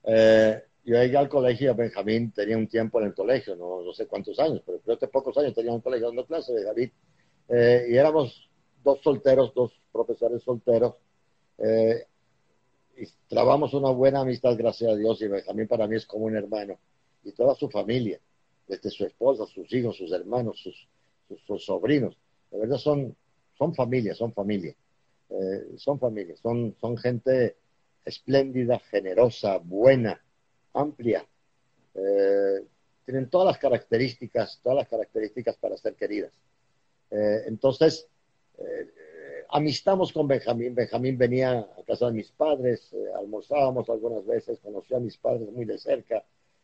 [0.03, 4.39] eh, yo llegué al colegio, Benjamín tenía un tiempo en el colegio, no, sé cuántos
[4.39, 6.93] años, pero creo que pocos años tenía un colegio dando clases, Benjamín,
[7.47, 8.49] eh, y éramos
[8.83, 10.93] dos solteros, dos profesores solteros,
[11.57, 12.05] eh,
[13.27, 16.77] trabamos una buena amistad, gracias a Dios, y Benjamín para mí es como un hermano,
[17.23, 18.19] y toda su familia,
[18.67, 22.17] desde su esposa, sus hijos, sus hermanos, sus, sobrinos,
[22.51, 23.15] de verdad son,
[23.57, 24.75] son familia, son familia,
[25.29, 27.57] eh, son familia, son, son gente
[28.05, 30.19] espléndida, generosa, buena,
[30.73, 31.25] amplia,
[31.93, 32.65] eh,
[33.05, 36.31] tienen todas las características, todas las características para ser queridas.
[37.11, 38.07] Eh, entonces,
[39.49, 40.75] amistamos con Benjamín.
[40.75, 45.65] Benjamín venía a casa de mis padres, almorzábamos algunas veces, conoció a mis padres muy
[45.65, 46.23] de cerca,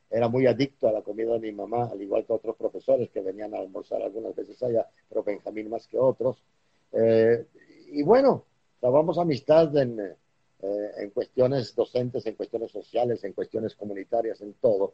[0.09, 3.21] era muy adicto a la comida de mi mamá, al igual que otros profesores que
[3.21, 6.43] venían a almorzar algunas veces allá, pero Benjamín más que otros.
[6.91, 7.45] Eh,
[7.91, 8.45] y bueno,
[8.79, 14.93] trabamos amistad en, eh, en, cuestiones docentes, en cuestiones sociales, en cuestiones comunitarias, en todo.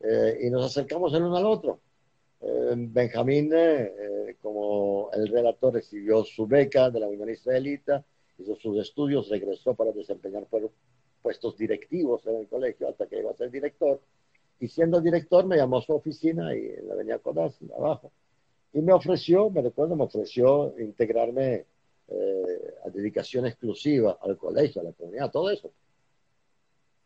[0.00, 1.80] Eh, y nos acercamos el uno al otro.
[2.40, 3.52] Benjamín,
[4.40, 8.04] como el relator, recibió su beca de la Unión Israelita,
[8.38, 10.46] hizo sus estudios, regresó para desempeñar
[11.20, 14.00] puestos directivos en el colegio hasta que iba a ser director
[14.60, 18.10] y siendo director me llamó a su oficina y en la avenida Codaz, abajo.
[18.72, 21.64] Y me ofreció, me recuerdo, me ofreció integrarme
[22.08, 25.70] eh, a dedicación exclusiva al colegio, a la comunidad, todo eso.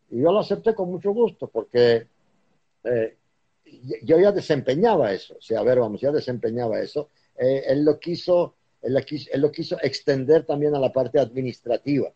[0.09, 2.07] Y yo lo acepté con mucho gusto porque
[2.83, 3.17] eh,
[4.03, 5.35] yo ya desempeñaba eso.
[5.37, 7.09] O sea, a ver, vamos, ya desempeñaba eso.
[7.37, 8.97] Eh, él, lo quiso, él,
[9.31, 12.11] él lo quiso extender también a la parte administrativa.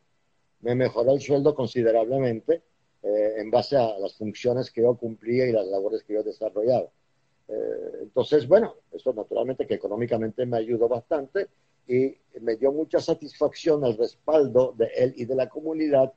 [0.62, 2.64] Me mejoró el sueldo considerablemente
[3.04, 6.90] eh, en base a las funciones que yo cumplía y las labores que yo desarrollaba.
[7.48, 11.48] Eh, entonces, bueno, eso naturalmente que económicamente me ayudó bastante
[11.88, 16.12] y me dio mucha satisfacción el respaldo de él y de la comunidad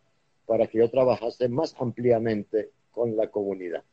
[0.47, 3.85] para que yo trabajase más ampliamente con la comunidad,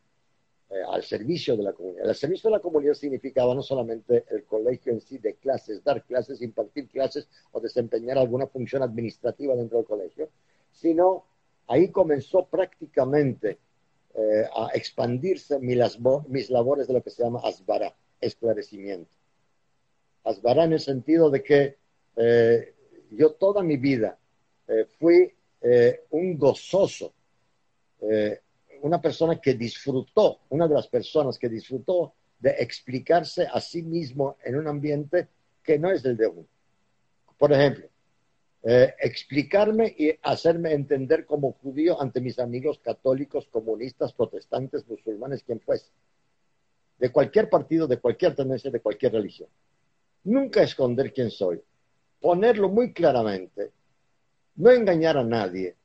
[0.70, 2.10] eh, al servicio de la comunidad.
[2.10, 6.04] El servicio de la comunidad significaba no solamente el colegio en sí de clases, dar
[6.04, 10.30] clases, impartir clases o desempeñar alguna función administrativa dentro del colegio,
[10.72, 11.26] sino
[11.68, 13.60] ahí comenzó prácticamente
[14.14, 15.78] eh, a expandirse mis,
[16.50, 19.16] labores de lo que se llama asbara, esclarecimiento.
[20.24, 21.78] Asbara en el sentido de que
[22.16, 22.74] eh,
[23.12, 24.18] yo toda mi vida
[24.68, 25.34] eh, fui
[26.10, 27.14] un gozoso,
[28.82, 34.38] una persona que disfrutó, una de las personas que disfrutó de explicarse a sí mismo
[34.44, 35.28] en un ambiente
[35.64, 36.46] que no es el de uno.
[37.38, 37.88] Por ejemplo,
[38.64, 45.60] eh, explicarme y hacerme entender como judío ante mis amigos católicos, comunistas, protestantes, musulmanes, quien
[45.60, 45.92] fuese,
[46.98, 49.50] de cualquier partido, de cualquier tendencia, de cualquier religión.
[50.24, 51.62] Nunca esconder quién soy,
[52.20, 53.72] ponerlo muy claramente,
[54.56, 55.76] no engañar a nadie.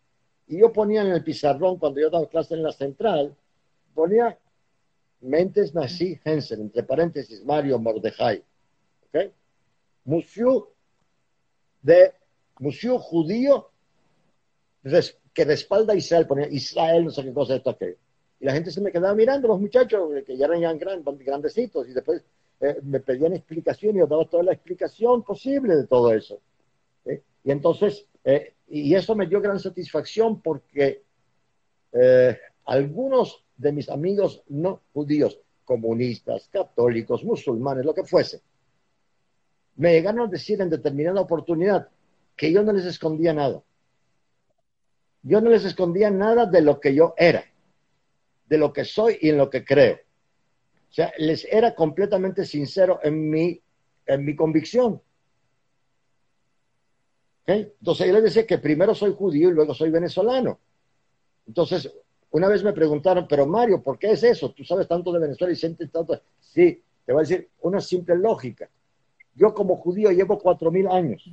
[0.52, 3.34] Y yo ponía en el pizarrón, cuando yo daba clase en la central,
[3.94, 4.38] ponía
[5.22, 8.44] Mentes Nasi Hensen, entre paréntesis, Mario Mordejai.
[9.06, 9.32] ¿Ok?
[10.04, 10.68] Museo
[11.80, 12.12] de
[12.58, 13.70] museo judío
[15.32, 17.96] que respalda a Israel, ponía Israel, no sé qué cosa, esto, aquello.
[18.38, 22.22] Y la gente se me quedaba mirando, los muchachos, que ya eran grandecitos, y después
[22.60, 26.42] eh, me pedían explicación y yo daba toda la explicación posible de todo eso.
[27.44, 31.02] Y entonces, eh, y eso me dio gran satisfacción porque
[31.92, 38.42] eh, algunos de mis amigos no judíos, comunistas, católicos, musulmanes, lo que fuese,
[39.76, 41.88] me llegaron a decir en determinada oportunidad,
[42.36, 43.62] que yo no les escondía nada.
[45.22, 47.44] Yo no les escondía nada de lo que yo era,
[48.48, 49.94] de lo que soy y en lo que creo.
[50.90, 53.62] O sea, les era completamente sincero en mi,
[54.06, 55.00] en mi convicción.
[57.46, 60.58] Entonces yo les decía que primero soy judío y luego soy venezolano.
[61.46, 61.90] Entonces,
[62.30, 64.52] una vez me preguntaron, pero Mario, ¿por qué es eso?
[64.52, 66.20] Tú sabes tanto de Venezuela y sientes tanto.
[66.40, 68.70] Sí, te voy a decir una simple lógica.
[69.34, 71.28] Yo como judío llevo cuatro mil años.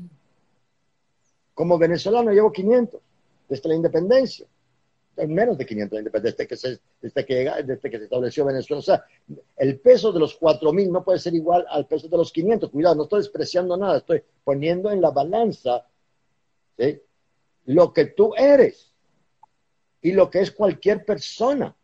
[1.53, 3.02] Como venezolano llevo 500
[3.48, 4.48] desde la independencia.
[5.27, 8.80] Menos de 500 la independencia, desde que, se, desde, que, desde que se estableció Venezuela.
[8.80, 9.03] O sea,
[9.57, 12.69] el peso de los 4.000 no puede ser igual al peso de los 500.
[12.69, 15.86] Cuidado, no estoy despreciando nada, estoy poniendo en la balanza
[17.65, 18.93] lo que tú eres
[20.01, 21.76] y lo que es cualquier persona.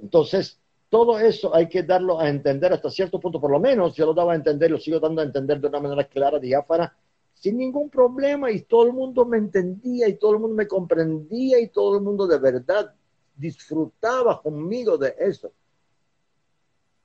[0.00, 4.06] Entonces, todo eso hay que darlo a entender hasta cierto punto, por lo menos yo
[4.06, 6.96] lo daba a entender, lo sigo dando a entender de una manera clara, diáfana,
[7.34, 11.60] sin ningún problema y todo el mundo me entendía y todo el mundo me comprendía
[11.60, 12.92] y todo el mundo de verdad
[13.36, 15.52] disfrutaba conmigo de eso.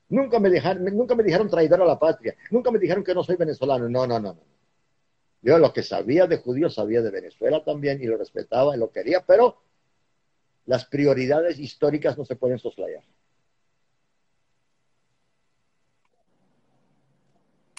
[0.10, 3.24] Nunca me dejaron, nunca me dijeron traidor a la patria, nunca me dijeron que no
[3.24, 4.55] soy venezolano, no, no, no, no.
[5.46, 8.90] Yo lo que sabía de judíos sabía de Venezuela también y lo respetaba y lo
[8.90, 9.62] quería, pero
[10.66, 13.04] las prioridades históricas no se pueden soslayar.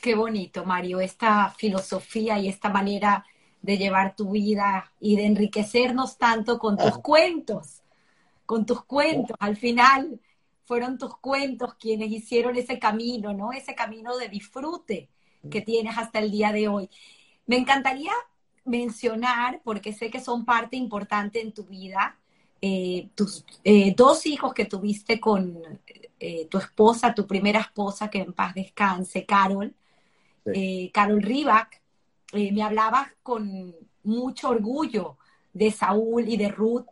[0.01, 3.27] Qué bonito, Mario, esta filosofía y esta manera
[3.61, 7.83] de llevar tu vida y de enriquecernos tanto con tus cuentos,
[8.47, 9.37] con tus cuentos.
[9.41, 10.21] Al final
[10.67, 13.53] fueron tus cuentos quienes hicieron ese camino, ¿no?
[13.53, 15.09] Ese camino de disfrute
[15.51, 16.89] que tienes hasta el día de hoy.
[17.47, 18.13] Me encantaría
[18.65, 22.19] mencionar, porque sé que son parte importante en tu vida,
[22.61, 25.63] eh, tus eh, dos hijos que tuviste con
[26.19, 29.75] eh, tu esposa, tu primera esposa, que en paz descanse, Carol,
[30.93, 31.83] Carol Rivac,
[32.33, 33.75] me hablaba con
[34.05, 35.17] mucho orgullo
[35.53, 36.87] de Saúl y de Ruth,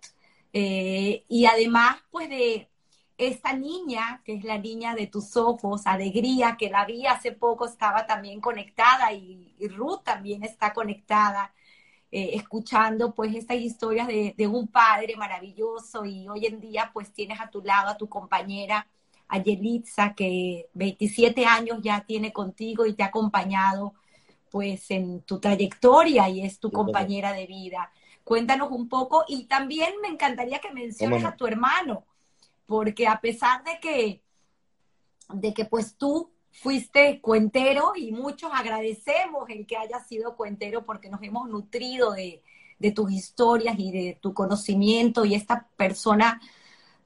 [0.52, 2.68] y además pues de
[3.28, 7.66] esta niña, que es la niña de tus ojos, Alegría, que la vi hace poco,
[7.66, 11.52] estaba también conectada y, Ruth también está conectada,
[12.10, 17.40] escuchando pues estas historias de, de, un padre maravilloso y hoy en día pues tienes
[17.40, 18.86] a tu lado a tu compañera
[19.28, 23.94] a Yelitza, que 27 años ya tiene contigo y te ha acompañado
[24.50, 27.90] pues en tu trayectoria y es tu compañera de vida.
[28.22, 32.04] Cuéntanos un poco y también me encantaría que menciones a tu hermano,
[32.66, 34.22] porque a pesar de que,
[35.32, 41.08] de que pues tú fuiste cuentero y muchos agradecemos el que hayas sido cuentero porque
[41.08, 42.42] nos hemos nutrido de,
[42.78, 46.40] de tus historias y de tu conocimiento y esta persona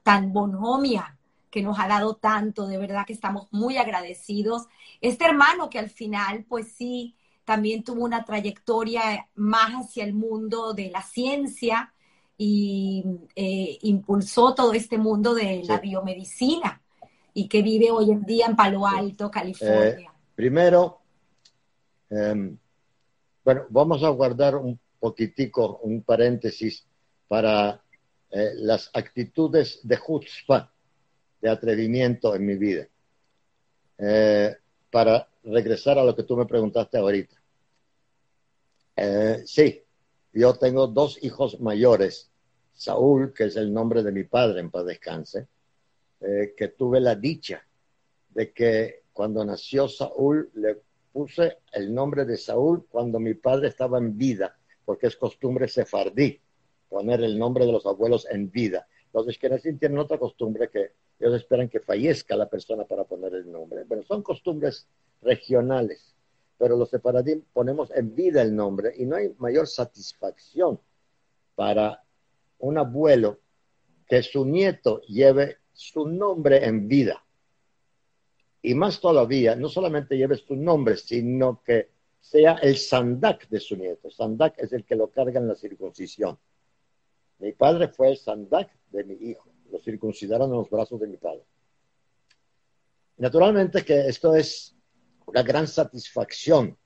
[0.03, 1.17] tan bonomia
[1.49, 4.67] que nos ha dado tanto, de verdad que estamos muy agradecidos.
[5.01, 10.73] Este hermano que al final, pues sí, también tuvo una trayectoria más hacia el mundo
[10.73, 11.93] de la ciencia
[12.41, 13.03] y
[13.35, 16.81] eh, impulsó todo este mundo de la biomedicina
[17.33, 20.09] y que vive hoy en día en Palo Alto, California.
[20.09, 21.01] Eh, primero,
[22.09, 22.57] em,
[23.43, 26.87] bueno, vamos a guardar un poquitico, un paréntesis
[27.27, 27.83] para
[28.31, 30.71] eh, las actitudes de Jutzpah
[31.41, 32.87] de atrevimiento en mi vida.
[34.89, 37.35] Para regresar a lo que tú me preguntaste ahorita.
[39.45, 39.83] Sí,
[40.33, 42.29] yo tengo dos hijos mayores,
[42.73, 45.47] Saúl, que es el nombre de mi padre en paz descanse,
[46.21, 47.65] eh, que tuve la dicha
[48.29, 50.77] de que cuando nació Saúl le
[51.11, 56.39] puse el nombre de Saúl cuando mi padre estaba en vida, porque es costumbre sefardí
[56.87, 58.87] poner el nombre de los abuelos en vida.
[59.13, 63.51] Los esquenesim tienen otra costumbre que ellos esperan que fallezca la persona para poner el
[63.51, 63.83] nombre.
[63.83, 64.87] Bueno, son costumbres
[65.21, 66.15] regionales,
[66.59, 70.79] pero los separadim ponemos en vida el nombre y no hay mayor satisfacción
[71.55, 72.03] para
[72.59, 73.39] un abuelo
[74.05, 77.25] que su nieto lleve su nombre en vida.
[78.61, 83.75] Y más todavía, no solamente lleve su nombre, sino que sea el sandak de su
[83.75, 84.11] nieto.
[84.11, 86.37] Sandak es el que lo carga en la circuncisión.
[87.39, 91.17] Mi padre fue el sandak de mi hijo lo circuncidaron en los brazos de mi
[91.17, 91.43] padre.
[93.17, 94.75] Naturalmente que esto es
[95.29, 96.77] una gran satisfacción.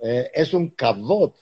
[0.00, 1.36] Eh, es un cabot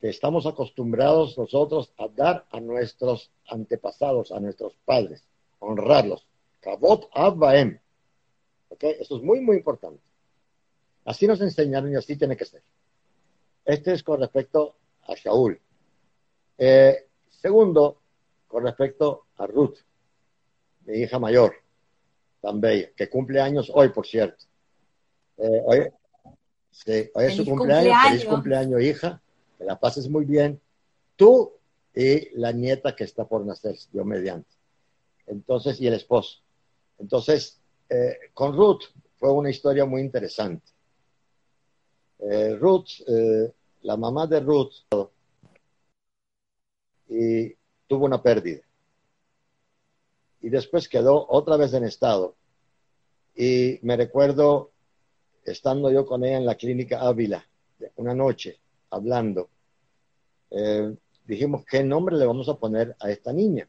[0.00, 5.24] que estamos acostumbrados nosotros a dar a nuestros antepasados, a nuestros padres,
[5.58, 6.26] honrarlos.
[6.60, 7.80] Cabot Abbaem.
[8.68, 8.96] ¿Okay?
[9.00, 10.00] Esto es muy, muy importante.
[11.04, 12.62] Así nos enseñaron y así tiene que ser.
[13.64, 14.76] Este es con respecto
[15.06, 15.60] a Shaul.
[16.58, 18.02] Eh, segundo,
[18.46, 19.78] con respecto a Ruth,
[20.84, 21.54] mi hija mayor,
[22.40, 24.44] tan bella, que cumple años hoy, por cierto.
[25.38, 25.78] Eh, hoy,
[26.86, 29.20] es su cumpleaños, feliz cumpleaños, hija,
[29.56, 30.60] que la pases muy bien.
[31.16, 31.52] Tú
[31.94, 34.50] y la nieta que está por nacer, Dios mediante.
[35.26, 36.40] Entonces, y el esposo.
[36.98, 38.82] Entonces, eh, con Ruth
[39.16, 40.66] fue una historia muy interesante.
[42.20, 42.88] Eh, Ruth,
[43.82, 44.72] la mamá de Ruth,
[47.08, 47.54] y
[47.86, 48.62] tuvo una pérdida.
[50.40, 52.34] Y después quedó otra vez en estado.
[53.36, 54.72] Y me recuerdo
[55.50, 57.44] estando yo con ella en la clínica Ávila,
[57.96, 58.58] una noche,
[58.90, 59.50] hablando,
[60.50, 60.94] eh,
[61.26, 63.68] dijimos, ¿qué nombre le vamos a poner a esta niña?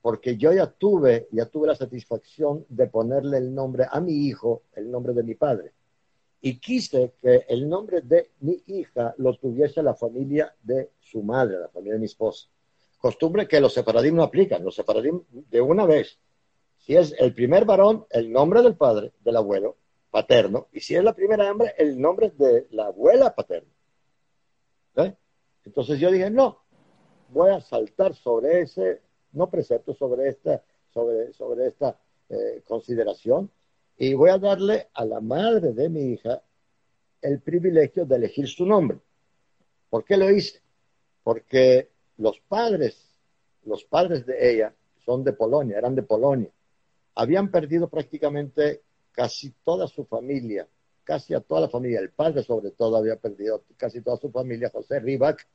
[0.00, 4.62] Porque yo ya tuve, ya tuve la satisfacción de ponerle el nombre a mi hijo,
[4.74, 5.72] el nombre de mi padre.
[6.40, 11.58] Y quise que el nombre de mi hija lo tuviese la familia de su madre,
[11.58, 12.48] la familia de mi esposa
[12.98, 14.64] costumbre que los separadim no aplican.
[14.64, 16.18] Los separadim de una vez,
[16.80, 19.76] Si es el primer varón, el nombre del padre, del abuelo
[20.10, 23.70] paterno, y si es la primera hembra, el nombre de la abuela paterna.
[25.64, 26.62] Entonces yo dije, no,
[27.28, 29.02] voy a saltar sobre ese,
[29.32, 30.62] no precepto, sobre esta,
[30.94, 33.50] sobre, sobre esta eh, consideración,
[33.98, 36.42] y voy a darle a la madre de mi hija
[37.20, 38.98] el privilegio de elegir su nombre.
[39.90, 40.62] ¿Por qué lo hice?
[41.22, 43.18] Porque los padres,
[43.64, 44.74] los padres de ella
[45.04, 46.50] son de Polonia, eran de Polonia.
[47.14, 48.82] Habían perdido prácticamente
[49.12, 50.68] casi toda su familia,
[51.04, 52.00] casi a toda la familia.
[52.00, 55.46] El padre sobre todo había perdido casi toda su familia, José Ribac,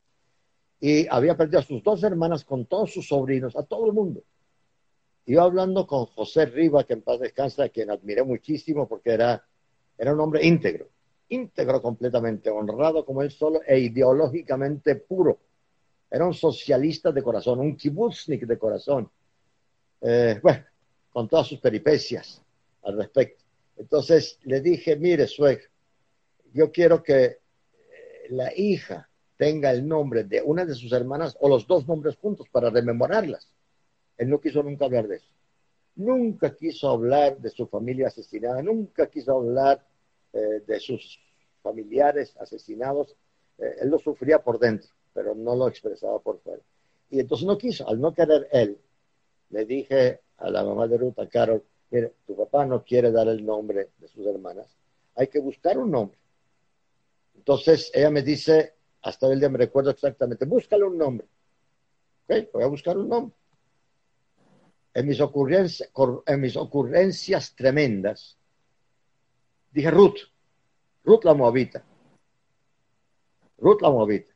[0.80, 4.24] y había perdido a sus dos hermanas con todos sus sobrinos, a todo el mundo.
[5.26, 9.46] Iba hablando con José Ribac, que en paz descansa, a quien admiré muchísimo porque era,
[9.98, 10.90] era un hombre íntegro
[11.34, 15.40] íntegro completamente, honrado como él solo e ideológicamente puro.
[16.10, 19.10] Era un socialista de corazón, un kibutznik de corazón.
[20.02, 20.64] Eh, bueno,
[21.12, 22.42] con todas sus peripecias
[22.84, 23.43] al respecto.
[23.84, 25.68] Entonces le dije, mire, suegro,
[26.54, 27.40] yo quiero que eh,
[28.30, 32.48] la hija tenga el nombre de una de sus hermanas o los dos nombres juntos
[32.50, 33.52] para rememorarlas.
[34.18, 35.28] Él no quiso nunca hablar de eso.
[35.98, 39.86] Nunca quiso hablar de su familia asesinada, nunca quiso hablar
[40.32, 41.20] eh, de sus
[41.62, 43.18] familiares asesinados,
[43.58, 46.64] eh, él lo sufría por dentro, pero no lo expresaba por fuera.
[47.10, 48.78] Y entonces no quiso, al no querer él,
[49.50, 51.62] le dije a la mamá de Ruta, Carol,
[52.26, 54.68] tu papá no quiere dar el nombre de sus hermanas,
[55.16, 56.18] hay que buscar un nombre.
[57.36, 61.28] Entonces ella me dice, hasta el día me recuerdo exactamente, búscale un nombre.
[62.28, 63.36] Ok, voy a buscar un nombre.
[64.96, 65.92] En mis, ocurrencias,
[66.26, 68.38] en mis ocurrencias tremendas,
[69.74, 70.20] Dije Ruth,
[71.04, 71.84] Ruth la Moabita.
[73.58, 74.32] Ruth la Moabita.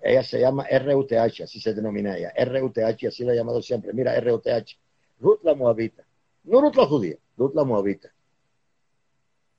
[0.00, 2.32] Ella se llama RUTH, así se denomina ella.
[2.36, 3.92] RUTH, así la he llamado siempre.
[3.92, 4.78] Mira, RUTH.
[5.22, 6.04] Ruth la Moabita.
[6.44, 8.12] No Ruth la judía, Ruth la Moabita.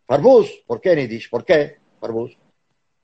[0.06, 1.78] Farbus, ¿por qué en ¿Por qué?
[2.00, 2.38] Farbus.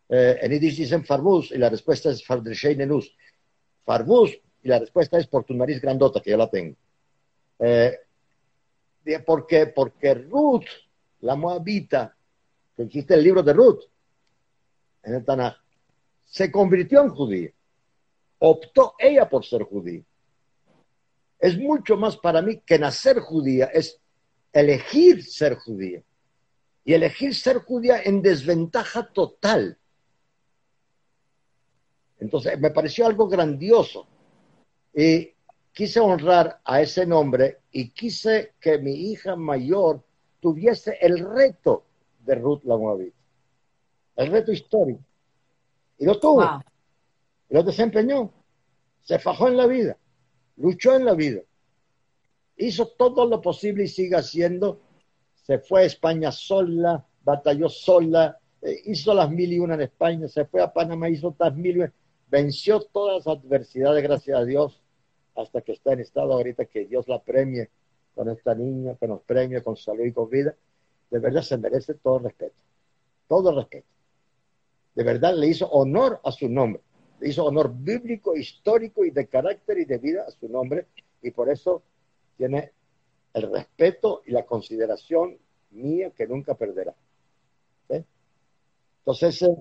[0.09, 3.15] Eh, en Yiddish dicen Farbus y la respuesta es Fardreshei Nenus.
[3.85, 6.75] Farbus y la respuesta es por tu nariz grandota, que yo la tengo.
[7.59, 7.97] Eh,
[9.25, 9.67] ¿Por qué?
[9.67, 10.67] Porque Ruth
[11.21, 12.15] la moabita,
[12.75, 13.83] que existe el libro de Ruth
[15.03, 15.55] en el Tanaj,
[16.25, 17.51] se convirtió en judía.
[18.39, 20.03] Optó ella por ser judía.
[21.39, 23.99] Es mucho más para mí que nacer judía, es
[24.51, 26.03] elegir ser judía.
[26.83, 29.77] Y elegir ser judía en desventaja total.
[32.19, 34.07] Entonces, me pareció algo grandioso.
[34.93, 35.33] Y
[35.71, 40.03] quise honrar a ese nombre y quise que mi hija mayor
[40.39, 41.85] tuviese el reto
[42.25, 43.17] de Ruth la Moabita,
[44.17, 45.01] el reto histórico.
[45.97, 46.43] Y lo tuvo,
[47.49, 48.31] y lo desempeñó,
[49.01, 49.97] se fajó en la vida,
[50.59, 51.41] luchó en la vida,
[52.57, 54.79] hizo todo lo posible y sigue haciendo.
[55.33, 60.27] Se fue a España sola, batalló sola, eh, hizo las mil y una en España,
[60.27, 61.93] se fue a Panamá, hizo otras mil y una,
[62.29, 64.81] venció todas las adversidades, gracias a Dios,
[65.35, 67.69] hasta que está en estado ahorita que Dios la premie
[68.13, 70.53] con esta niña, con los premios, con salud y con vida,
[71.09, 72.61] de verdad se merece todo respeto,
[73.27, 73.87] todo respeto.
[74.93, 76.81] De verdad le hizo honor a su nombre,
[77.21, 80.87] hizo honor bíblico, histórico y de carácter y de vida a su nombre,
[81.21, 81.83] y por eso
[82.37, 82.71] tiene
[83.33, 85.37] el respeto y la consideración
[85.71, 86.95] mía que nunca perderá.
[87.89, 89.41] Entonces...
[89.41, 89.55] Eh,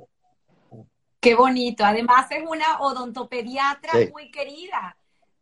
[1.21, 1.85] Qué bonito.
[1.85, 4.97] Además es una odontopediatra muy querida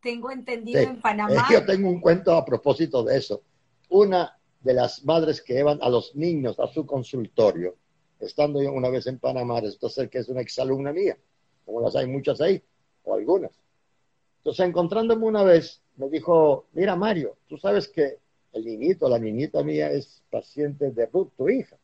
[0.06, 1.48] tengo entendido en Panamá.
[1.50, 3.42] Yo tengo un cuento a propósito de eso.
[3.88, 7.74] Una de las madres que llevan a los niños a su consultorio,
[8.20, 11.18] estando yo una vez en Panamá, entonces que es una exalumna mía,
[11.66, 12.62] como las hay muchas ahí,
[13.02, 13.50] o algunas.
[14.38, 18.18] Entonces, encontrándome una vez, me dijo, mira Mario, tú sabes que
[18.52, 21.76] el niñito, la niñita mía es paciente de Ruth, tu hija.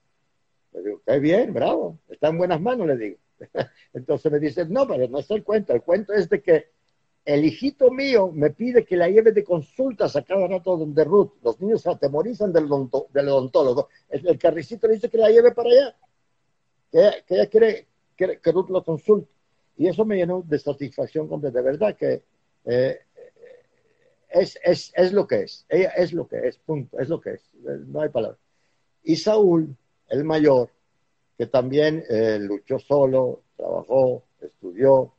[0.73, 3.17] Le digo, qué bien, bravo, está en buenas manos, le digo.
[3.93, 6.71] Entonces me dice, no, pero no es el cuento, el cuento es de que
[7.25, 11.35] el hijito mío me pide que la lleve de consultas a cada rato donde Ruth.
[11.43, 13.89] Los niños se atemorizan del, odontólogo.
[14.09, 15.97] El, carricito le dice que la lleve para allá.
[16.91, 17.87] Que, ella quiere,
[18.17, 19.31] que Ruth lo consulte.
[19.77, 21.59] Y eso me llenó de satisfacción completa.
[21.59, 22.23] De verdad que
[22.65, 22.99] eh,
[24.29, 25.67] es, es, es, lo que es.
[25.69, 26.99] Ella es lo que es, punto.
[26.99, 27.51] Es lo que es.
[27.87, 28.39] No hay palabra.
[29.03, 29.77] Y Saúl,
[30.09, 30.71] el mayor,
[31.37, 35.13] que también eh, luchó solo, trabajó, estudió,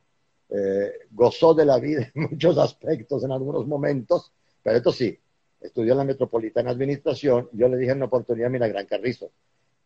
[0.48, 4.32] eh, gozó de la vida en muchos aspectos en algunos momentos,
[4.62, 5.18] pero esto sí,
[5.60, 7.48] estudió en la Metropolitana Administración.
[7.52, 9.30] Yo le dije en una oportunidad, mira, Gran Carrizo,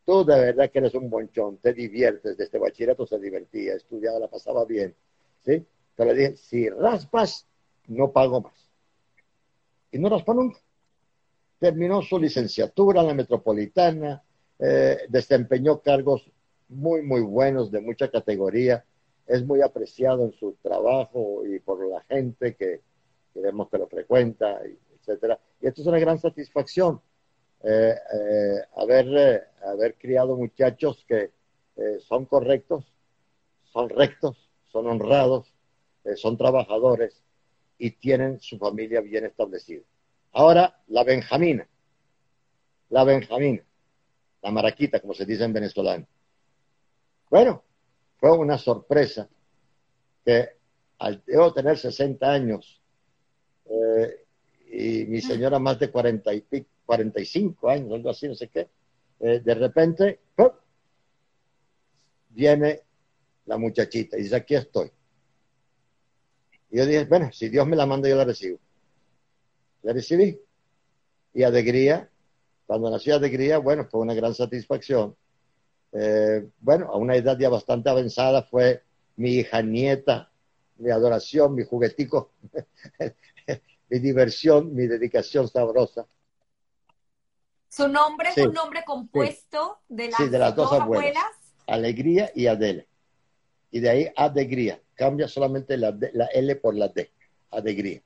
[0.09, 4.18] tú de verdad que eres un bonchón, te diviertes, de este bachillerato se divertía, estudiaba,
[4.18, 4.94] la pasaba bien,
[5.44, 5.66] ¿sí?
[5.94, 7.47] Pero le dije, si raspas,
[7.89, 8.70] no pago más.
[9.93, 10.59] Y no raspa nunca.
[11.59, 14.22] terminó su licenciatura en la metropolitana,
[14.59, 16.30] eh, desempeñó cargos
[16.70, 18.86] muy, muy buenos de mucha categoría,
[19.26, 22.80] es muy apreciado en su trabajo y por la gente que,
[23.35, 24.59] vemos que lo frecuenta,
[25.01, 25.39] etcétera.
[25.60, 26.98] Y esto es una gran satisfacción,
[27.62, 31.32] eh, eh, haber, haber criado muchachos que
[32.01, 32.85] son correctos,
[33.72, 35.55] son rectos, son honrados,
[36.16, 37.22] son trabajadores
[37.78, 39.82] y tienen su familia bien establecida.
[40.32, 41.68] Ahora, la Benjamina.
[42.90, 43.62] La Benjamina.
[44.43, 46.06] La maraquita, como se dice en venezolano.
[47.30, 47.62] Bueno,
[48.18, 49.28] fue una sorpresa
[50.24, 50.48] que
[50.98, 52.82] al debo tener 60 años
[53.66, 54.26] eh,
[54.78, 56.44] y mi señora más de 40 y
[56.86, 58.68] 45 años, algo así, no sé qué,
[59.20, 60.20] eh, de repente
[62.30, 62.82] viene
[63.46, 64.92] la muchachita y dice, aquí estoy.
[66.70, 68.59] Y yo dije, bueno, si Dios me la manda, yo la recibo
[69.82, 70.40] la recibí.
[71.34, 72.10] Y alegría,
[72.66, 75.16] cuando nació alegría, bueno, fue una gran satisfacción.
[75.92, 78.82] Eh, bueno, a una edad ya bastante avanzada fue
[79.16, 80.30] mi hija nieta,
[80.76, 82.32] mi adoración, mi juguetico,
[83.89, 86.06] mi diversión, mi dedicación sabrosa.
[87.69, 91.24] Su nombre es un nombre compuesto de, las dos, abuelas.
[91.66, 92.86] Alegría y Adele.
[93.70, 94.81] Y de ahí alegría.
[94.94, 97.12] Cambia solamente la, la L por la D.
[97.51, 98.02] Alegría.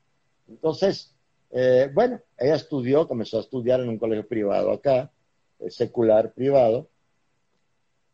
[0.49, 1.15] Entonces,
[1.51, 5.11] eh, bueno, ella estudió, comenzó a estudiar en un colegio privado acá,
[5.59, 6.89] eh, secular privado,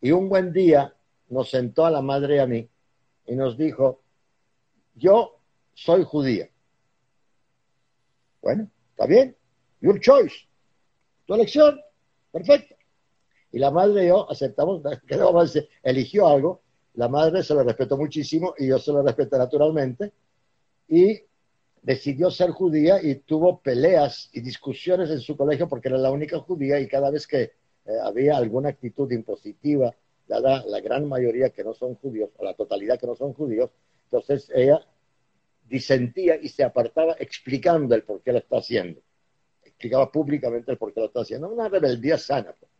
[0.00, 0.94] y un buen día
[1.28, 2.68] nos sentó a la madre y a mí
[3.26, 4.02] y nos dijo,
[4.94, 5.40] yo
[5.74, 6.48] soy judía.
[8.42, 9.36] Bueno, está bien,
[9.80, 10.34] your choice,
[11.26, 11.80] tu elección,
[12.30, 12.74] perfecto.
[13.50, 14.82] Y la madre y yo aceptamos,
[15.82, 16.62] eligió algo,
[16.94, 20.12] la madre se lo respetó muchísimo y yo se lo respeté naturalmente.
[20.88, 21.20] Y
[21.82, 26.38] decidió ser judía y tuvo peleas y discusiones en su colegio porque era la única
[26.38, 27.52] judía y cada vez que eh,
[28.02, 29.94] había alguna actitud impositiva,
[30.26, 33.70] dada la gran mayoría que no son judíos, o la totalidad que no son judíos,
[34.04, 34.84] entonces ella
[35.68, 39.00] disentía y se apartaba explicando el por qué lo está haciendo.
[39.62, 41.48] Explicaba públicamente el por qué lo está haciendo.
[41.48, 42.54] Una rebeldía sana.
[42.58, 42.70] Pues.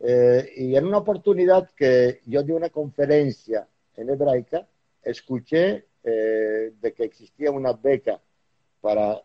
[0.00, 4.66] Eh, y en una oportunidad que yo di una conferencia en hebraica,
[5.02, 8.20] escuché eh, de que existía una beca
[8.80, 9.20] para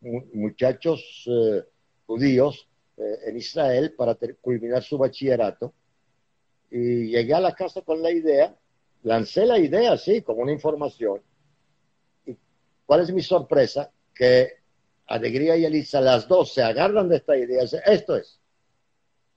[0.00, 1.64] muchachos eh,
[2.06, 5.72] judíos eh, en Israel para culminar su bachillerato.
[6.70, 8.54] Y llegué a la casa con la idea,
[9.02, 11.20] lancé la idea, sí, como una información.
[12.90, 13.88] ¿Y cuál es mi sorpresa?
[14.12, 14.48] Que
[15.06, 17.62] Alegría y Elisa, las dos, se agarran de esta idea.
[17.62, 18.40] Esto es.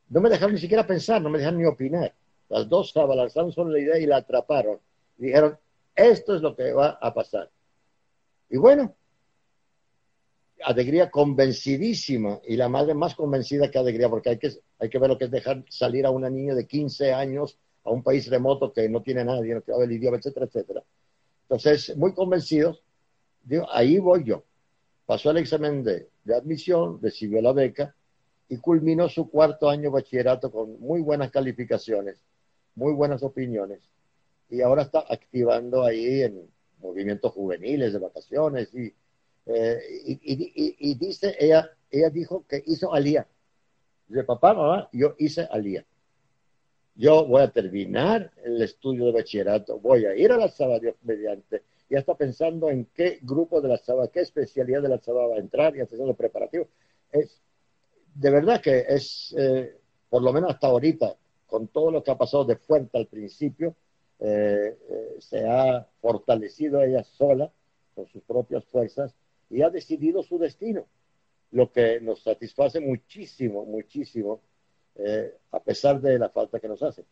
[0.09, 2.15] No me dejaron ni siquiera pensar, no me dejaron ni opinar.
[2.49, 4.80] Las dos se abalanzaron sobre la idea y la atraparon.
[5.17, 5.55] dijeron,
[5.95, 7.51] esto es lo que va a pasar.
[8.49, 8.95] Y bueno,
[10.63, 15.11] Alegría convencidísima y la madre más convencida que Alegría, porque hay que, hay que ver
[15.11, 18.73] lo que es dejar salir a una niña de 15 años a un país remoto
[18.73, 20.84] que no tiene nadie, no tiene el idioma, etcétera, etcétera.
[21.43, 22.81] Entonces, muy convencidos,
[23.44, 24.44] digo, ahí voy yo.
[25.06, 27.95] Pasó el examen de, de admisión, recibió la beca
[28.49, 32.22] y culminó su cuarto año bachillerato con muy buenas calificaciones,
[32.76, 33.94] muy buenas opiniones
[34.53, 36.48] y ahora está activando ahí en
[36.80, 38.94] movimientos juveniles de vacaciones y,
[39.48, 43.28] eh, y, dice, ella, ella dijo que hizo alía.
[44.07, 45.84] Dice, papá, mamá, yo hice alía.
[46.95, 51.64] Yo voy a terminar el estudio de bachillerato, voy a ir a la Saba mediante,
[51.94, 55.36] ya está pensando en qué grupo de la Saba, qué especialidad de la Saba va
[55.36, 56.68] a entrar y haciendo preparativo.
[57.11, 57.40] Es,
[58.15, 59.78] de verdad que es, eh,
[60.10, 61.15] por lo menos hasta ahorita,
[61.45, 63.76] con todo lo que ha pasado de fuerte al principio,
[64.20, 67.52] eh, eh, se ha fortalecido ella sola
[67.94, 69.14] con sus propias fuerzas
[69.52, 70.88] y ha decidido su destino,
[71.52, 74.41] lo que nos satisface muchísimo, muchísimo,
[74.95, 77.06] eh, a pesar de la falta que nos hace.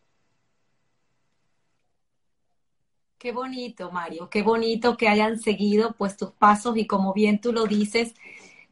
[3.22, 7.52] Qué bonito, Mario, qué bonito que hayan seguido pues tus pasos y como bien tú
[7.52, 8.16] lo dices,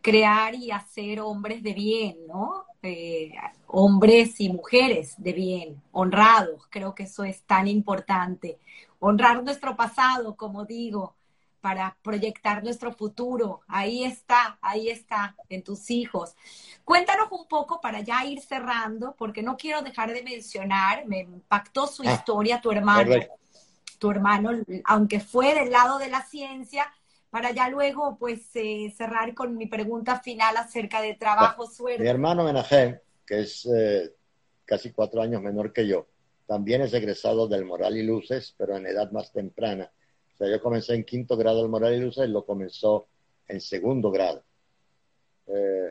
[0.00, 2.64] crear y hacer hombres de bien, ¿no?
[2.82, 3.30] Eh,
[3.68, 8.58] hombres y mujeres de bien, honrados, creo que eso es tan importante.
[8.98, 11.14] Honrar nuestro pasado, como digo,
[11.60, 13.60] para proyectar nuestro futuro.
[13.68, 16.34] Ahí está, ahí está, en tus hijos.
[16.84, 21.86] Cuéntanos un poco para ya ir cerrando, porque no quiero dejar de mencionar, me impactó
[21.86, 23.14] su ah, historia, tu hermano.
[24.00, 24.50] Tu hermano,
[24.86, 26.90] aunque fue del lado de la ciencia,
[27.28, 32.02] para ya luego pues eh, cerrar con mi pregunta final acerca de trabajo, suerte.
[32.02, 34.10] Mi hermano Menajem, que es eh,
[34.64, 36.06] casi cuatro años menor que yo,
[36.46, 39.92] también es egresado del Moral y Luces, pero en edad más temprana.
[40.32, 43.06] O sea, yo comencé en quinto grado del Moral y Luces, lo comenzó
[43.48, 44.42] en segundo grado.
[45.46, 45.90] Eh,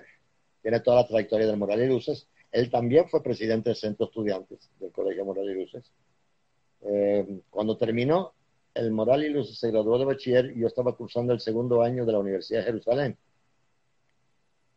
[0.64, 2.27] tiene toda la trayectoria del Moral y Luces.
[2.52, 5.91] Él también fue presidente del Centro Estudiantes del Colegio Moral y Luces.
[6.81, 8.34] Eh, cuando terminó
[8.73, 12.06] el Moral y Luces, se graduó de bachiller y yo estaba cursando el segundo año
[12.06, 13.18] de la Universidad de Jerusalén.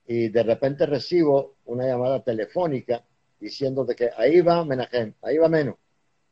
[0.07, 3.05] Y de repente recibo una llamada telefónica
[3.39, 5.77] diciendo de que ahí va Menahem, ahí va Menos.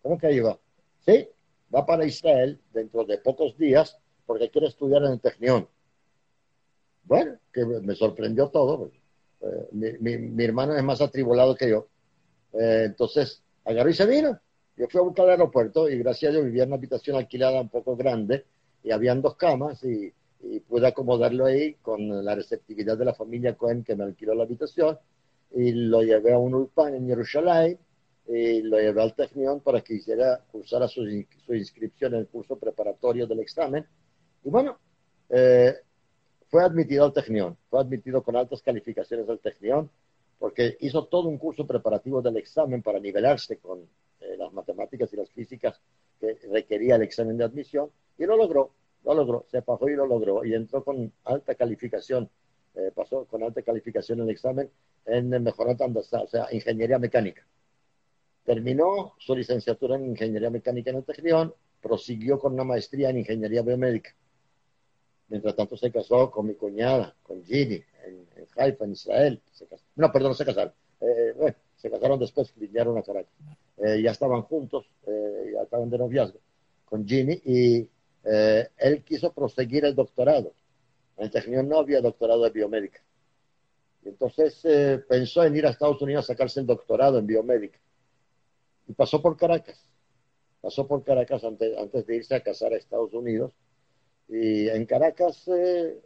[0.02, 0.58] ¿Cómo que ahí va?
[1.04, 1.28] Sí,
[1.74, 5.68] va para Israel dentro de pocos días porque quiere estudiar en el Technion.
[7.04, 8.90] Bueno, que me sorprendió todo.
[9.40, 11.88] Eh, mi, hermano es más atribulado que yo.
[12.52, 14.38] Eh, entonces, agarró y se vino.
[14.80, 17.60] Yo fui a buscar el aeropuerto y gracias a Dios vivía en una habitación alquilada
[17.60, 18.46] un poco grande
[18.82, 20.10] y habían dos camas y,
[20.66, 24.98] pude acomodarlo ahí con la receptividad de la familia Cohen que me alquiló la habitación
[25.54, 27.78] y lo llevé a un ulpan en Jerusalén
[28.26, 31.02] y lo llevé al Technion para que hiciera, cursara su,
[31.44, 33.84] su inscripción en el curso preparatorio del examen.
[34.42, 34.78] Y bueno,
[35.28, 35.74] eh,
[36.48, 39.90] fue admitido al Technion, fue admitido con altas calificaciones al Technion,
[40.38, 43.86] porque hizo todo un curso preparativo del examen para nivelarse con
[44.20, 45.80] eh, las matemáticas y las físicas
[46.18, 48.74] que requería el examen de admisión, y lo logró,
[49.04, 52.28] lo logró, se pasó y lo logró, y entró con alta calificación,
[52.74, 54.70] eh, pasó con alta calificación en el examen
[55.06, 57.46] en mejorando, o sea, ingeniería mecánica.
[58.44, 63.62] Terminó su licenciatura en Ingeniería Mecánica en el Tecnión, prosiguió con una maestría en Ingeniería
[63.62, 64.14] Biomédica.
[65.28, 68.26] Mientras tanto se casó con mi cuñada, con Ginny, en,
[68.56, 69.40] Haifa, en Israel.
[69.94, 70.72] no, perdón, no se casaron.
[71.00, 73.32] Eh, bueno, se casaron después, vinieron a Caracas.
[73.82, 76.38] Eh, ya estaban juntos, eh, ya estaban de noviazgo
[76.84, 77.88] con Ginny y
[78.22, 80.52] él quiso proseguir el doctorado.
[81.16, 83.00] En el Tecnión no había doctorado de biomédica.
[84.04, 84.60] Y entonces
[85.08, 87.78] pensó en ir a Estados Unidos a sacarse el doctorado en biomédica
[88.90, 89.86] y pasó por Caracas.
[90.60, 93.52] Pasó por Caracas antes, antes de irse a casar a Estados Unidos.
[94.28, 96.00] Y en Caracas eh,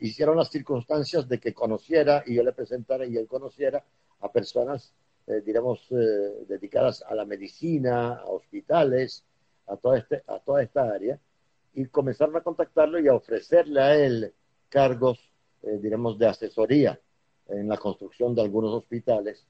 [0.00, 3.84] hicieron las circunstancias de que conociera y yo le presentara y él conociera
[4.20, 4.94] a personas,
[5.26, 9.24] eh, eh, dedicadas a la medicina, a hospitales,
[9.66, 11.18] a toda, este, a toda esta área.
[11.74, 14.34] Y comenzaron a contactarlo y a ofrecerle a él
[14.68, 15.18] cargos,
[15.62, 17.00] digamos, de asesoría
[17.48, 19.46] en la construcción de algunos hospitales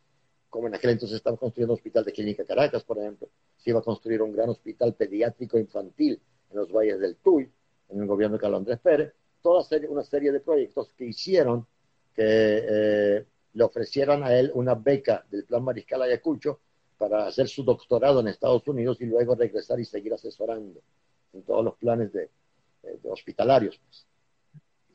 [0.50, 3.78] como en aquel entonces estaba construyendo un hospital de Clínica Caracas, por ejemplo, se iba
[3.78, 6.20] a construir un gran hospital pediátrico infantil
[6.50, 7.48] en los valles del Tuy,
[7.88, 11.66] en el gobierno de Carlos Andrés Pérez, toda una serie de proyectos que hicieron
[12.12, 16.60] que eh, le ofrecieran a él una beca del Plan Mariscal Ayacucho
[16.98, 20.80] para hacer su doctorado en Estados Unidos y luego regresar y seguir asesorando
[21.32, 22.30] en todos los planes de,
[22.82, 23.78] eh, hospitalarios.
[23.78, 24.06] Pues.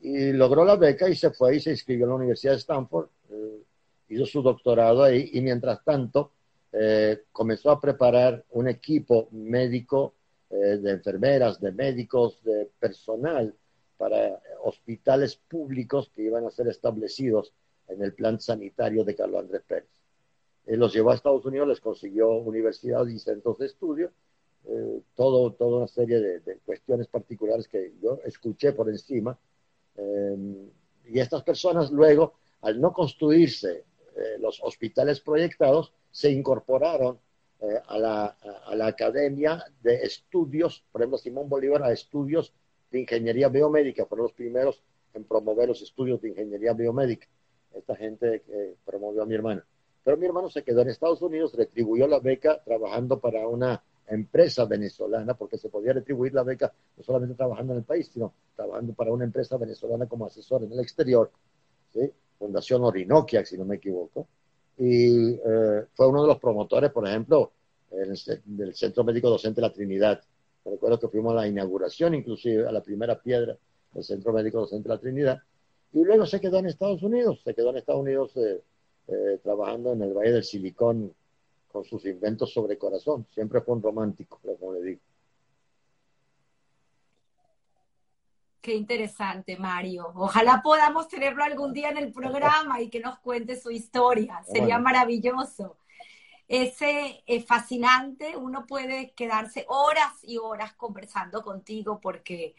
[0.02, 3.08] Y logró la beca y se fue y se inscribió en la Universidad de Stanford.
[3.30, 3.62] Eh,
[4.08, 6.32] hizo su doctorado ahí y mientras tanto
[6.72, 10.14] eh, comenzó a preparar un equipo médico
[10.50, 13.54] eh, de enfermeras, de médicos, de personal
[13.96, 17.52] para hospitales públicos que iban a ser establecidos
[17.88, 19.88] en el plan sanitario de Carlos Andrés Pérez.
[20.66, 24.10] Él los llevó a Estados Unidos, les consiguió universidades y centros de estudio,
[24.64, 29.38] eh, todo, toda una serie de, de, cuestiones particulares que yo escuché por encima.
[31.08, 33.84] y estas personas luego, al no construirse
[34.16, 37.18] eh, los hospitales proyectados se incorporaron
[37.60, 38.24] eh, a, la,
[38.66, 42.54] a, la, Academia de Estudios, por ejemplo, Simón Bolívar, a estudios
[42.90, 44.82] de ingeniería biomédica, fueron los primeros
[45.12, 47.28] en promover los estudios de ingeniería biomédica.
[47.76, 49.62] Esta gente que promovió a mi hermano.
[50.02, 54.64] Pero mi hermano se quedó en Estados Unidos, retribuyó la beca trabajando para una empresa
[54.64, 58.94] venezolana, porque se podía retribuir la beca no solamente trabajando en el país, sino trabajando
[58.94, 61.30] para una empresa venezolana como asesor en el exterior.
[61.92, 62.10] ¿sí?
[62.38, 64.28] Fundación Orinoquia, si no me equivoco,
[64.78, 67.52] y eh, fue uno de los promotores, por ejemplo,
[67.90, 70.20] del Centro Médico Docente La Trinidad.
[70.64, 73.56] Recuerdo que fuimos a la inauguración, inclusive a la primera piedra
[73.92, 75.38] del Centro Médico Docente La Trinidad,
[75.92, 78.62] y luego se quedó en Estados Unidos, se quedó en Estados Unidos eh,
[79.08, 81.14] eh, trabajando en el Valle del Silicón
[81.68, 83.26] con sus inventos sobre corazón.
[83.32, 85.00] Siempre fue un romántico, como le digo.
[88.60, 90.10] Qué interesante, Mario.
[90.16, 94.42] Ojalá podamos tenerlo algún día en el programa y que nos cuente su historia.
[94.42, 95.76] Sería maravilloso.
[96.48, 96.76] Es
[97.46, 98.36] fascinante.
[98.36, 102.56] Uno puede quedarse horas y horas conversando contigo porque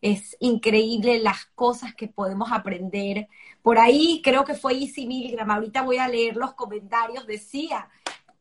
[0.00, 3.28] es increíble las cosas que podemos aprender.
[3.62, 5.50] Por ahí creo que fue Easy Milgram.
[5.50, 7.26] Ahorita voy a leer los comentarios.
[7.26, 7.88] Decía,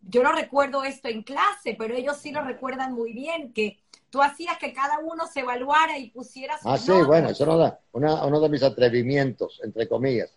[0.02, 3.80] yo no recuerdo esto en clase, pero ellos sí lo recuerdan muy bien, que
[4.10, 7.80] tú hacías que cada uno se evaluara y pusiera su Ah, sí, bueno, eso era
[7.92, 10.32] uno de mis atrevimientos, entre comillas.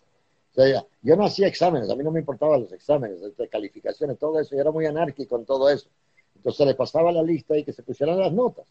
[0.51, 3.19] O sea, yo no hacía exámenes, a mí no me importaban los exámenes,
[3.49, 5.87] calificaciones, todo eso, yo era muy anárquico en todo eso.
[6.35, 8.65] Entonces le pasaba la lista y que se pusieran las notas.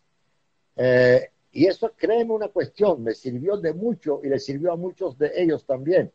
[0.77, 5.19] Eh, y eso, créeme una cuestión, me sirvió de mucho y le sirvió a muchos
[5.19, 6.13] de ellos también.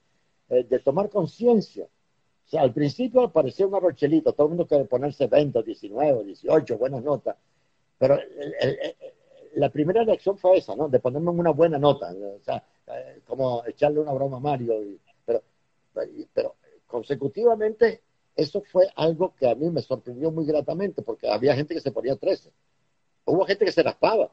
[0.49, 1.85] eh, de tomar conciencia.
[1.85, 6.77] O sea, al principio parecía un arrochelito, todo el mundo quiere ponerse 20, 19, 18,
[6.77, 7.35] buenas notas,
[7.97, 8.19] pero
[9.55, 10.87] la primera reacción fue esa, ¿no?
[10.89, 14.75] De ponerme una buena nota, o sea, eh, como echarle una broma a Mario,
[15.25, 15.41] pero,
[16.33, 16.55] pero
[16.85, 18.01] consecutivamente
[18.35, 21.91] eso fue algo que a mí me sorprendió muy gratamente, porque había gente que se
[21.91, 22.51] ponía 13,
[23.25, 24.29] hubo gente que se raspaba.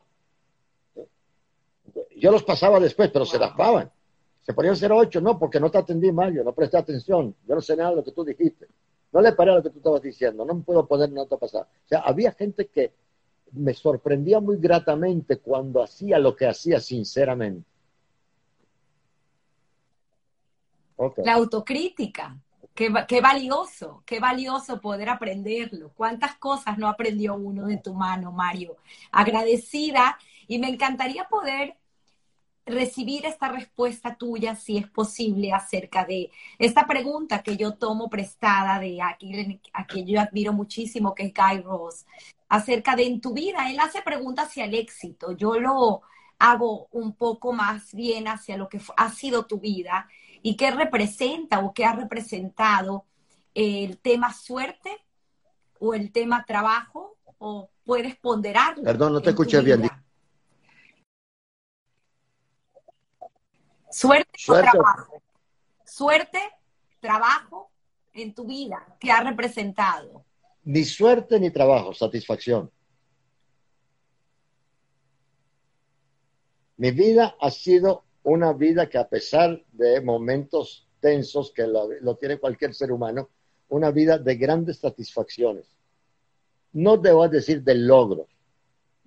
[2.17, 3.91] Yo los pasaba después, pero se raspaban.
[4.43, 7.77] Se ponían 08, no, porque no te atendí, Mario, no presté atención, yo no sé
[7.77, 8.67] nada de lo que tú dijiste.
[9.13, 11.69] No le paré a lo que tú estabas diciendo, no me puedo poner nota pasada.
[11.85, 12.93] O sea, había gente que
[13.53, 17.69] me sorprendía muy gratamente cuando hacía lo que hacía sinceramente.
[21.19, 22.37] La autocrítica,
[22.75, 25.91] qué, qué, valioso, qué valioso poder aprenderlo.
[25.95, 28.77] ¿Cuántas cosas no aprendió uno de tu mano, Mario?
[29.11, 30.17] Agradecida
[30.47, 31.77] y me encantaría poder
[32.65, 38.79] recibir esta respuesta tuya, si es posible, acerca de esta pregunta que yo tomo prestada
[38.79, 42.07] de aquí, a quien yo admiro muchísimo, que es Guy Ross,
[42.49, 43.71] acerca de en tu vida.
[43.71, 45.33] Él hace preguntas hacia el éxito.
[45.33, 46.03] Yo lo
[46.39, 50.09] hago un poco más bien hacia lo que ha sido tu vida
[50.43, 53.05] y qué representa o qué ha representado
[53.55, 54.91] el tema suerte
[55.79, 58.85] o el tema trabajo o puedes ponderarlo.
[58.85, 59.89] Perdón, no te escuché bien.
[63.93, 65.23] Suerte, o trabajo.
[65.85, 66.39] Suerte,
[66.99, 67.71] trabajo
[68.15, 70.25] en tu vida, que ha representado?
[70.65, 72.71] Ni suerte ni trabajo, satisfacción.
[76.79, 82.17] Mi vida ha sido una vida que a pesar de momentos tensos que lo, lo,
[82.17, 83.29] tiene cualquier ser humano,
[83.69, 85.67] una vida de grandes satisfacciones.
[86.73, 88.29] No debo decir de logros.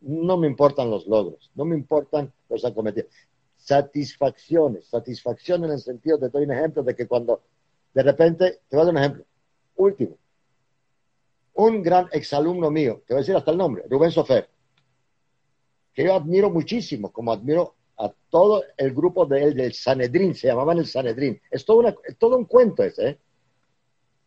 [0.01, 3.09] No me importan los logros, no me importan los acometidos
[3.65, 7.41] satisfacciones, satisfacción en el sentido, te doy un ejemplo de que cuando
[7.95, 9.25] de repente, te voy a dar un ejemplo,
[9.77, 10.17] último,
[11.55, 14.47] un gran exalumno mío, te voy a decir hasta el nombre, Rubén Sofer,
[15.93, 20.47] que yo admiro muchísimo, como admiro a todo el grupo de él, del Sanedrín, se
[20.47, 21.41] llamaban el Sanedrín.
[21.49, 23.19] Es todo, una, todo un cuento ese, ¿eh?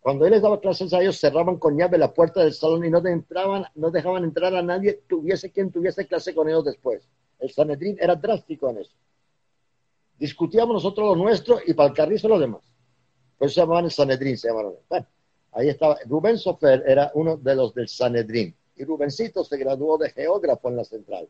[0.01, 2.91] Cuando él les daba clases a ellos, cerraban con llave la puerta del salón y
[2.91, 7.07] no, entraban, no dejaban entrar a nadie, tuviese quien tuviese clase con ellos después.
[7.39, 8.97] El Sanedrín era drástico en eso
[10.19, 12.63] discutíamos nosotros lo nuestro y para el carrizo lo demás.
[13.39, 14.75] Por eso se llamaban el Sanedrín, se llamaron.
[14.89, 15.07] Bueno,
[15.53, 15.99] ahí estaba.
[16.07, 18.55] Rubén Sofer era uno de los del Sanedrín.
[18.77, 21.29] Y Rubencito se graduó de geógrafo en la central.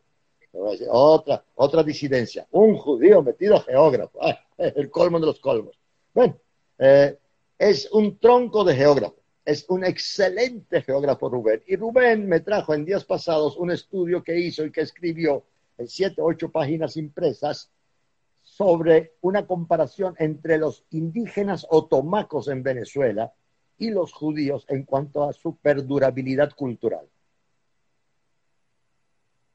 [0.89, 2.47] Otra, otra disidencia.
[2.51, 4.19] Un judío metido a geógrafo.
[4.57, 5.77] el colmo de los colmos.
[6.13, 6.37] Bueno,
[6.77, 7.17] eh,
[7.57, 9.15] es un tronco de geógrafo.
[9.45, 11.63] Es un excelente geógrafo Rubén.
[11.67, 15.43] Y Rubén me trajo en días pasados un estudio que hizo y que escribió
[15.77, 17.71] en siete, ocho páginas impresas
[18.59, 23.31] sobre una comparación entre los indígenas otomacos en Venezuela
[23.77, 27.07] y los judíos en cuanto a su perdurabilidad cultural.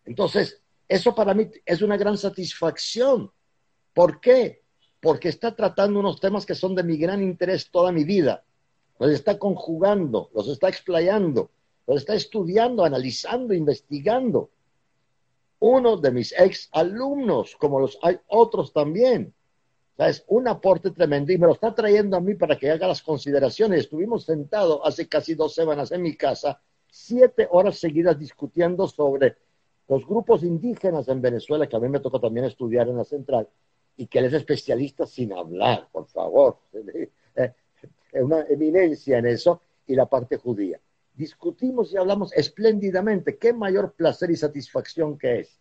[0.07, 3.31] Entonces, eso para mí es una gran satisfacción.
[3.93, 4.63] ¿Por qué?
[5.03, 8.43] Porque está tratando unos temas que son de mi gran interés toda mi vida.
[8.99, 11.51] Los está conjugando, los está explayando,
[11.87, 14.49] los está estudiando, analizando, investigando
[15.65, 19.33] uno de mis ex alumnos, como los hay otros también.
[19.95, 22.71] O sea, es un aporte tremendo y me lo está trayendo a mí para que
[22.71, 23.81] haga las consideraciones.
[23.81, 26.61] Estuvimos sentados hace casi dos semanas en mi casa,
[26.91, 29.37] siete horas seguidas discutiendo sobre
[29.89, 33.49] los grupos indígenas en Venezuela, que a mí me tocó también estudiar en la central,
[33.97, 36.59] y que él es especialista sin hablar, por favor.
[37.35, 37.53] Es
[38.23, 40.79] una eminencia en eso, y la parte judía
[41.15, 43.39] discutimos y hablamos espléndidamente.
[43.39, 45.61] ¿Qué mayor placer y satisfacción que es?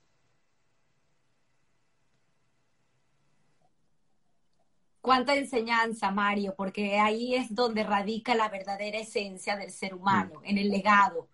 [5.01, 10.57] Cuánta enseñanza, Mario, porque ahí es donde radica la verdadera esencia del ser humano, en
[10.57, 11.27] el legado.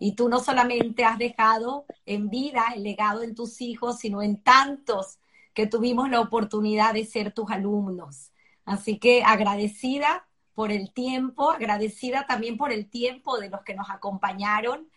[0.00, 4.42] Y tú no solamente has dejado en vida el legado en tus hijos, sino en
[4.42, 5.20] tantos
[5.54, 8.32] que tuvimos la oportunidad de ser tus alumnos.
[8.64, 13.90] Así que agradecida por el tiempo, agradecida también por el tiempo de los que nos
[13.90, 14.88] acompañaron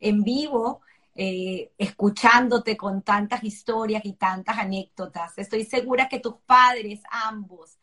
[0.00, 0.80] en vivo,
[1.14, 5.38] eh, escuchándote con tantas historias y tantas anécdotas.
[5.38, 7.78] Estoy segura que tus padres, ambos,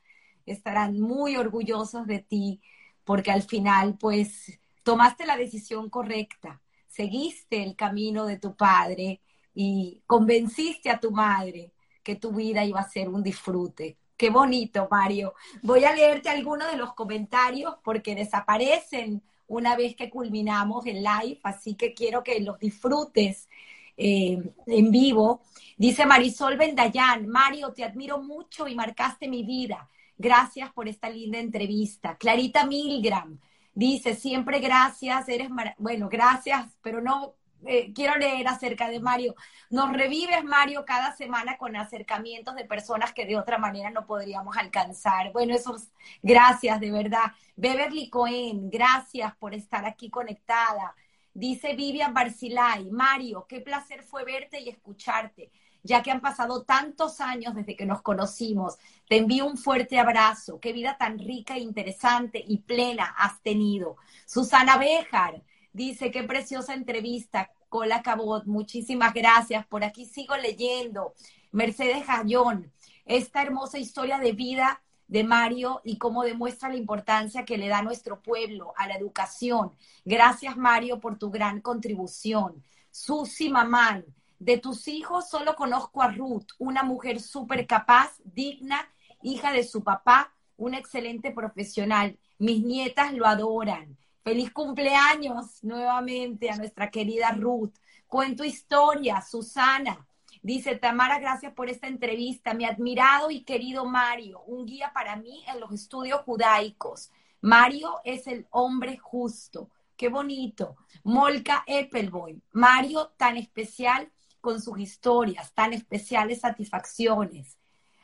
[0.46, 2.62] estarán muy orgullosos de ti,
[3.04, 9.22] porque al final, pues, tomaste la decisión correcta, seguiste el camino de tu padre
[9.54, 11.72] y convenciste a tu madre
[12.04, 13.98] que tu vida iba a ser un disfrute.
[14.22, 15.34] Qué bonito, Mario.
[15.64, 21.40] Voy a leerte algunos de los comentarios porque desaparecen una vez que culminamos el live,
[21.42, 23.50] así que quiero que los disfrutes
[23.98, 24.38] eh,
[24.68, 25.42] en vivo.
[25.76, 29.90] Dice Marisol Bendayán, Mario, te admiro mucho y marcaste mi vida.
[30.20, 32.16] Gracias por esta linda entrevista.
[32.16, 33.40] Clarita Milgram
[33.74, 35.50] dice, siempre gracias, eres,
[35.80, 37.34] bueno, gracias, pero no
[37.66, 39.36] eh, quiero leer acerca de Mario.
[39.70, 44.58] Nos revives, Mario, cada semana con acercamientos de personas que de otra manera no podríamos
[44.58, 45.32] alcanzar.
[45.32, 45.90] Bueno, esos,
[46.22, 47.32] gracias, de verdad.
[47.56, 50.96] Beverly Cohen, gracias por estar aquí conectada.
[51.34, 55.50] Dice Vivian Barcilay, Mario, qué placer fue verte y escucharte,
[55.82, 58.78] ya que han pasado tantos años desde que nos conocimos.
[59.08, 60.60] Te envío un fuerte abrazo.
[60.60, 63.96] Qué vida tan rica e interesante y plena has tenido.
[64.26, 65.42] Susana Béjar,
[65.74, 68.46] Dice, qué preciosa entrevista, Cola Cabot.
[68.46, 69.66] Muchísimas gracias.
[69.68, 71.14] Por aquí sigo leyendo.
[71.52, 72.72] Mercedes Jayón,
[73.06, 77.82] esta hermosa historia de vida de Mario y cómo demuestra la importancia que le da
[77.82, 79.74] nuestro pueblo, a la educación.
[80.06, 82.64] Gracias, Mario, por tu gran contribución.
[82.92, 84.06] Susi Mamán,
[84.40, 88.90] de tus hijos solo conozco a Ruth, una mujer súper capaz, digna,
[89.22, 92.18] hija de su papá, una excelente profesional.
[92.40, 93.98] Mis nietas lo adoran.
[94.24, 97.74] Feliz cumpleaños nuevamente a nuestra querida Ruth.
[98.06, 100.06] Cuento historia, Susana.
[100.44, 102.54] Dice Tamara, gracias por esta entrevista.
[102.54, 107.12] Mi admirado y querido Mario, un guía para mí en los estudios judaicos.
[107.42, 109.72] Mario es el hombre justo.
[109.98, 110.76] Qué bonito.
[111.04, 112.42] Molka Eppelboy.
[112.52, 117.58] Mario tan especial con sus historias, tan especiales satisfacciones.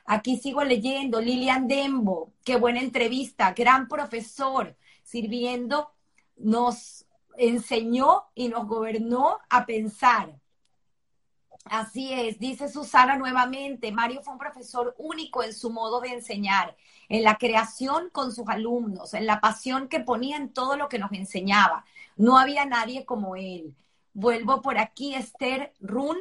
[0.06, 1.22] Aquí sigo leyendo.
[1.22, 3.53] Lilian Dembo, qué buena entrevista.
[3.53, 5.91] Gran profesor, sirviendo
[6.38, 7.05] nos
[7.38, 10.39] enseñó y nos gobernó a pensar.
[11.65, 16.76] Así es, dice Susana nuevamente, Mario fue un profesor único en su modo de enseñar,
[17.09, 20.99] en la creación con sus alumnos, en la pasión que ponía en todo lo que
[20.99, 21.84] nos enseñaba.
[22.15, 23.76] No había nadie como él.
[24.14, 26.18] Vuelvo por aquí, Esther Run.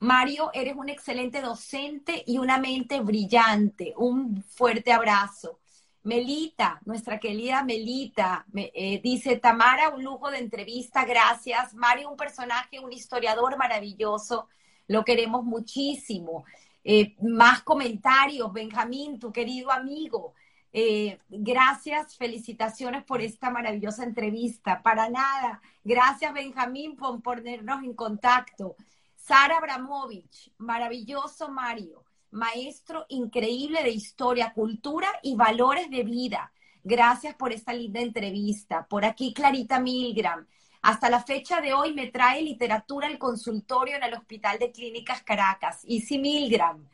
[0.00, 3.94] Mario, eres un excelente docente y una mente brillante.
[3.96, 5.58] Un fuerte abrazo.
[6.04, 11.74] Melita, nuestra querida Melita, eh, dice Tamara, un lujo de entrevista, gracias.
[11.74, 14.48] Mario, un personaje, un historiador maravilloso,
[14.86, 16.44] lo queremos muchísimo.
[16.84, 20.34] Eh, más comentarios, Benjamín, tu querido amigo.
[20.72, 24.82] Eh, gracias, felicitaciones por esta maravillosa entrevista.
[24.82, 25.60] Para nada.
[25.84, 28.76] Gracias, Benjamín, por ponernos en contacto.
[29.16, 36.52] Sara Abramovich, maravilloso Mario maestro increíble de historia, cultura y valores de vida.
[36.82, 38.86] Gracias por esta linda entrevista.
[38.86, 40.46] Por aquí, Clarita Milgram.
[40.82, 45.22] Hasta la fecha de hoy me trae literatura el consultorio en el Hospital de Clínicas
[45.22, 45.82] Caracas.
[45.86, 46.88] Easy Milgram.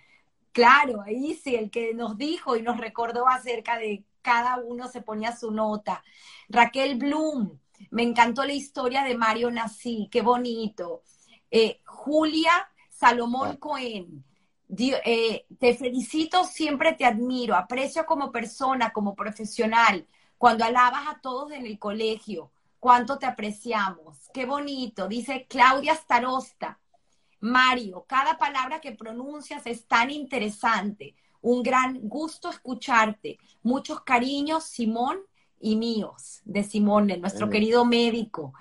[0.52, 1.04] Claro,
[1.42, 5.50] sí, el que nos dijo y nos recordó acerca de cada uno se ponía su
[5.50, 6.02] nota.
[6.48, 7.58] Raquel Bloom,
[7.90, 11.02] me encantó la historia de Mario Nací, qué bonito.
[11.50, 12.52] Eh, Julia
[12.88, 13.56] Salomón.
[13.58, 14.24] Cohen,
[14.78, 20.06] eh, te felicito, siempre te admiro, aprecio como persona, como profesional,
[20.38, 26.78] cuando alabas a todos en el colegio, cuánto te apreciamos, qué bonito, dice Claudia Starosta.
[27.40, 35.18] Mario, cada palabra que pronuncias es tan interesante, un gran gusto escucharte, muchos cariños, Simón
[35.60, 38.54] y míos, de Simón, de nuestro querido médico,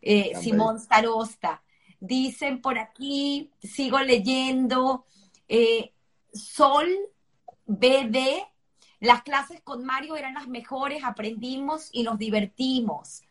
[0.00, 1.62] eh, Simón Starosta.
[1.98, 5.04] Dicen por aquí, sigo leyendo,
[5.48, 5.92] eh,
[6.32, 6.86] Sol,
[7.66, 8.46] BD,
[9.00, 13.22] las clases con Mario eran las mejores, aprendimos y nos divertimos.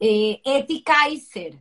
[0.00, 1.58] Eh, Eti Kaiser,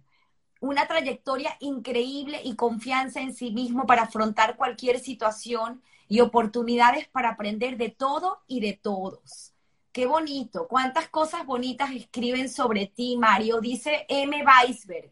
[0.60, 7.30] una trayectoria increíble y confianza en sí mismo para afrontar cualquier situación y oportunidades para
[7.30, 9.54] aprender de todo y de todos.
[9.92, 13.60] Qué bonito, cuántas cosas bonitas escriben sobre ti, Mario.
[13.60, 14.44] Dice M.
[14.46, 15.12] Weisberg,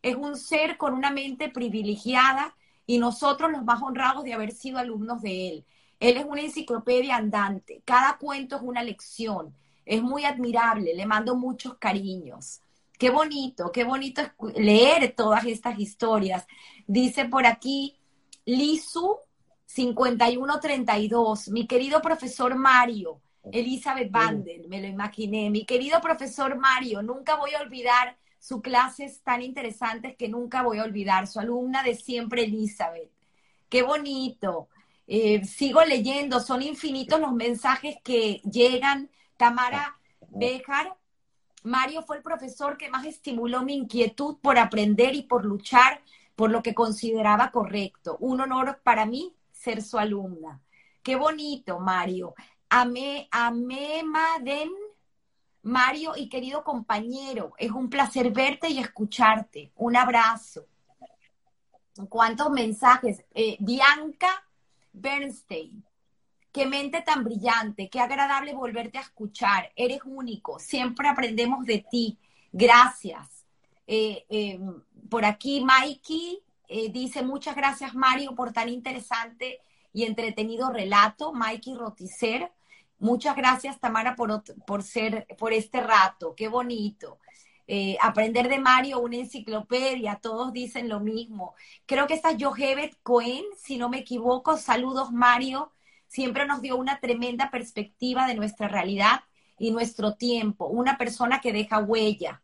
[0.00, 2.56] es un ser con una mente privilegiada
[2.92, 5.64] y nosotros los más honrados de haber sido alumnos de él.
[5.98, 9.54] Él es una enciclopedia andante, cada cuento es una lección,
[9.86, 12.60] es muy admirable, le mando muchos cariños.
[12.98, 14.20] Qué bonito, qué bonito
[14.56, 16.46] leer todas estas historias.
[16.86, 17.96] Dice por aquí
[18.44, 19.16] Lisu
[19.64, 27.36] 5132, mi querido profesor Mario, Elizabeth Bandel, me lo imaginé, mi querido profesor Mario, nunca
[27.36, 31.94] voy a olvidar su clases tan interesantes que nunca voy a olvidar, su alumna de
[31.94, 33.08] siempre, Elizabeth.
[33.68, 34.68] Qué bonito.
[35.06, 39.10] Eh, sigo leyendo, son infinitos los mensajes que llegan.
[39.36, 39.96] Tamara
[40.28, 40.92] Bejar,
[41.62, 46.02] Mario fue el profesor que más estimuló mi inquietud por aprender y por luchar
[46.34, 48.16] por lo que consideraba correcto.
[48.18, 50.60] Un honor para mí ser su alumna.
[51.04, 52.34] Qué bonito, Mario.
[52.68, 54.81] Amé, amé Maden
[55.62, 59.70] Mario y querido compañero, es un placer verte y escucharte.
[59.76, 60.66] Un abrazo.
[62.08, 63.24] ¿Cuántos mensajes?
[63.34, 64.44] Eh, Bianca
[64.92, 65.84] Bernstein.
[66.50, 69.72] Qué mente tan brillante, qué agradable volverte a escuchar.
[69.76, 72.18] Eres único, siempre aprendemos de ti.
[72.52, 73.46] Gracias.
[73.86, 74.60] Eh, eh,
[75.08, 76.42] por aquí, Mikey
[76.90, 79.60] dice, muchas gracias, Mario, por tan interesante
[79.92, 81.32] y entretenido relato.
[81.32, 82.50] Mikey Roticer.
[83.02, 86.34] Muchas gracias, Tamara, por, por, ser, por este rato.
[86.34, 87.18] Qué bonito.
[88.00, 91.54] aprender de Mario, una enciclopedia, todos dicen lo mismo.
[91.86, 94.56] Creo que esta es Cohen, si no me equivoco.
[94.56, 95.72] Saludos, Mario
[96.12, 99.22] siempre nos dio una tremenda perspectiva de nuestra realidad
[99.58, 102.42] y nuestro tiempo, una persona que deja huella.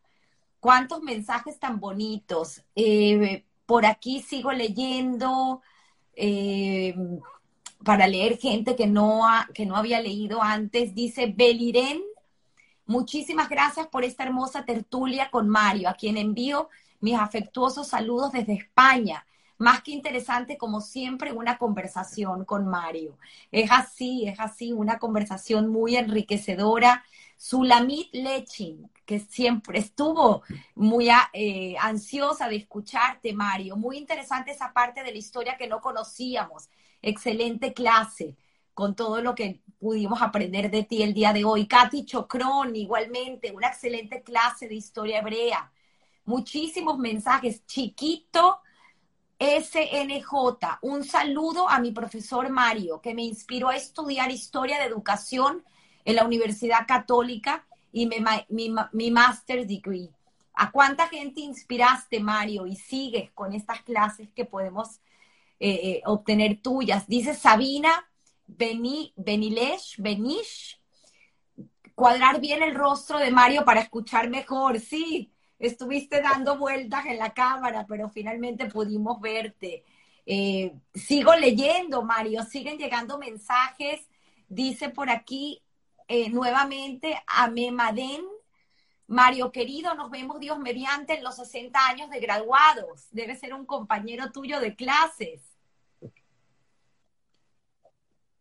[0.59, 2.63] Cuántos mensajes tan bonitos.
[2.75, 5.61] Eh, por aquí sigo leyendo
[6.15, 6.95] eh,
[7.85, 9.23] para leer gente que no,
[9.55, 10.95] que no había leído antes.
[10.95, 12.03] Dice Beliren,
[12.87, 16.69] muchísimas gracias por esta hermosa tertulia con Mario, a quien envío
[17.01, 19.25] mis afectuosos saludos desde España
[19.59, 23.19] más que interesante, como siempre, una conversación con Mario.
[23.51, 27.05] Es así, es así, una conversación muy enriquecedora.
[27.37, 30.43] Sulamit Lechin, que siempre estuvo
[30.77, 33.77] muy eh, ansiosa de escucharte, Mario.
[33.77, 36.69] Muy interesante esa parte de la historia que no conocíamos.
[37.03, 38.37] Excelente clase
[38.75, 41.67] con todo lo que pudimos aprender de ti el día de hoy.
[41.67, 45.73] Katy Chocrón, igualmente, una excelente clase de historia hebrea.
[46.25, 47.65] Muchísimos mensajes.
[47.67, 48.61] Chiquito
[49.39, 55.65] SNJ, un saludo a mi profesor Mario, que me inspiró a estudiar historia de educación
[56.05, 58.17] en la Universidad Católica y mi,
[58.93, 60.11] mi, master's degree.
[60.55, 65.01] ¿A cuánta gente inspiraste, Mario, y sigues con estas clases que podemos
[65.61, 67.07] eh, eh, obtener tuyas?
[67.07, 68.09] Dice Sabina
[68.47, 70.81] Beni, Benilesh, Benish,
[71.95, 74.81] cuadrar bien el rostro de Mario para escuchar mejor.
[74.81, 79.85] Sí, estuviste dando vueltas en la cámara, pero finalmente pudimos verte.
[80.25, 84.09] Eh, sigo leyendo, Mario, siguen llegando mensajes.
[84.49, 85.63] Dice por aquí
[86.31, 88.25] nuevamente a Memaden,
[89.09, 93.09] Mario querido, nos vemos Dios mediante en los 60 años de graduados.
[93.11, 95.43] Debe ser un compañero tuyo de clases.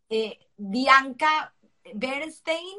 [0.10, 1.54] Eh, Bianca
[1.94, 2.78] Bernstein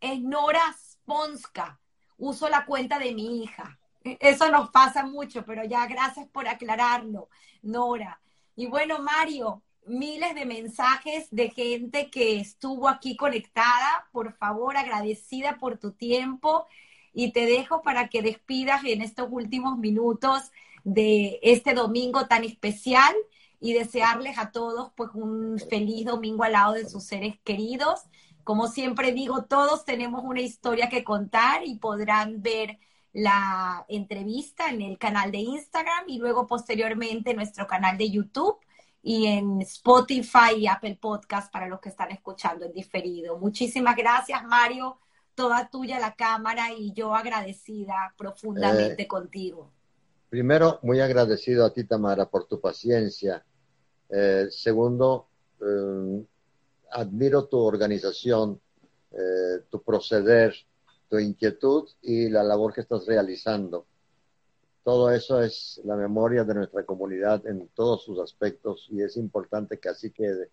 [0.00, 1.78] es Nora Sponska
[2.18, 3.78] uso la cuenta de mi hija.
[4.04, 7.28] E, eso nos pasa mucho, pero ya gracias por aclararlo,
[7.62, 8.20] Nora.
[8.56, 14.08] Y bueno, Mario, miles de mensajes de gente que estuvo aquí conectada.
[14.12, 16.66] Por favor, agradecida por tu tiempo
[17.18, 20.52] y te dejo para que despidas en estos últimos minutos
[20.84, 23.12] de este domingo tan especial
[23.60, 28.02] y desearles a todos pues un feliz domingo al lado de sus seres queridos
[28.44, 32.78] como siempre digo, todos tenemos una historia que contar y podrán ver
[33.12, 38.56] la entrevista en el canal de Instagram y luego posteriormente en nuestro canal de YouTube
[39.02, 43.38] y en Spotify y Apple Podcast para los que están escuchando en diferido.
[43.38, 44.98] Muchísimas gracias, Mario.
[45.38, 49.70] Toda tuya la cámara y yo agradecida profundamente eh, contigo.
[50.28, 53.44] Primero, muy agradecido a ti, Tamara, por tu paciencia.
[54.08, 55.28] Eh, segundo,
[55.60, 56.26] eh,
[56.90, 58.60] admiro tu organización,
[59.70, 60.54] tu proceder,
[61.08, 63.86] tu inquietud y la labor que estás realizando.
[64.82, 69.78] Todo eso es la memoria de nuestra comunidad en todos sus aspectos y es importante
[69.78, 70.50] que así quede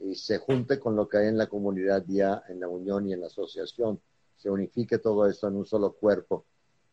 [0.00, 3.12] y se junte con lo que hay en la comunidad ya, en la unión y
[3.12, 4.00] en la asociación,
[4.36, 6.44] se unifique todo esto en un solo cuerpo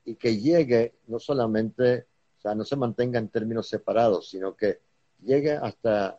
[0.04, 2.08] y que llegue no solamente,
[2.38, 4.80] o sea, no se mantenga en términos separados, sino que
[5.24, 6.18] llegue hasta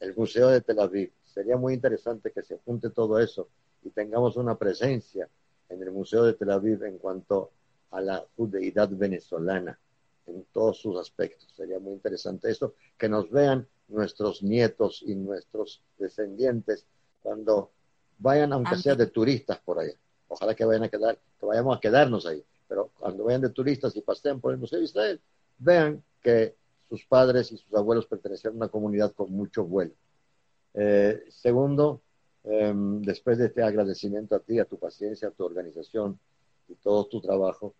[0.00, 3.48] el Museo de Tel Aviv, sería muy interesante que se junte todo eso
[3.82, 5.28] y tengamos una presencia
[5.68, 7.50] en el Museo de Tel Aviv en cuanto
[7.90, 9.78] a la judeidad venezolana
[10.26, 11.52] en todos sus aspectos.
[11.54, 16.86] Sería muy interesante eso, que nos vean nuestros nietos y nuestros descendientes
[17.22, 17.70] cuando
[18.18, 19.94] vayan, aunque sea de turistas por allá.
[20.28, 22.44] Ojalá que vayan a quedar, que vayamos a quedarnos ahí.
[22.68, 25.20] Pero cuando vayan de turistas y pasen por el Museo de Israel,
[25.58, 26.56] vean que
[26.88, 29.94] sus padres y sus abuelos pertenecían a una comunidad con mucho vuelo.
[30.74, 32.02] Eh, segundo,
[32.44, 36.18] em, después de este agradecimiento a ti, a tu paciencia, a tu organización
[36.68, 37.74] y todo tu trabajo,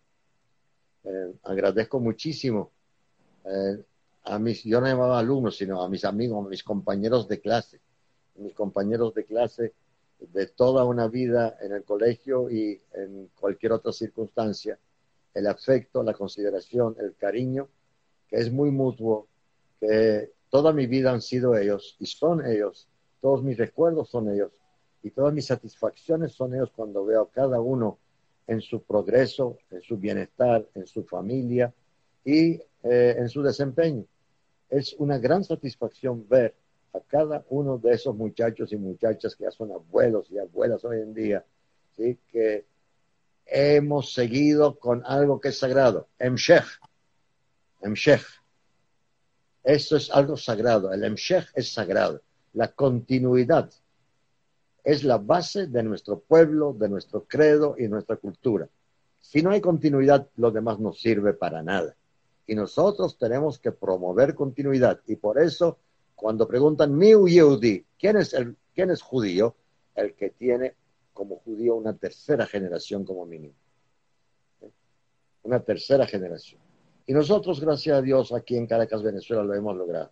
[1.03, 2.71] eh, agradezco muchísimo
[3.45, 3.83] eh,
[4.27, 7.79] a mis, yo no llamaba alumnos, sino a mis amigos, a mis compañeros de clase,
[8.35, 9.73] mis compañeros de clase
[10.19, 14.77] de toda una vida en el colegio y en cualquier otra circunstancia,
[15.33, 17.69] el afecto, la consideración, el cariño,
[18.27, 19.27] que es muy mutuo,
[19.79, 22.87] que Toda mi vida han sido ellos y son ellos.
[23.21, 24.51] Todos mis recuerdos son ellos
[25.03, 27.99] y todas mis satisfacciones son ellos cuando veo a cada uno
[28.47, 31.73] en su progreso, en su bienestar, en su familia
[32.23, 34.05] y eh, en su desempeño.
[34.69, 36.55] Es una gran satisfacción ver
[36.93, 41.01] a cada uno de esos muchachos y muchachas que ya son abuelos y abuelas hoy
[41.01, 41.45] en día,
[41.95, 42.17] ¿sí?
[42.27, 42.65] que
[43.45, 46.65] hemos seguido con algo que es sagrado, Emshech.
[47.81, 48.25] Emshech.
[49.63, 50.93] Eso es algo sagrado.
[50.93, 52.21] El Emshech es sagrado.
[52.53, 53.69] La continuidad
[54.83, 58.69] es la base de nuestro pueblo, de nuestro credo y nuestra cultura.
[59.19, 61.95] Si no hay continuidad, lo demás no sirve para nada.
[62.47, 65.01] Y nosotros tenemos que promover continuidad.
[65.05, 65.79] Y por eso,
[66.15, 69.55] cuando preguntan, mi Yehudi, ¿quién es, el, ¿quién es judío?
[69.93, 70.75] El que tiene
[71.13, 73.53] como judío una tercera generación como mínimo.
[75.43, 76.61] Una tercera generación.
[77.05, 80.11] Y nosotros, gracias a Dios, aquí en Caracas, Venezuela, lo hemos logrado.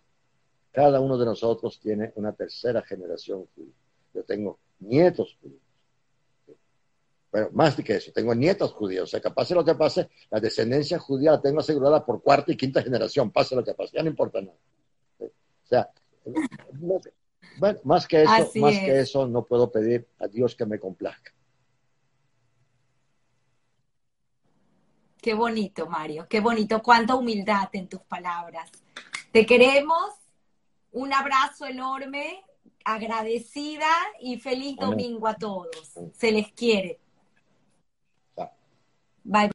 [0.72, 3.72] Cada uno de nosotros tiene una tercera generación judía.
[4.12, 5.65] Yo tengo nietos judíos.
[7.36, 9.02] Pero más que eso, tengo nietos judíos.
[9.02, 12.50] O sea, que pase lo que pase, la descendencia judía la tengo asegurada por cuarta
[12.50, 13.30] y quinta generación.
[13.30, 14.56] Pase lo que pase, ya no importa nada.
[15.18, 15.28] O
[15.62, 15.90] sea,
[17.84, 21.30] más que eso, más que eso, no puedo pedir a Dios que me complazca.
[25.20, 28.70] Qué bonito, Mario, qué bonito, cuánta humildad en tus palabras.
[29.30, 30.14] Te queremos,
[30.92, 32.42] un abrazo enorme
[32.82, 33.90] agradecida
[34.20, 35.92] y feliz domingo a todos.
[36.14, 36.98] Se les quiere.
[39.26, 39.50] Bye.